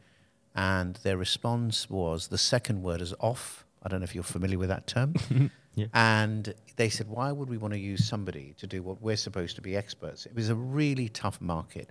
And 0.55 0.97
their 0.97 1.17
response 1.17 1.91
was 1.91 2.29
the 2.29 2.39
second 2.39 2.83
word 2.83 3.01
is 3.01 3.15
off. 3.19 3.65
I 3.83 3.89
don't 3.89 4.01
know 4.01 4.05
if 4.05 4.15
you're 4.15 4.25
familiar 4.25 4.59
with 4.59 4.69
that 4.69 4.87
term. 4.87 5.15
Yeah. 5.75 5.87
And 5.93 6.55
they 6.77 6.89
said, 6.89 7.09
why 7.09 7.33
would 7.33 7.49
we 7.49 7.59
want 7.59 7.75
to 7.75 7.79
use 7.79 8.07
somebody 8.07 8.55
to 8.59 8.67
do 8.67 8.83
what 8.83 9.03
we're 9.03 9.17
supposed 9.17 9.57
to 9.57 9.63
be 9.63 9.77
experts? 9.77 10.27
It 10.27 10.35
was 10.35 10.49
a 10.49 10.55
really 10.55 11.09
tough 11.09 11.41
market. 11.41 11.91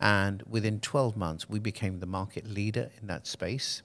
And 0.00 0.42
within 0.48 0.80
12 0.80 1.16
months, 1.16 1.48
we 1.48 1.58
became 1.58 1.98
the 1.98 2.06
market 2.06 2.46
leader 2.46 2.90
in 3.00 3.08
that 3.08 3.26
space 3.26 3.82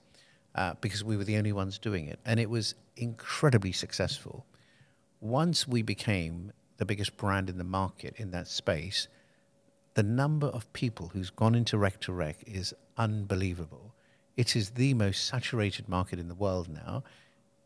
uh, 0.53 0.75
because 0.79 1.03
we 1.03 1.17
were 1.17 1.23
the 1.23 1.37
only 1.37 1.51
ones 1.51 1.77
doing 1.77 2.07
it. 2.07 2.19
And 2.25 2.39
it 2.39 2.49
was 2.49 2.75
incredibly 2.95 3.71
successful. 3.71 4.45
Once 5.19 5.67
we 5.67 5.81
became 5.81 6.51
the 6.77 6.85
biggest 6.85 7.17
brand 7.17 7.49
in 7.49 7.57
the 7.57 7.63
market 7.63 8.15
in 8.17 8.31
that 8.31 8.47
space, 8.47 9.07
the 9.95 10.03
number 10.03 10.47
of 10.47 10.71
people 10.73 11.09
who's 11.13 11.29
gone 11.29 11.55
into 11.55 11.77
rec 11.77 11.99
to 12.01 12.13
rec 12.13 12.37
is 12.45 12.73
unbelievable. 12.97 13.84
It 14.37 14.55
is 14.55 14.71
the 14.71 14.93
most 14.93 15.25
saturated 15.25 15.87
market 15.87 16.19
in 16.19 16.27
the 16.27 16.35
world 16.35 16.67
now. 16.67 17.03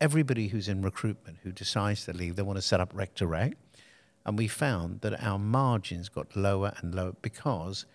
Everybody 0.00 0.48
who's 0.48 0.68
in 0.68 0.82
recruitment 0.82 1.38
who 1.42 1.50
decides 1.50 2.04
to 2.04 2.12
leave, 2.12 2.36
they 2.36 2.42
want 2.42 2.58
to 2.58 2.62
set 2.62 2.80
up 2.80 2.92
rec 2.94 3.14
to 3.16 3.26
rec. 3.26 3.54
And 4.24 4.38
we 4.38 4.46
found 4.46 5.00
that 5.00 5.22
our 5.22 5.38
margins 5.38 6.08
got 6.08 6.36
lower 6.36 6.72
and 6.78 6.94
lower 6.94 7.14
because 7.22 7.86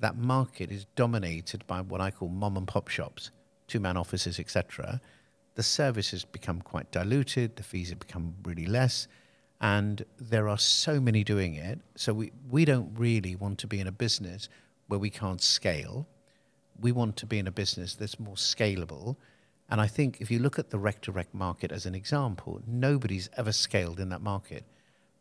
that 0.00 0.16
market 0.16 0.72
is 0.72 0.86
dominated 0.96 1.66
by 1.66 1.80
what 1.80 2.00
I 2.00 2.10
call 2.10 2.28
mom 2.28 2.56
and 2.56 2.66
pop 2.66 2.88
shops, 2.88 3.30
two 3.68 3.80
man 3.80 3.96
offices, 3.96 4.40
etc. 4.40 5.00
The 5.54 5.62
service 5.62 6.10
has 6.10 6.24
become 6.24 6.60
quite 6.60 6.90
diluted, 6.90 7.54
the 7.56 7.62
fees 7.62 7.90
have 7.90 8.00
become 8.00 8.34
really 8.42 8.66
less, 8.66 9.06
and 9.60 10.04
there 10.18 10.48
are 10.48 10.58
so 10.58 11.00
many 11.00 11.22
doing 11.22 11.54
it. 11.54 11.78
So 11.94 12.12
we, 12.12 12.32
we 12.50 12.64
don't 12.64 12.90
really 12.98 13.36
want 13.36 13.58
to 13.60 13.68
be 13.68 13.78
in 13.78 13.86
a 13.86 13.92
business 13.92 14.48
where 14.88 14.98
we 14.98 15.10
can't 15.10 15.40
scale. 15.40 16.08
We 16.80 16.92
want 16.92 17.16
to 17.18 17.26
be 17.26 17.38
in 17.38 17.46
a 17.46 17.52
business 17.52 17.94
that's 17.94 18.18
more 18.18 18.34
scalable. 18.34 19.16
And 19.70 19.80
I 19.80 19.86
think 19.86 20.20
if 20.20 20.30
you 20.30 20.38
look 20.38 20.58
at 20.58 20.70
the 20.70 20.78
rec 20.78 21.00
to 21.02 21.12
rec 21.12 21.32
market 21.34 21.72
as 21.72 21.86
an 21.86 21.94
example, 21.94 22.60
nobody's 22.66 23.30
ever 23.36 23.52
scaled 23.52 24.00
in 24.00 24.10
that 24.10 24.20
market 24.20 24.64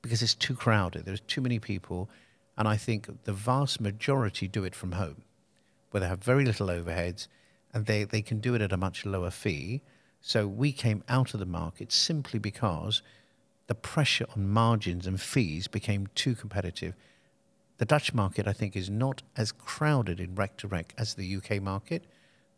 because 0.02 0.22
it's 0.22 0.36
too 0.36 0.56
crowded. 0.56 1.06
There's 1.06 1.22
too 1.22 1.42
many 1.42 1.60
people. 1.60 2.10
And 2.58 2.68
I 2.68 2.78
think 2.78 3.24
the 3.24 3.34
vast 3.34 3.82
majority 3.82 4.48
do 4.48 4.64
it 4.64 4.76
from 4.76 4.92
home, 4.92 5.24
where 5.92 6.02
they 6.02 6.08
have 6.08 6.24
very 6.24 6.46
little 6.46 6.68
overheads 6.68 7.28
and 7.74 7.86
they, 7.86 8.04
they 8.04 8.22
can 8.22 8.40
do 8.40 8.54
it 8.54 8.62
at 8.62 8.72
a 8.72 8.78
much 8.78 9.06
lower 9.06 9.32
fee. 9.32 9.82
So 10.22 10.48
we 10.48 10.72
came 10.72 11.04
out 11.10 11.34
of 11.34 11.40
the 11.40 11.46
market 11.46 11.92
simply 11.92 12.40
because 12.40 13.02
the 13.68 13.76
pressure 13.76 14.26
on 14.36 14.50
margins 14.50 15.08
and 15.08 15.20
fees 15.20 15.68
became 15.68 16.08
too 16.16 16.36
competitive. 16.36 16.96
The 17.84 17.96
Dutch 17.96 18.14
market, 18.14 18.48
I 18.48 18.54
think, 18.54 18.78
is 18.78 18.90
not 18.90 19.24
as 19.36 19.52
crowded 19.52 20.22
in 20.22 20.36
rec 20.36 20.56
to 20.60 20.70
rec 20.70 20.94
as 20.98 21.16
the 21.16 21.36
UK 21.36 21.62
market. 21.62 22.06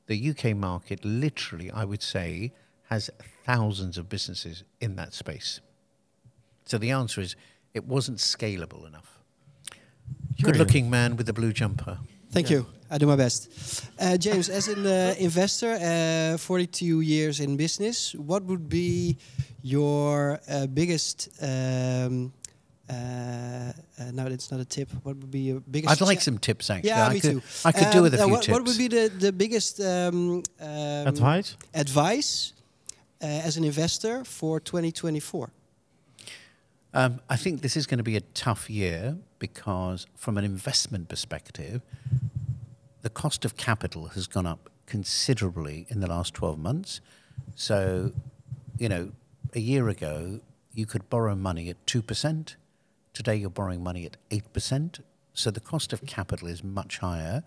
The 0.06 0.30
UK 0.30 0.56
market, 0.56 1.04
literally, 1.04 1.72
I 1.72 1.84
would 1.84 2.04
say, 2.04 2.54
has 2.90 3.10
thousands 3.44 3.98
of 3.98 4.08
businesses 4.08 4.64
in 4.80 4.98
that 4.98 5.16
space. 5.16 5.62
So 6.66 6.78
the 6.78 6.92
answer 6.92 7.22
is 7.22 7.36
it 7.74 7.86
wasn't 7.86 8.20
scalable 8.20 8.86
enough. 8.86 9.18
Good 10.44 10.58
looking 10.58 10.92
man 10.92 11.18
with 11.18 11.26
the 11.26 11.34
blue 11.34 11.54
jumper. 11.54 11.98
Thank 12.30 12.52
you. 12.52 12.68
I 12.92 13.00
do 13.00 13.08
my 13.08 13.16
best. 13.16 13.90
Uh, 14.00 14.18
James, 14.18 14.48
as 14.48 14.68
an 14.68 14.86
uh, 14.86 15.16
investor, 15.18 15.72
uh, 15.82 16.38
42 16.38 17.02
years 17.02 17.40
in 17.40 17.58
business, 17.58 18.14
what 18.14 18.44
would 18.44 18.70
be 18.70 19.18
your 19.64 20.40
uh, 20.48 20.68
biggest? 20.68 21.30
Um, 21.42 22.32
uh, 22.90 22.94
uh, 22.94 24.12
no, 24.14 24.26
it's 24.28 24.52
not 24.52 24.60
a 24.60 24.66
tip. 24.66 24.90
What 25.04 25.16
would 25.18 25.32
be 25.32 25.40
your 25.40 25.60
biggest? 25.60 25.92
I'd 25.92 26.06
like 26.06 26.20
cha- 26.20 26.24
some 26.26 26.38
tips, 26.38 26.70
actually. 26.70 26.90
Yeah, 26.90 27.08
I 27.08 27.14
me 27.14 27.20
could, 27.20 27.32
too. 27.32 27.42
I 27.64 27.72
could 27.72 27.92
do 27.92 27.98
Um, 27.98 28.04
with 28.04 28.14
a 28.14 28.18
uh, 28.22 28.26
few 28.26 28.32
what, 28.34 28.44
tips. 28.44 28.54
what 28.54 28.66
would 28.66 28.78
be 28.78 28.88
the 28.88 29.10
the 29.20 29.32
biggest 29.32 29.80
um, 29.80 30.44
um, 30.60 31.08
Advice? 31.08 31.58
advice 31.74 32.54
uh, 33.22 33.26
as 33.48 33.58
an 33.58 33.64
investor 33.64 34.24
for 34.24 34.60
2024? 34.60 35.50
Um, 36.94 37.20
I 37.30 37.36
think 37.36 37.62
this 37.62 37.76
is 37.76 37.88
going 37.88 37.98
to 37.98 38.04
be 38.04 38.16
a 38.16 38.22
tough 38.34 38.70
year 38.70 39.18
because, 39.40 40.08
from 40.16 40.38
an 40.38 40.46
investment 40.46 41.10
perspective, 41.10 41.82
the 43.02 43.10
cost 43.10 43.44
of 43.46 43.58
capital 43.58 44.08
has 44.10 44.28
gone 44.28 44.46
up 44.46 44.70
considerably 44.86 45.86
in 45.90 46.00
the 46.00 46.08
last 46.08 46.34
12 46.36 46.58
months. 46.58 47.02
So, 47.56 48.12
you 48.78 48.88
know, 48.88 49.12
a 49.54 49.60
year 49.60 49.90
ago, 49.90 50.40
you 50.74 50.86
could 50.86 51.10
borrow 51.10 51.36
money 51.36 51.70
at 51.70 51.86
2%. 51.86 52.56
Today, 53.16 53.38
you're 53.38 53.50
borrowing 53.50 53.82
money 53.82 54.06
at 54.06 54.18
8%. 54.30 55.00
So, 55.34 55.50
the 55.50 55.62
cost 55.62 55.94
of 55.94 56.06
capital 56.06 56.50
is 56.50 56.66
much 56.66 56.98
higher. 56.98 57.44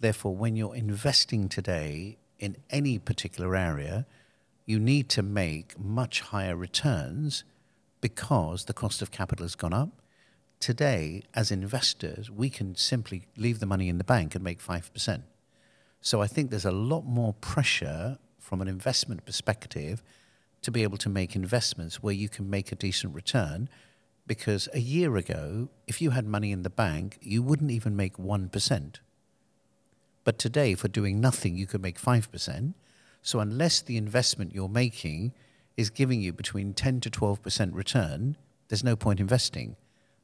Therefore, 0.00 0.34
when 0.34 0.56
you're 0.56 0.74
investing 0.74 1.50
today 1.50 2.16
in 2.38 2.56
any 2.70 2.98
particular 2.98 3.54
area, 3.54 4.06
you 4.64 4.78
need 4.78 5.10
to 5.10 5.22
make 5.22 5.78
much 5.78 6.22
higher 6.22 6.56
returns 6.56 7.44
because 8.00 8.64
the 8.64 8.72
cost 8.72 9.02
of 9.02 9.10
capital 9.10 9.44
has 9.44 9.54
gone 9.54 9.74
up. 9.74 9.90
Today, 10.60 11.22
as 11.34 11.50
investors, 11.50 12.30
we 12.30 12.48
can 12.48 12.74
simply 12.74 13.26
leave 13.36 13.60
the 13.60 13.66
money 13.66 13.90
in 13.90 13.98
the 13.98 14.04
bank 14.04 14.34
and 14.34 14.42
make 14.42 14.62
5%. 14.62 15.22
So 16.00 16.22
I 16.22 16.26
think 16.26 16.48
there's 16.48 16.64
a 16.64 16.72
lot 16.72 17.04
more 17.04 17.34
pressure 17.34 18.16
from 18.38 18.62
an 18.62 18.68
investment 18.68 19.26
perspective 19.26 20.02
to 20.62 20.70
be 20.70 20.82
able 20.82 20.98
to 20.98 21.10
make 21.10 21.36
investments 21.36 22.02
where 22.02 22.14
you 22.14 22.30
can 22.30 22.48
make 22.48 22.72
a 22.72 22.76
decent 22.76 23.14
return. 23.14 23.68
Because 24.32 24.66
a 24.72 24.80
year 24.80 25.18
ago, 25.18 25.68
if 25.86 26.00
you 26.00 26.08
had 26.12 26.24
money 26.24 26.52
in 26.52 26.62
the 26.62 26.70
bank, 26.70 27.18
you 27.20 27.42
wouldn't 27.42 27.70
even 27.70 27.94
make 27.94 28.16
1%. 28.16 28.94
But 30.24 30.38
today, 30.38 30.74
for 30.74 30.88
doing 30.88 31.20
nothing, 31.20 31.54
you 31.54 31.66
could 31.66 31.82
make 31.82 32.00
5%. 32.00 32.72
So 33.20 33.40
unless 33.40 33.82
the 33.82 33.98
investment 33.98 34.54
you're 34.54 34.70
making 34.70 35.34
is 35.76 35.90
giving 35.90 36.22
you 36.22 36.32
between 36.32 36.72
10 36.72 37.00
to 37.00 37.10
12% 37.10 37.74
return, 37.74 38.38
there's 38.68 38.82
no 38.82 38.96
point 38.96 39.20
investing. 39.20 39.76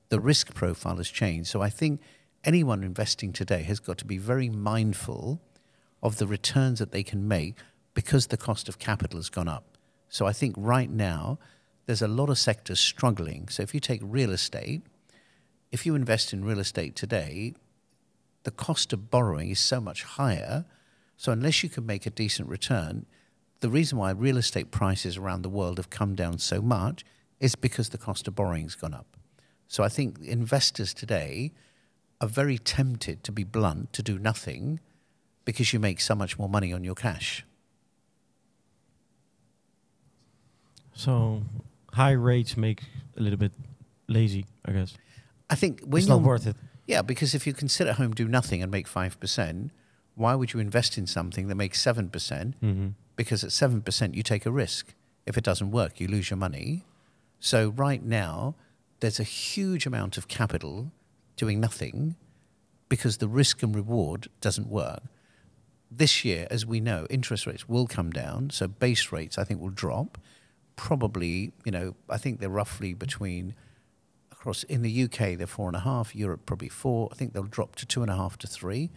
The 0.09 0.21
risk 0.21 0.55
profile 0.55 0.97
has 0.97 1.11
changed. 1.11 1.51
So 1.51 1.61
I 1.61 1.69
think 1.69 2.01
anyone 2.45 2.83
investing 2.83 3.35
today 3.35 3.63
has 3.65 3.79
got 3.79 3.99
to 3.99 4.07
be 4.07 4.17
very 4.17 4.49
mindful 4.49 5.39
of 6.03 6.17
the 6.17 6.27
returns 6.27 6.79
that 6.79 6.93
they 6.93 7.03
can 7.03 7.29
make 7.29 7.57
because 7.93 8.29
the 8.29 8.39
cost 8.39 8.71
of 8.71 8.79
capital 8.79 9.19
has 9.19 9.29
gone 9.29 9.49
up. 9.49 9.77
So 10.09 10.25
I 10.25 10.33
think 10.33 10.55
right 10.57 10.89
now 10.89 11.39
there's 11.89 12.03
a 12.03 12.07
lot 12.07 12.29
of 12.29 12.37
sectors 12.37 12.79
struggling. 12.79 13.49
So 13.49 13.63
if 13.63 13.73
you 13.73 13.81
take 13.81 14.03
real 14.05 14.31
estate, 14.31 14.83
if 15.73 15.87
you 15.87 15.95
invest 15.95 16.35
in 16.35 16.45
real 16.45 16.59
estate 16.59 16.95
today, 16.95 17.55
the 18.43 18.51
cost 18.51 18.93
of 18.93 19.11
borrowing 19.11 19.49
is 19.49 19.59
so 19.59 19.81
much 19.81 20.03
higher. 20.03 20.67
So 21.17 21.33
unless 21.33 21.63
you 21.63 21.71
can 21.71 21.87
make 21.87 22.05
a 22.05 22.11
decent 22.11 22.47
return, 22.47 23.07
the 23.61 23.71
reason 23.71 23.97
why 23.97 24.11
real 24.11 24.37
estate 24.37 24.71
prices 24.71 25.17
around 25.17 25.41
the 25.41 25.49
world 25.49 25.79
have 25.79 25.89
come 25.89 26.15
down 26.15 26.37
so 26.37 26.61
much 26.61 27.07
is 27.41 27.55
because 27.55 27.89
the 27.89 27.97
cost 27.97 28.29
of 28.29 28.35
borrowing 28.35 28.65
has 28.65 28.75
gone 28.75 28.93
up. 28.93 29.17
So 29.67 29.83
I 29.83 29.89
think 29.89 30.19
investors 30.21 30.93
today 30.93 31.53
are 32.21 32.29
very 32.29 32.59
tempted, 32.59 33.25
to 33.25 33.33
be 33.33 33.45
blunt, 33.45 33.95
to 33.95 34.03
do 34.03 34.19
nothing 34.19 34.81
because 35.47 35.73
you 35.73 35.81
make 35.81 36.03
so 36.03 36.15
much 36.15 36.39
more 36.39 36.51
money 36.51 36.71
on 36.71 36.85
your 36.85 36.95
cash. 36.95 37.47
So 40.93 41.45
high 41.99 42.17
rates 42.31 42.57
make 42.57 42.81
a 43.17 43.21
little 43.21 43.39
bit 43.39 43.53
lazy, 44.07 44.45
I 44.65 44.73
guess. 44.73 44.95
I 45.51 45.57
think 45.57 45.81
when 45.83 45.99
it's 46.01 46.09
not 46.09 46.23
worth 46.23 46.47
it. 46.47 46.57
Yeah, 46.87 47.03
because 47.03 47.35
if 47.35 47.47
you 47.47 47.53
can 47.53 47.69
sit 47.69 47.87
at 47.87 47.97
home, 47.97 48.13
do 48.15 48.27
nothing, 48.29 48.63
and 48.63 48.71
make 48.71 48.87
five 48.89 49.19
percent, 49.21 49.71
why 50.15 50.35
would 50.35 50.53
you 50.53 50.61
invest 50.61 50.99
in 50.99 51.07
something 51.07 51.49
that 51.49 51.55
makes 51.57 51.81
seven 51.81 52.09
percent? 52.09 52.55
hmm 52.61 52.89
Because 53.17 53.45
at 53.45 53.53
seven 53.53 53.83
percent, 53.83 54.15
you 54.15 54.23
take 54.23 54.47
a 54.47 54.51
risk. 54.51 54.95
If 55.27 55.37
it 55.37 55.45
doesn't 55.45 55.71
work, 55.71 56.01
you 56.01 56.09
lose 56.09 56.31
your 56.31 56.39
money. 56.39 56.85
So 57.41 57.59
right 57.87 58.03
now, 58.03 58.55
there's 59.01 59.21
a 59.21 59.25
huge 59.25 59.87
amount 59.87 60.17
of 60.19 60.27
capital 60.27 60.91
doing 61.37 61.61
nothing 61.61 62.17
because 62.89 63.19
the 63.19 63.29
risk 63.29 63.63
and 63.63 63.75
reward 63.75 64.29
doesn't 64.41 64.69
work. 64.69 65.03
This 65.91 66.25
year, 66.25 66.47
as 66.51 66.65
we 66.67 66.81
know, 66.81 67.07
interest 67.11 67.47
rates 67.47 67.69
will 67.69 67.87
come 67.87 68.11
down. 68.11 68.51
So 68.51 68.67
base 68.69 69.13
rates, 69.13 69.39
I 69.39 69.45
think, 69.45 69.61
will 69.61 69.77
drop. 69.85 70.19
Probably, 70.79 71.53
you 71.65 71.73
know, 71.73 71.95
I 72.09 72.17
think 72.17 72.39
they're 72.39 72.49
roughly 72.49 72.95
between 72.95 73.55
across 74.31 74.63
in 74.63 74.83
the 74.83 75.05
UK 75.05 75.37
they're 75.37 75.49
four 75.49 75.67
and 75.67 75.77
a 75.77 75.81
half, 75.81 76.15
Europe 76.15 76.47
probably 76.47 76.69
four. 76.69 77.09
I 77.11 77.17
think 77.17 77.33
they'll 77.33 77.43
drop 77.43 77.75
to 77.77 77.87
two 77.87 78.03
and 78.03 78.11
a 78.11 78.17
half 78.17 78.39
to 78.39 78.47
three. 78.47 78.91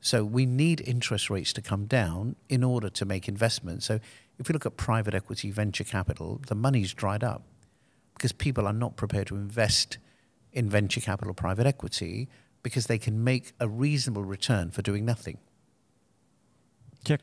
So 0.00 0.24
we 0.24 0.44
need 0.46 0.80
interest 0.80 1.30
rates 1.30 1.52
to 1.54 1.62
come 1.62 1.86
down 1.86 2.34
in 2.48 2.64
order 2.64 2.90
to 2.90 3.04
make 3.04 3.28
investments. 3.28 3.86
So 3.86 4.00
if 4.38 4.48
you 4.48 4.52
look 4.52 4.66
at 4.66 4.76
private 4.76 5.14
equity, 5.14 5.52
venture 5.52 5.84
capital, 5.84 6.40
the 6.48 6.54
money's 6.54 6.92
dried 6.92 7.22
up 7.22 7.42
because 8.14 8.32
people 8.32 8.66
are 8.66 8.72
not 8.72 8.96
prepared 8.96 9.28
to 9.28 9.36
invest 9.36 9.98
in 10.52 10.68
venture 10.68 11.00
capital, 11.00 11.34
private 11.34 11.66
equity, 11.66 12.28
because 12.64 12.86
they 12.86 12.98
can 12.98 13.22
make 13.22 13.52
a 13.60 13.68
reasonable 13.68 14.24
return 14.24 14.70
for 14.72 14.82
doing 14.82 15.04
nothing. 15.04 15.38
Check. 17.04 17.22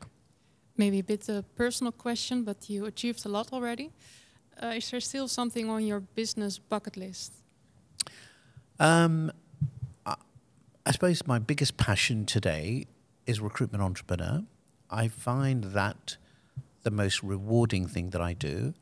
Maybe 0.76 0.98
a 0.98 1.04
bit 1.04 1.28
a 1.28 1.44
personal 1.56 1.92
question, 1.92 2.44
but 2.44 2.68
you 2.68 2.84
achieved 2.84 3.24
a 3.26 3.28
lot 3.28 3.52
already. 3.52 3.92
Uh, 4.62 4.74
is 4.76 4.90
there 4.90 5.00
still 5.00 5.28
something 5.28 5.68
on 5.68 5.84
your 5.84 6.00
business 6.00 6.58
bucket 6.58 6.96
list? 6.96 7.32
Um, 8.78 9.32
I, 10.04 10.16
I 10.84 10.90
suppose 10.92 11.26
my 11.26 11.38
biggest 11.38 11.76
passion 11.76 12.26
today 12.26 12.86
is 13.26 13.40
recruitment 13.40 13.82
entrepreneur. 13.82 14.44
I 14.90 15.08
find 15.08 15.64
that 15.64 16.16
the 16.82 16.90
most 16.90 17.22
rewarding 17.22 17.88
thing 17.88 18.10
that 18.10 18.20
I 18.20 18.32
do. 18.32 18.72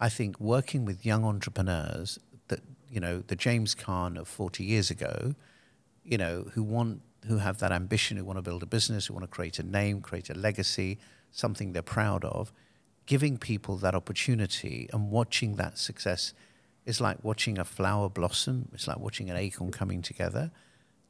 I 0.00 0.08
think 0.08 0.40
working 0.40 0.84
with 0.84 1.04
young 1.04 1.24
entrepreneurs 1.24 2.18
that 2.48 2.60
you 2.88 3.00
know 3.00 3.22
the 3.26 3.36
James 3.36 3.74
Caan 3.74 4.18
of 4.18 4.26
40 4.28 4.64
years 4.64 4.90
ago, 4.90 5.34
you 6.04 6.16
know, 6.16 6.46
who 6.54 6.62
want 6.62 7.02
who 7.26 7.38
have 7.38 7.58
that 7.58 7.72
ambition, 7.72 8.16
who 8.16 8.24
want 8.24 8.38
to 8.38 8.42
build 8.42 8.62
a 8.62 8.66
business, 8.66 9.06
who 9.06 9.14
want 9.14 9.24
to 9.24 9.28
create 9.28 9.58
a 9.58 9.62
name, 9.62 10.00
create 10.00 10.30
a 10.30 10.34
legacy, 10.34 10.98
something 11.34 11.72
they're 11.72 11.82
proud 11.82 12.24
of, 12.24 12.52
giving 13.06 13.36
people 13.36 13.76
that 13.76 13.94
opportunity 13.94 14.88
and 14.92 15.10
watching 15.10 15.56
that 15.56 15.76
success 15.76 16.32
is 16.86 17.00
like 17.00 17.22
watching 17.22 17.58
a 17.58 17.64
flower 17.64 18.08
blossom. 18.08 18.68
It's 18.72 18.86
like 18.86 18.98
watching 18.98 19.28
an 19.30 19.36
acorn 19.36 19.72
coming 19.72 20.00
together. 20.00 20.52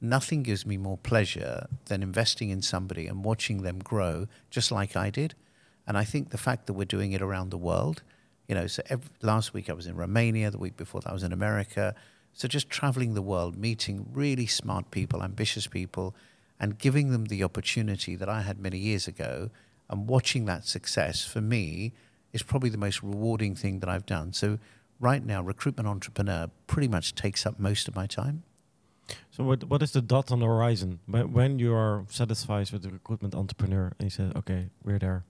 Nothing 0.01 0.43
gives 0.43 0.65
me 0.67 0.77
more 0.77 0.97
pleasure 0.99 1.67
than 1.87 2.03
investing 2.03 2.49
in 2.49 2.63
somebody 2.63 3.07
and 3.07 3.25
watching 3.25 3.63
them 3.63 3.79
grow 3.79 4.27
just 4.51 4.73
like 4.73 4.97
I 4.97 5.11
did. 5.11 5.35
And 5.87 5.99
I 5.99 6.05
think 6.05 6.31
the 6.31 6.39
fact 6.39 6.67
that 6.67 6.73
we're 6.73 6.85
doing 6.85 7.13
it 7.13 7.21
around 7.21 7.51
the 7.51 7.59
world, 7.59 8.03
you 8.49 8.55
know, 8.55 8.67
so 8.67 8.83
every, 8.89 9.11
last 9.21 9.53
week 9.53 9.69
I 9.69 9.75
was 9.75 9.87
in 9.87 9.95
Romania, 9.95 10.51
the 10.51 10.59
week 10.59 10.77
before 10.77 11.03
that 11.03 11.11
I 11.11 11.13
was 11.13 11.23
in 11.23 11.33
America. 11.33 11.95
So 12.33 12.49
just 12.49 12.71
traveling 12.71 13.13
the 13.13 13.23
world, 13.23 13.57
meeting 13.57 14.07
really 14.13 14.47
smart 14.47 14.91
people, 14.91 15.23
ambitious 15.23 15.67
people, 15.67 16.15
and 16.59 16.79
giving 16.79 17.11
them 17.11 17.27
the 17.27 17.45
opportunity 17.45 18.17
that 18.17 18.29
I 18.29 18.41
had 18.41 18.59
many 18.59 18.79
years 18.79 19.07
ago 19.07 19.51
and 19.89 20.09
watching 20.09 20.47
that 20.47 20.65
success 20.65 21.25
for 21.25 21.41
me 21.41 21.93
is 22.33 22.43
probably 22.43 22.71
the 22.71 22.79
most 22.79 23.03
rewarding 23.03 23.55
thing 23.55 23.81
that 23.81 23.89
I've 23.89 24.07
done. 24.07 24.33
So 24.33 24.59
right 25.01 25.25
now, 25.25 25.43
recruitment 25.43 25.89
entrepreneur 25.89 26.51
pretty 26.67 26.89
much 26.89 27.15
takes 27.15 27.47
up 27.47 27.59
most 27.59 27.89
of 27.89 27.95
my 27.95 28.07
time. 28.07 28.43
So 29.31 29.45
what 29.45 29.65
what 29.65 29.83
is 29.83 29.93
the 29.93 30.01
dot 30.01 30.33
on 30.33 30.41
the 30.41 30.47
horizon 30.47 31.01
when 31.07 31.33
when 31.33 31.59
you 31.59 31.75
are 31.75 32.07
satisfied 32.09 32.71
with 32.71 32.83
the 32.83 32.91
recruitment 32.91 33.35
entrepreneur 33.35 33.93
and 33.99 34.07
you 34.07 34.11
say, 34.11 34.31
okay, 34.35 34.71
we're 34.83 34.99
there. 34.99 35.25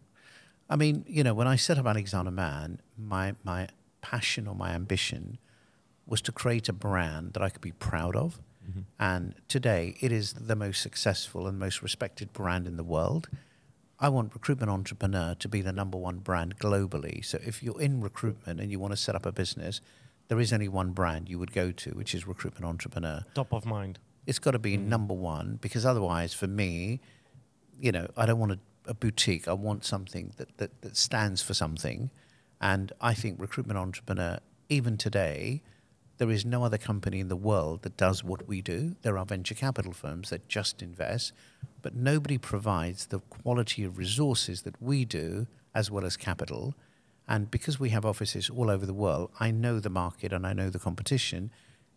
I 0.70 0.76
mean, 0.76 1.04
you 1.08 1.24
know, 1.24 1.34
when 1.34 1.48
I 1.48 1.56
set 1.56 1.78
up 1.78 1.86
Alexander 1.86 2.30
Mann, 2.30 2.80
my 2.96 3.34
my 3.42 3.68
passion 4.00 4.46
or 4.46 4.54
my 4.54 4.70
ambition 4.70 5.38
was 6.06 6.20
to 6.22 6.32
create 6.32 6.68
a 6.68 6.72
brand 6.72 7.32
that 7.32 7.42
I 7.42 7.48
could 7.48 7.62
be 7.62 7.72
proud 7.72 8.14
of. 8.14 8.40
Mm-hmm. 8.68 8.80
And 8.98 9.34
today, 9.48 9.96
it 10.00 10.12
is 10.12 10.34
the 10.34 10.56
most 10.56 10.80
successful 10.80 11.46
and 11.46 11.58
most 11.58 11.82
respected 11.82 12.32
brand 12.32 12.66
in 12.66 12.76
the 12.76 12.84
world. 12.84 13.28
I 14.04 14.08
want 14.10 14.34
Recruitment 14.34 14.70
Entrepreneur 14.70 15.34
to 15.36 15.48
be 15.48 15.62
the 15.62 15.72
number 15.72 15.96
one 15.96 16.18
brand 16.18 16.58
globally. 16.58 17.24
So 17.24 17.38
if 17.42 17.62
you're 17.62 17.80
in 17.80 18.02
recruitment 18.02 18.60
and 18.60 18.70
you 18.70 18.78
want 18.78 18.92
to 18.92 18.98
set 18.98 19.14
up 19.14 19.24
a 19.24 19.32
business, 19.32 19.80
there 20.28 20.38
is 20.38 20.52
only 20.52 20.68
one 20.68 20.90
brand 20.90 21.30
you 21.30 21.38
would 21.38 21.54
go 21.54 21.72
to, 21.72 21.90
which 21.92 22.14
is 22.14 22.26
Recruitment 22.26 22.66
Entrepreneur. 22.66 23.24
Top 23.34 23.54
of 23.54 23.64
mind. 23.64 23.98
It's 24.26 24.38
got 24.38 24.50
to 24.50 24.58
be 24.58 24.76
mm-hmm. 24.76 24.90
number 24.90 25.14
one 25.14 25.58
because 25.58 25.86
otherwise, 25.86 26.34
for 26.34 26.46
me, 26.46 27.00
you 27.80 27.92
know, 27.92 28.06
I 28.14 28.26
don't 28.26 28.38
want 28.38 28.52
a, 28.52 28.58
a 28.86 28.92
boutique. 28.92 29.48
I 29.48 29.54
want 29.54 29.86
something 29.86 30.34
that, 30.36 30.58
that, 30.58 30.82
that 30.82 30.98
stands 30.98 31.40
for 31.40 31.54
something. 31.54 32.10
And 32.60 32.92
I 33.00 33.14
think 33.14 33.40
Recruitment 33.40 33.78
Entrepreneur, 33.78 34.38
even 34.68 34.98
today, 34.98 35.62
there 36.18 36.30
is 36.30 36.44
no 36.44 36.64
other 36.64 36.78
company 36.78 37.20
in 37.20 37.28
the 37.28 37.36
world 37.36 37.82
that 37.82 37.96
does 37.96 38.22
what 38.22 38.46
we 38.46 38.62
do. 38.62 38.96
There 39.02 39.18
are 39.18 39.26
venture 39.26 39.54
capital 39.54 39.92
firms 39.92 40.30
that 40.30 40.48
just 40.48 40.82
invest, 40.82 41.32
but 41.82 41.94
nobody 41.94 42.38
provides 42.38 43.06
the 43.06 43.20
quality 43.20 43.84
of 43.84 43.98
resources 43.98 44.62
that 44.62 44.80
we 44.80 45.04
do 45.04 45.46
as 45.74 45.90
well 45.90 46.04
as 46.04 46.16
capital. 46.16 46.74
And 47.26 47.50
because 47.50 47.80
we 47.80 47.90
have 47.90 48.04
offices 48.04 48.48
all 48.48 48.70
over 48.70 48.86
the 48.86 48.94
world, 48.94 49.30
I 49.40 49.50
know 49.50 49.80
the 49.80 49.90
market 49.90 50.32
and 50.32 50.46
I 50.46 50.52
know 50.52 50.70
the 50.70 50.78
competition. 50.78 51.50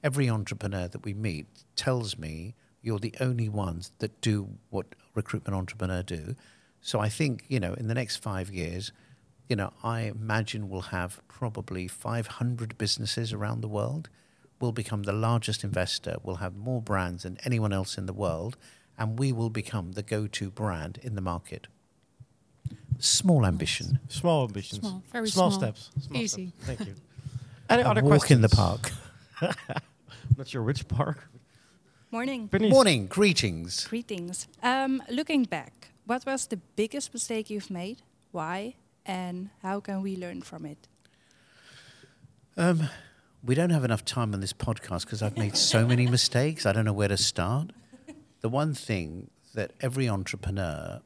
Every 0.03 0.29
entrepreneur 0.29 0.87
that 0.87 1.03
we 1.03 1.13
meet 1.13 1.45
tells 1.75 2.17
me 2.17 2.55
you're 2.81 2.99
the 2.99 3.15
only 3.19 3.49
ones 3.49 3.91
that 3.99 4.21
do 4.21 4.47
what 4.69 4.95
recruitment 5.13 5.55
entrepreneur 5.55 6.01
do. 6.01 6.35
So 6.81 6.99
I 6.99 7.09
think, 7.09 7.43
you 7.49 7.59
know, 7.59 7.73
in 7.73 7.87
the 7.87 7.93
next 7.93 8.17
five 8.17 8.49
years, 8.49 8.91
you 9.49 9.55
know, 9.55 9.71
I 9.83 10.01
imagine 10.01 10.69
we'll 10.69 10.81
have 10.81 11.21
probably 11.27 11.87
500 11.87 12.77
businesses 12.77 13.31
around 13.33 13.61
the 13.61 13.67
world. 13.67 14.09
We'll 14.59 14.71
become 14.71 15.03
the 15.03 15.13
largest 15.13 15.63
investor. 15.63 16.15
We'll 16.23 16.37
have 16.37 16.55
more 16.55 16.81
brands 16.81 17.23
than 17.23 17.37
anyone 17.45 17.71
else 17.71 17.97
in 17.97 18.05
the 18.07 18.13
world. 18.13 18.57
And 18.97 19.17
we 19.19 19.31
will 19.31 19.49
become 19.51 19.91
the 19.93 20.01
go 20.03 20.25
to 20.27 20.49
brand 20.49 20.99
in 21.03 21.15
the 21.15 21.21
market. 21.21 21.67
Small 22.99 23.45
ambition. 23.45 23.99
Small 24.09 24.45
ambitions. 24.47 24.79
Small, 24.81 25.03
very 25.11 25.29
small, 25.29 25.51
small. 25.51 25.59
steps. 25.59 25.91
Small 26.01 26.21
Easy. 26.21 26.51
steps. 26.63 26.65
Thank 26.77 26.89
you. 26.89 26.95
Any 27.69 27.83
A 27.83 27.89
other 27.89 28.01
walk 28.01 28.11
questions? 28.21 28.37
in 28.37 28.41
the 28.41 28.49
park. 28.49 28.91
Not 30.37 30.47
sure 30.47 30.63
which 30.63 30.87
park. 30.87 31.29
Morning. 32.11 32.47
Bernice. 32.47 32.71
Morning, 32.71 33.05
greetings. 33.05 33.85
Greetings. 33.87 34.47
Um, 34.63 35.03
looking 35.09 35.43
back, 35.43 35.89
what 36.05 36.25
was 36.25 36.47
the 36.47 36.57
biggest 36.75 37.13
mistake 37.13 37.49
you've 37.51 37.69
made? 37.69 38.01
Why? 38.31 38.75
And 39.07 39.49
how 39.63 39.79
can 39.79 40.01
we 40.01 40.17
learn 40.17 40.41
from 40.41 40.65
it? 40.65 40.87
Um, 42.57 42.89
we 43.43 43.55
don't 43.55 43.69
have 43.69 43.85
enough 43.85 44.03
time 44.03 44.33
on 44.33 44.41
this 44.41 44.51
podcast 44.51 45.05
because 45.05 45.21
I've 45.21 45.37
made 45.37 45.55
so 45.55 45.87
many 45.87 46.05
mistakes. 46.17 46.65
I 46.65 46.73
don't 46.73 46.85
know 46.85 46.93
where 46.93 47.07
to 47.07 47.17
start. 47.17 47.71
The 48.41 48.49
one 48.49 48.73
thing 48.73 49.29
that 49.53 49.71
every 49.79 50.09
entrepreneur, 50.09 51.01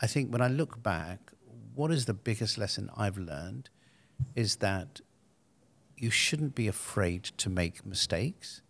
I 0.00 0.06
think 0.06 0.30
when 0.30 0.42
I 0.42 0.48
look 0.48 0.82
back, 0.82 1.32
what 1.74 1.90
is 1.90 2.04
the 2.04 2.14
biggest 2.14 2.58
lesson 2.58 2.90
I've 2.96 3.16
learned 3.18 3.70
is 4.34 4.56
that 4.56 5.00
you 5.96 6.10
shouldn't 6.10 6.54
be 6.54 6.68
afraid 6.68 7.24
to 7.24 7.48
make 7.48 7.86
mistakes. 7.86 8.60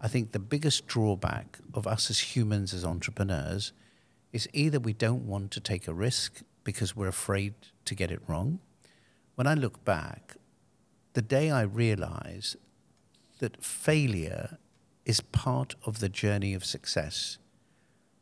I 0.00 0.08
think 0.08 0.32
the 0.32 0.38
biggest 0.38 0.86
drawback 0.86 1.58
of 1.74 1.86
us 1.86 2.10
as 2.10 2.36
humans, 2.36 2.72
as 2.72 2.84
entrepreneurs, 2.84 3.72
is 4.32 4.48
either 4.52 4.78
we 4.78 4.92
don't 4.92 5.26
want 5.26 5.50
to 5.52 5.60
take 5.60 5.88
a 5.88 5.94
risk 5.94 6.42
because 6.68 6.94
we're 6.94 7.08
afraid 7.08 7.54
to 7.86 7.94
get 7.94 8.10
it 8.10 8.20
wrong. 8.26 8.58
When 9.36 9.46
I 9.46 9.54
look 9.54 9.86
back, 9.86 10.36
the 11.14 11.22
day 11.22 11.50
I 11.50 11.62
realize 11.62 12.58
that 13.38 13.64
failure 13.64 14.58
is 15.06 15.22
part 15.22 15.76
of 15.86 16.00
the 16.00 16.10
journey 16.10 16.52
of 16.52 16.66
success, 16.66 17.38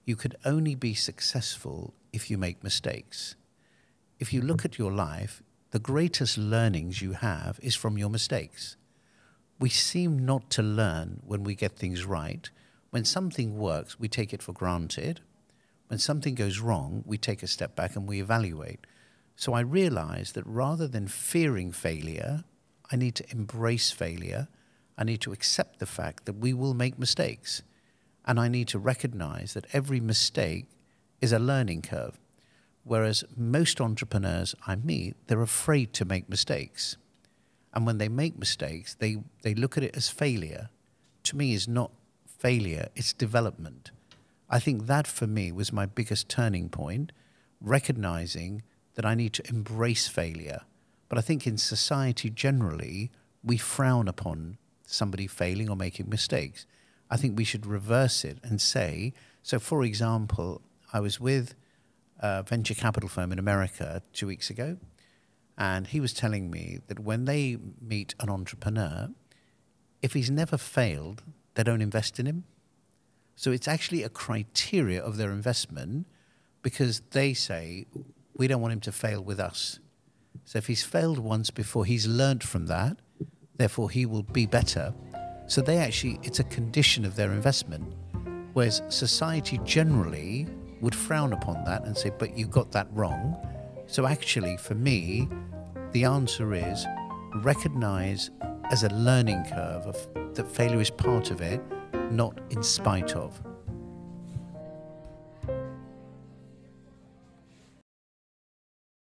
you 0.04 0.14
could 0.14 0.36
only 0.44 0.76
be 0.76 0.94
successful 0.94 1.92
if 2.12 2.30
you 2.30 2.38
make 2.38 2.62
mistakes. 2.62 3.34
If 4.20 4.32
you 4.32 4.40
look 4.40 4.64
at 4.64 4.78
your 4.78 4.92
life, 4.92 5.42
the 5.72 5.80
greatest 5.80 6.38
learnings 6.38 7.02
you 7.02 7.14
have 7.14 7.58
is 7.64 7.74
from 7.74 7.98
your 7.98 8.10
mistakes. 8.10 8.76
We 9.58 9.70
seem 9.70 10.24
not 10.24 10.50
to 10.50 10.62
learn 10.62 11.20
when 11.26 11.42
we 11.42 11.56
get 11.56 11.74
things 11.74 12.04
right. 12.04 12.48
When 12.90 13.04
something 13.04 13.58
works, 13.58 13.98
we 13.98 14.06
take 14.06 14.32
it 14.32 14.40
for 14.40 14.52
granted. 14.52 15.18
When 15.88 15.98
something 15.98 16.34
goes 16.34 16.60
wrong, 16.60 17.02
we 17.06 17.18
take 17.18 17.42
a 17.42 17.46
step 17.46 17.76
back 17.76 17.96
and 17.96 18.08
we 18.08 18.20
evaluate. 18.20 18.80
So 19.36 19.52
I 19.52 19.60
realized 19.60 20.34
that 20.34 20.46
rather 20.46 20.88
than 20.88 21.08
fearing 21.08 21.70
failure, 21.70 22.44
I 22.90 22.96
need 22.96 23.14
to 23.16 23.30
embrace 23.30 23.90
failure. 23.90 24.48
I 24.98 25.04
need 25.04 25.20
to 25.22 25.32
accept 25.32 25.78
the 25.78 25.86
fact 25.86 26.24
that 26.24 26.38
we 26.38 26.52
will 26.52 26.74
make 26.74 26.98
mistakes. 26.98 27.62
And 28.24 28.40
I 28.40 28.48
need 28.48 28.68
to 28.68 28.78
recognize 28.78 29.54
that 29.54 29.66
every 29.72 30.00
mistake 30.00 30.66
is 31.20 31.32
a 31.32 31.38
learning 31.38 31.82
curve. 31.82 32.18
Whereas 32.82 33.24
most 33.36 33.80
entrepreneurs 33.80 34.54
I 34.66 34.76
meet, 34.76 35.16
they're 35.26 35.42
afraid 35.42 35.92
to 35.94 36.04
make 36.04 36.28
mistakes. 36.28 36.96
And 37.74 37.84
when 37.84 37.98
they 37.98 38.08
make 38.08 38.38
mistakes, 38.38 38.94
they, 38.94 39.18
they 39.42 39.54
look 39.54 39.76
at 39.76 39.84
it 39.84 39.96
as 39.96 40.08
failure. 40.08 40.70
To 41.24 41.36
me, 41.36 41.52
is 41.52 41.68
not 41.68 41.90
failure, 42.26 42.88
it's 42.94 43.12
development. 43.12 43.90
I 44.48 44.60
think 44.60 44.86
that 44.86 45.06
for 45.06 45.26
me 45.26 45.50
was 45.50 45.72
my 45.72 45.86
biggest 45.86 46.28
turning 46.28 46.68
point, 46.68 47.12
recognizing 47.60 48.62
that 48.94 49.04
I 49.04 49.14
need 49.14 49.32
to 49.34 49.48
embrace 49.48 50.08
failure. 50.08 50.60
But 51.08 51.18
I 51.18 51.20
think 51.20 51.46
in 51.46 51.58
society 51.58 52.30
generally, 52.30 53.10
we 53.42 53.56
frown 53.56 54.08
upon 54.08 54.58
somebody 54.86 55.26
failing 55.26 55.68
or 55.68 55.76
making 55.76 56.08
mistakes. 56.08 56.66
I 57.10 57.16
think 57.16 57.36
we 57.36 57.44
should 57.44 57.66
reverse 57.66 58.24
it 58.24 58.38
and 58.42 58.60
say, 58.60 59.12
so 59.42 59.58
for 59.58 59.84
example, 59.84 60.62
I 60.92 61.00
was 61.00 61.20
with 61.20 61.54
a 62.20 62.42
venture 62.42 62.74
capital 62.74 63.08
firm 63.08 63.32
in 63.32 63.38
America 63.38 64.02
two 64.12 64.26
weeks 64.26 64.50
ago, 64.50 64.78
and 65.58 65.86
he 65.88 66.00
was 66.00 66.12
telling 66.12 66.50
me 66.50 66.80
that 66.88 67.00
when 67.00 67.24
they 67.24 67.56
meet 67.80 68.14
an 68.20 68.28
entrepreneur, 68.28 69.10
if 70.02 70.12
he's 70.12 70.30
never 70.30 70.56
failed, 70.56 71.22
they 71.54 71.62
don't 71.62 71.82
invest 71.82 72.18
in 72.18 72.26
him. 72.26 72.44
So 73.36 73.52
it's 73.52 73.68
actually 73.68 74.02
a 74.02 74.08
criteria 74.08 75.02
of 75.02 75.18
their 75.18 75.30
investment 75.30 76.06
because 76.62 77.02
they 77.10 77.34
say, 77.34 77.86
we 78.36 78.48
don't 78.48 78.60
want 78.60 78.72
him 78.72 78.80
to 78.80 78.92
fail 78.92 79.22
with 79.22 79.38
us. 79.38 79.78
So 80.44 80.58
if 80.58 80.66
he's 80.66 80.82
failed 80.82 81.18
once 81.18 81.50
before, 81.50 81.84
he's 81.84 82.06
learned 82.06 82.42
from 82.42 82.66
that, 82.66 82.96
therefore 83.56 83.90
he 83.90 84.06
will 84.06 84.22
be 84.22 84.46
better. 84.46 84.94
So 85.46 85.60
they 85.60 85.76
actually, 85.76 86.18
it's 86.22 86.40
a 86.40 86.44
condition 86.44 87.04
of 87.04 87.14
their 87.14 87.32
investment. 87.32 87.94
Whereas 88.54 88.82
society 88.88 89.60
generally 89.64 90.46
would 90.80 90.94
frown 90.94 91.32
upon 91.34 91.62
that 91.64 91.84
and 91.84 91.96
say, 91.96 92.10
but 92.18 92.36
you 92.36 92.46
got 92.46 92.72
that 92.72 92.88
wrong. 92.92 93.36
So 93.86 94.06
actually, 94.06 94.56
for 94.56 94.74
me, 94.74 95.28
the 95.92 96.04
answer 96.04 96.54
is 96.54 96.86
recognize 97.42 98.30
as 98.70 98.82
a 98.82 98.88
learning 98.88 99.44
curve 99.44 99.86
of 99.86 100.34
that 100.34 100.50
failure 100.50 100.80
is 100.80 100.90
part 100.90 101.30
of 101.30 101.40
it, 101.40 101.60
not 102.10 102.38
in 102.50 102.62
spite 102.62 103.14
of. 103.14 103.40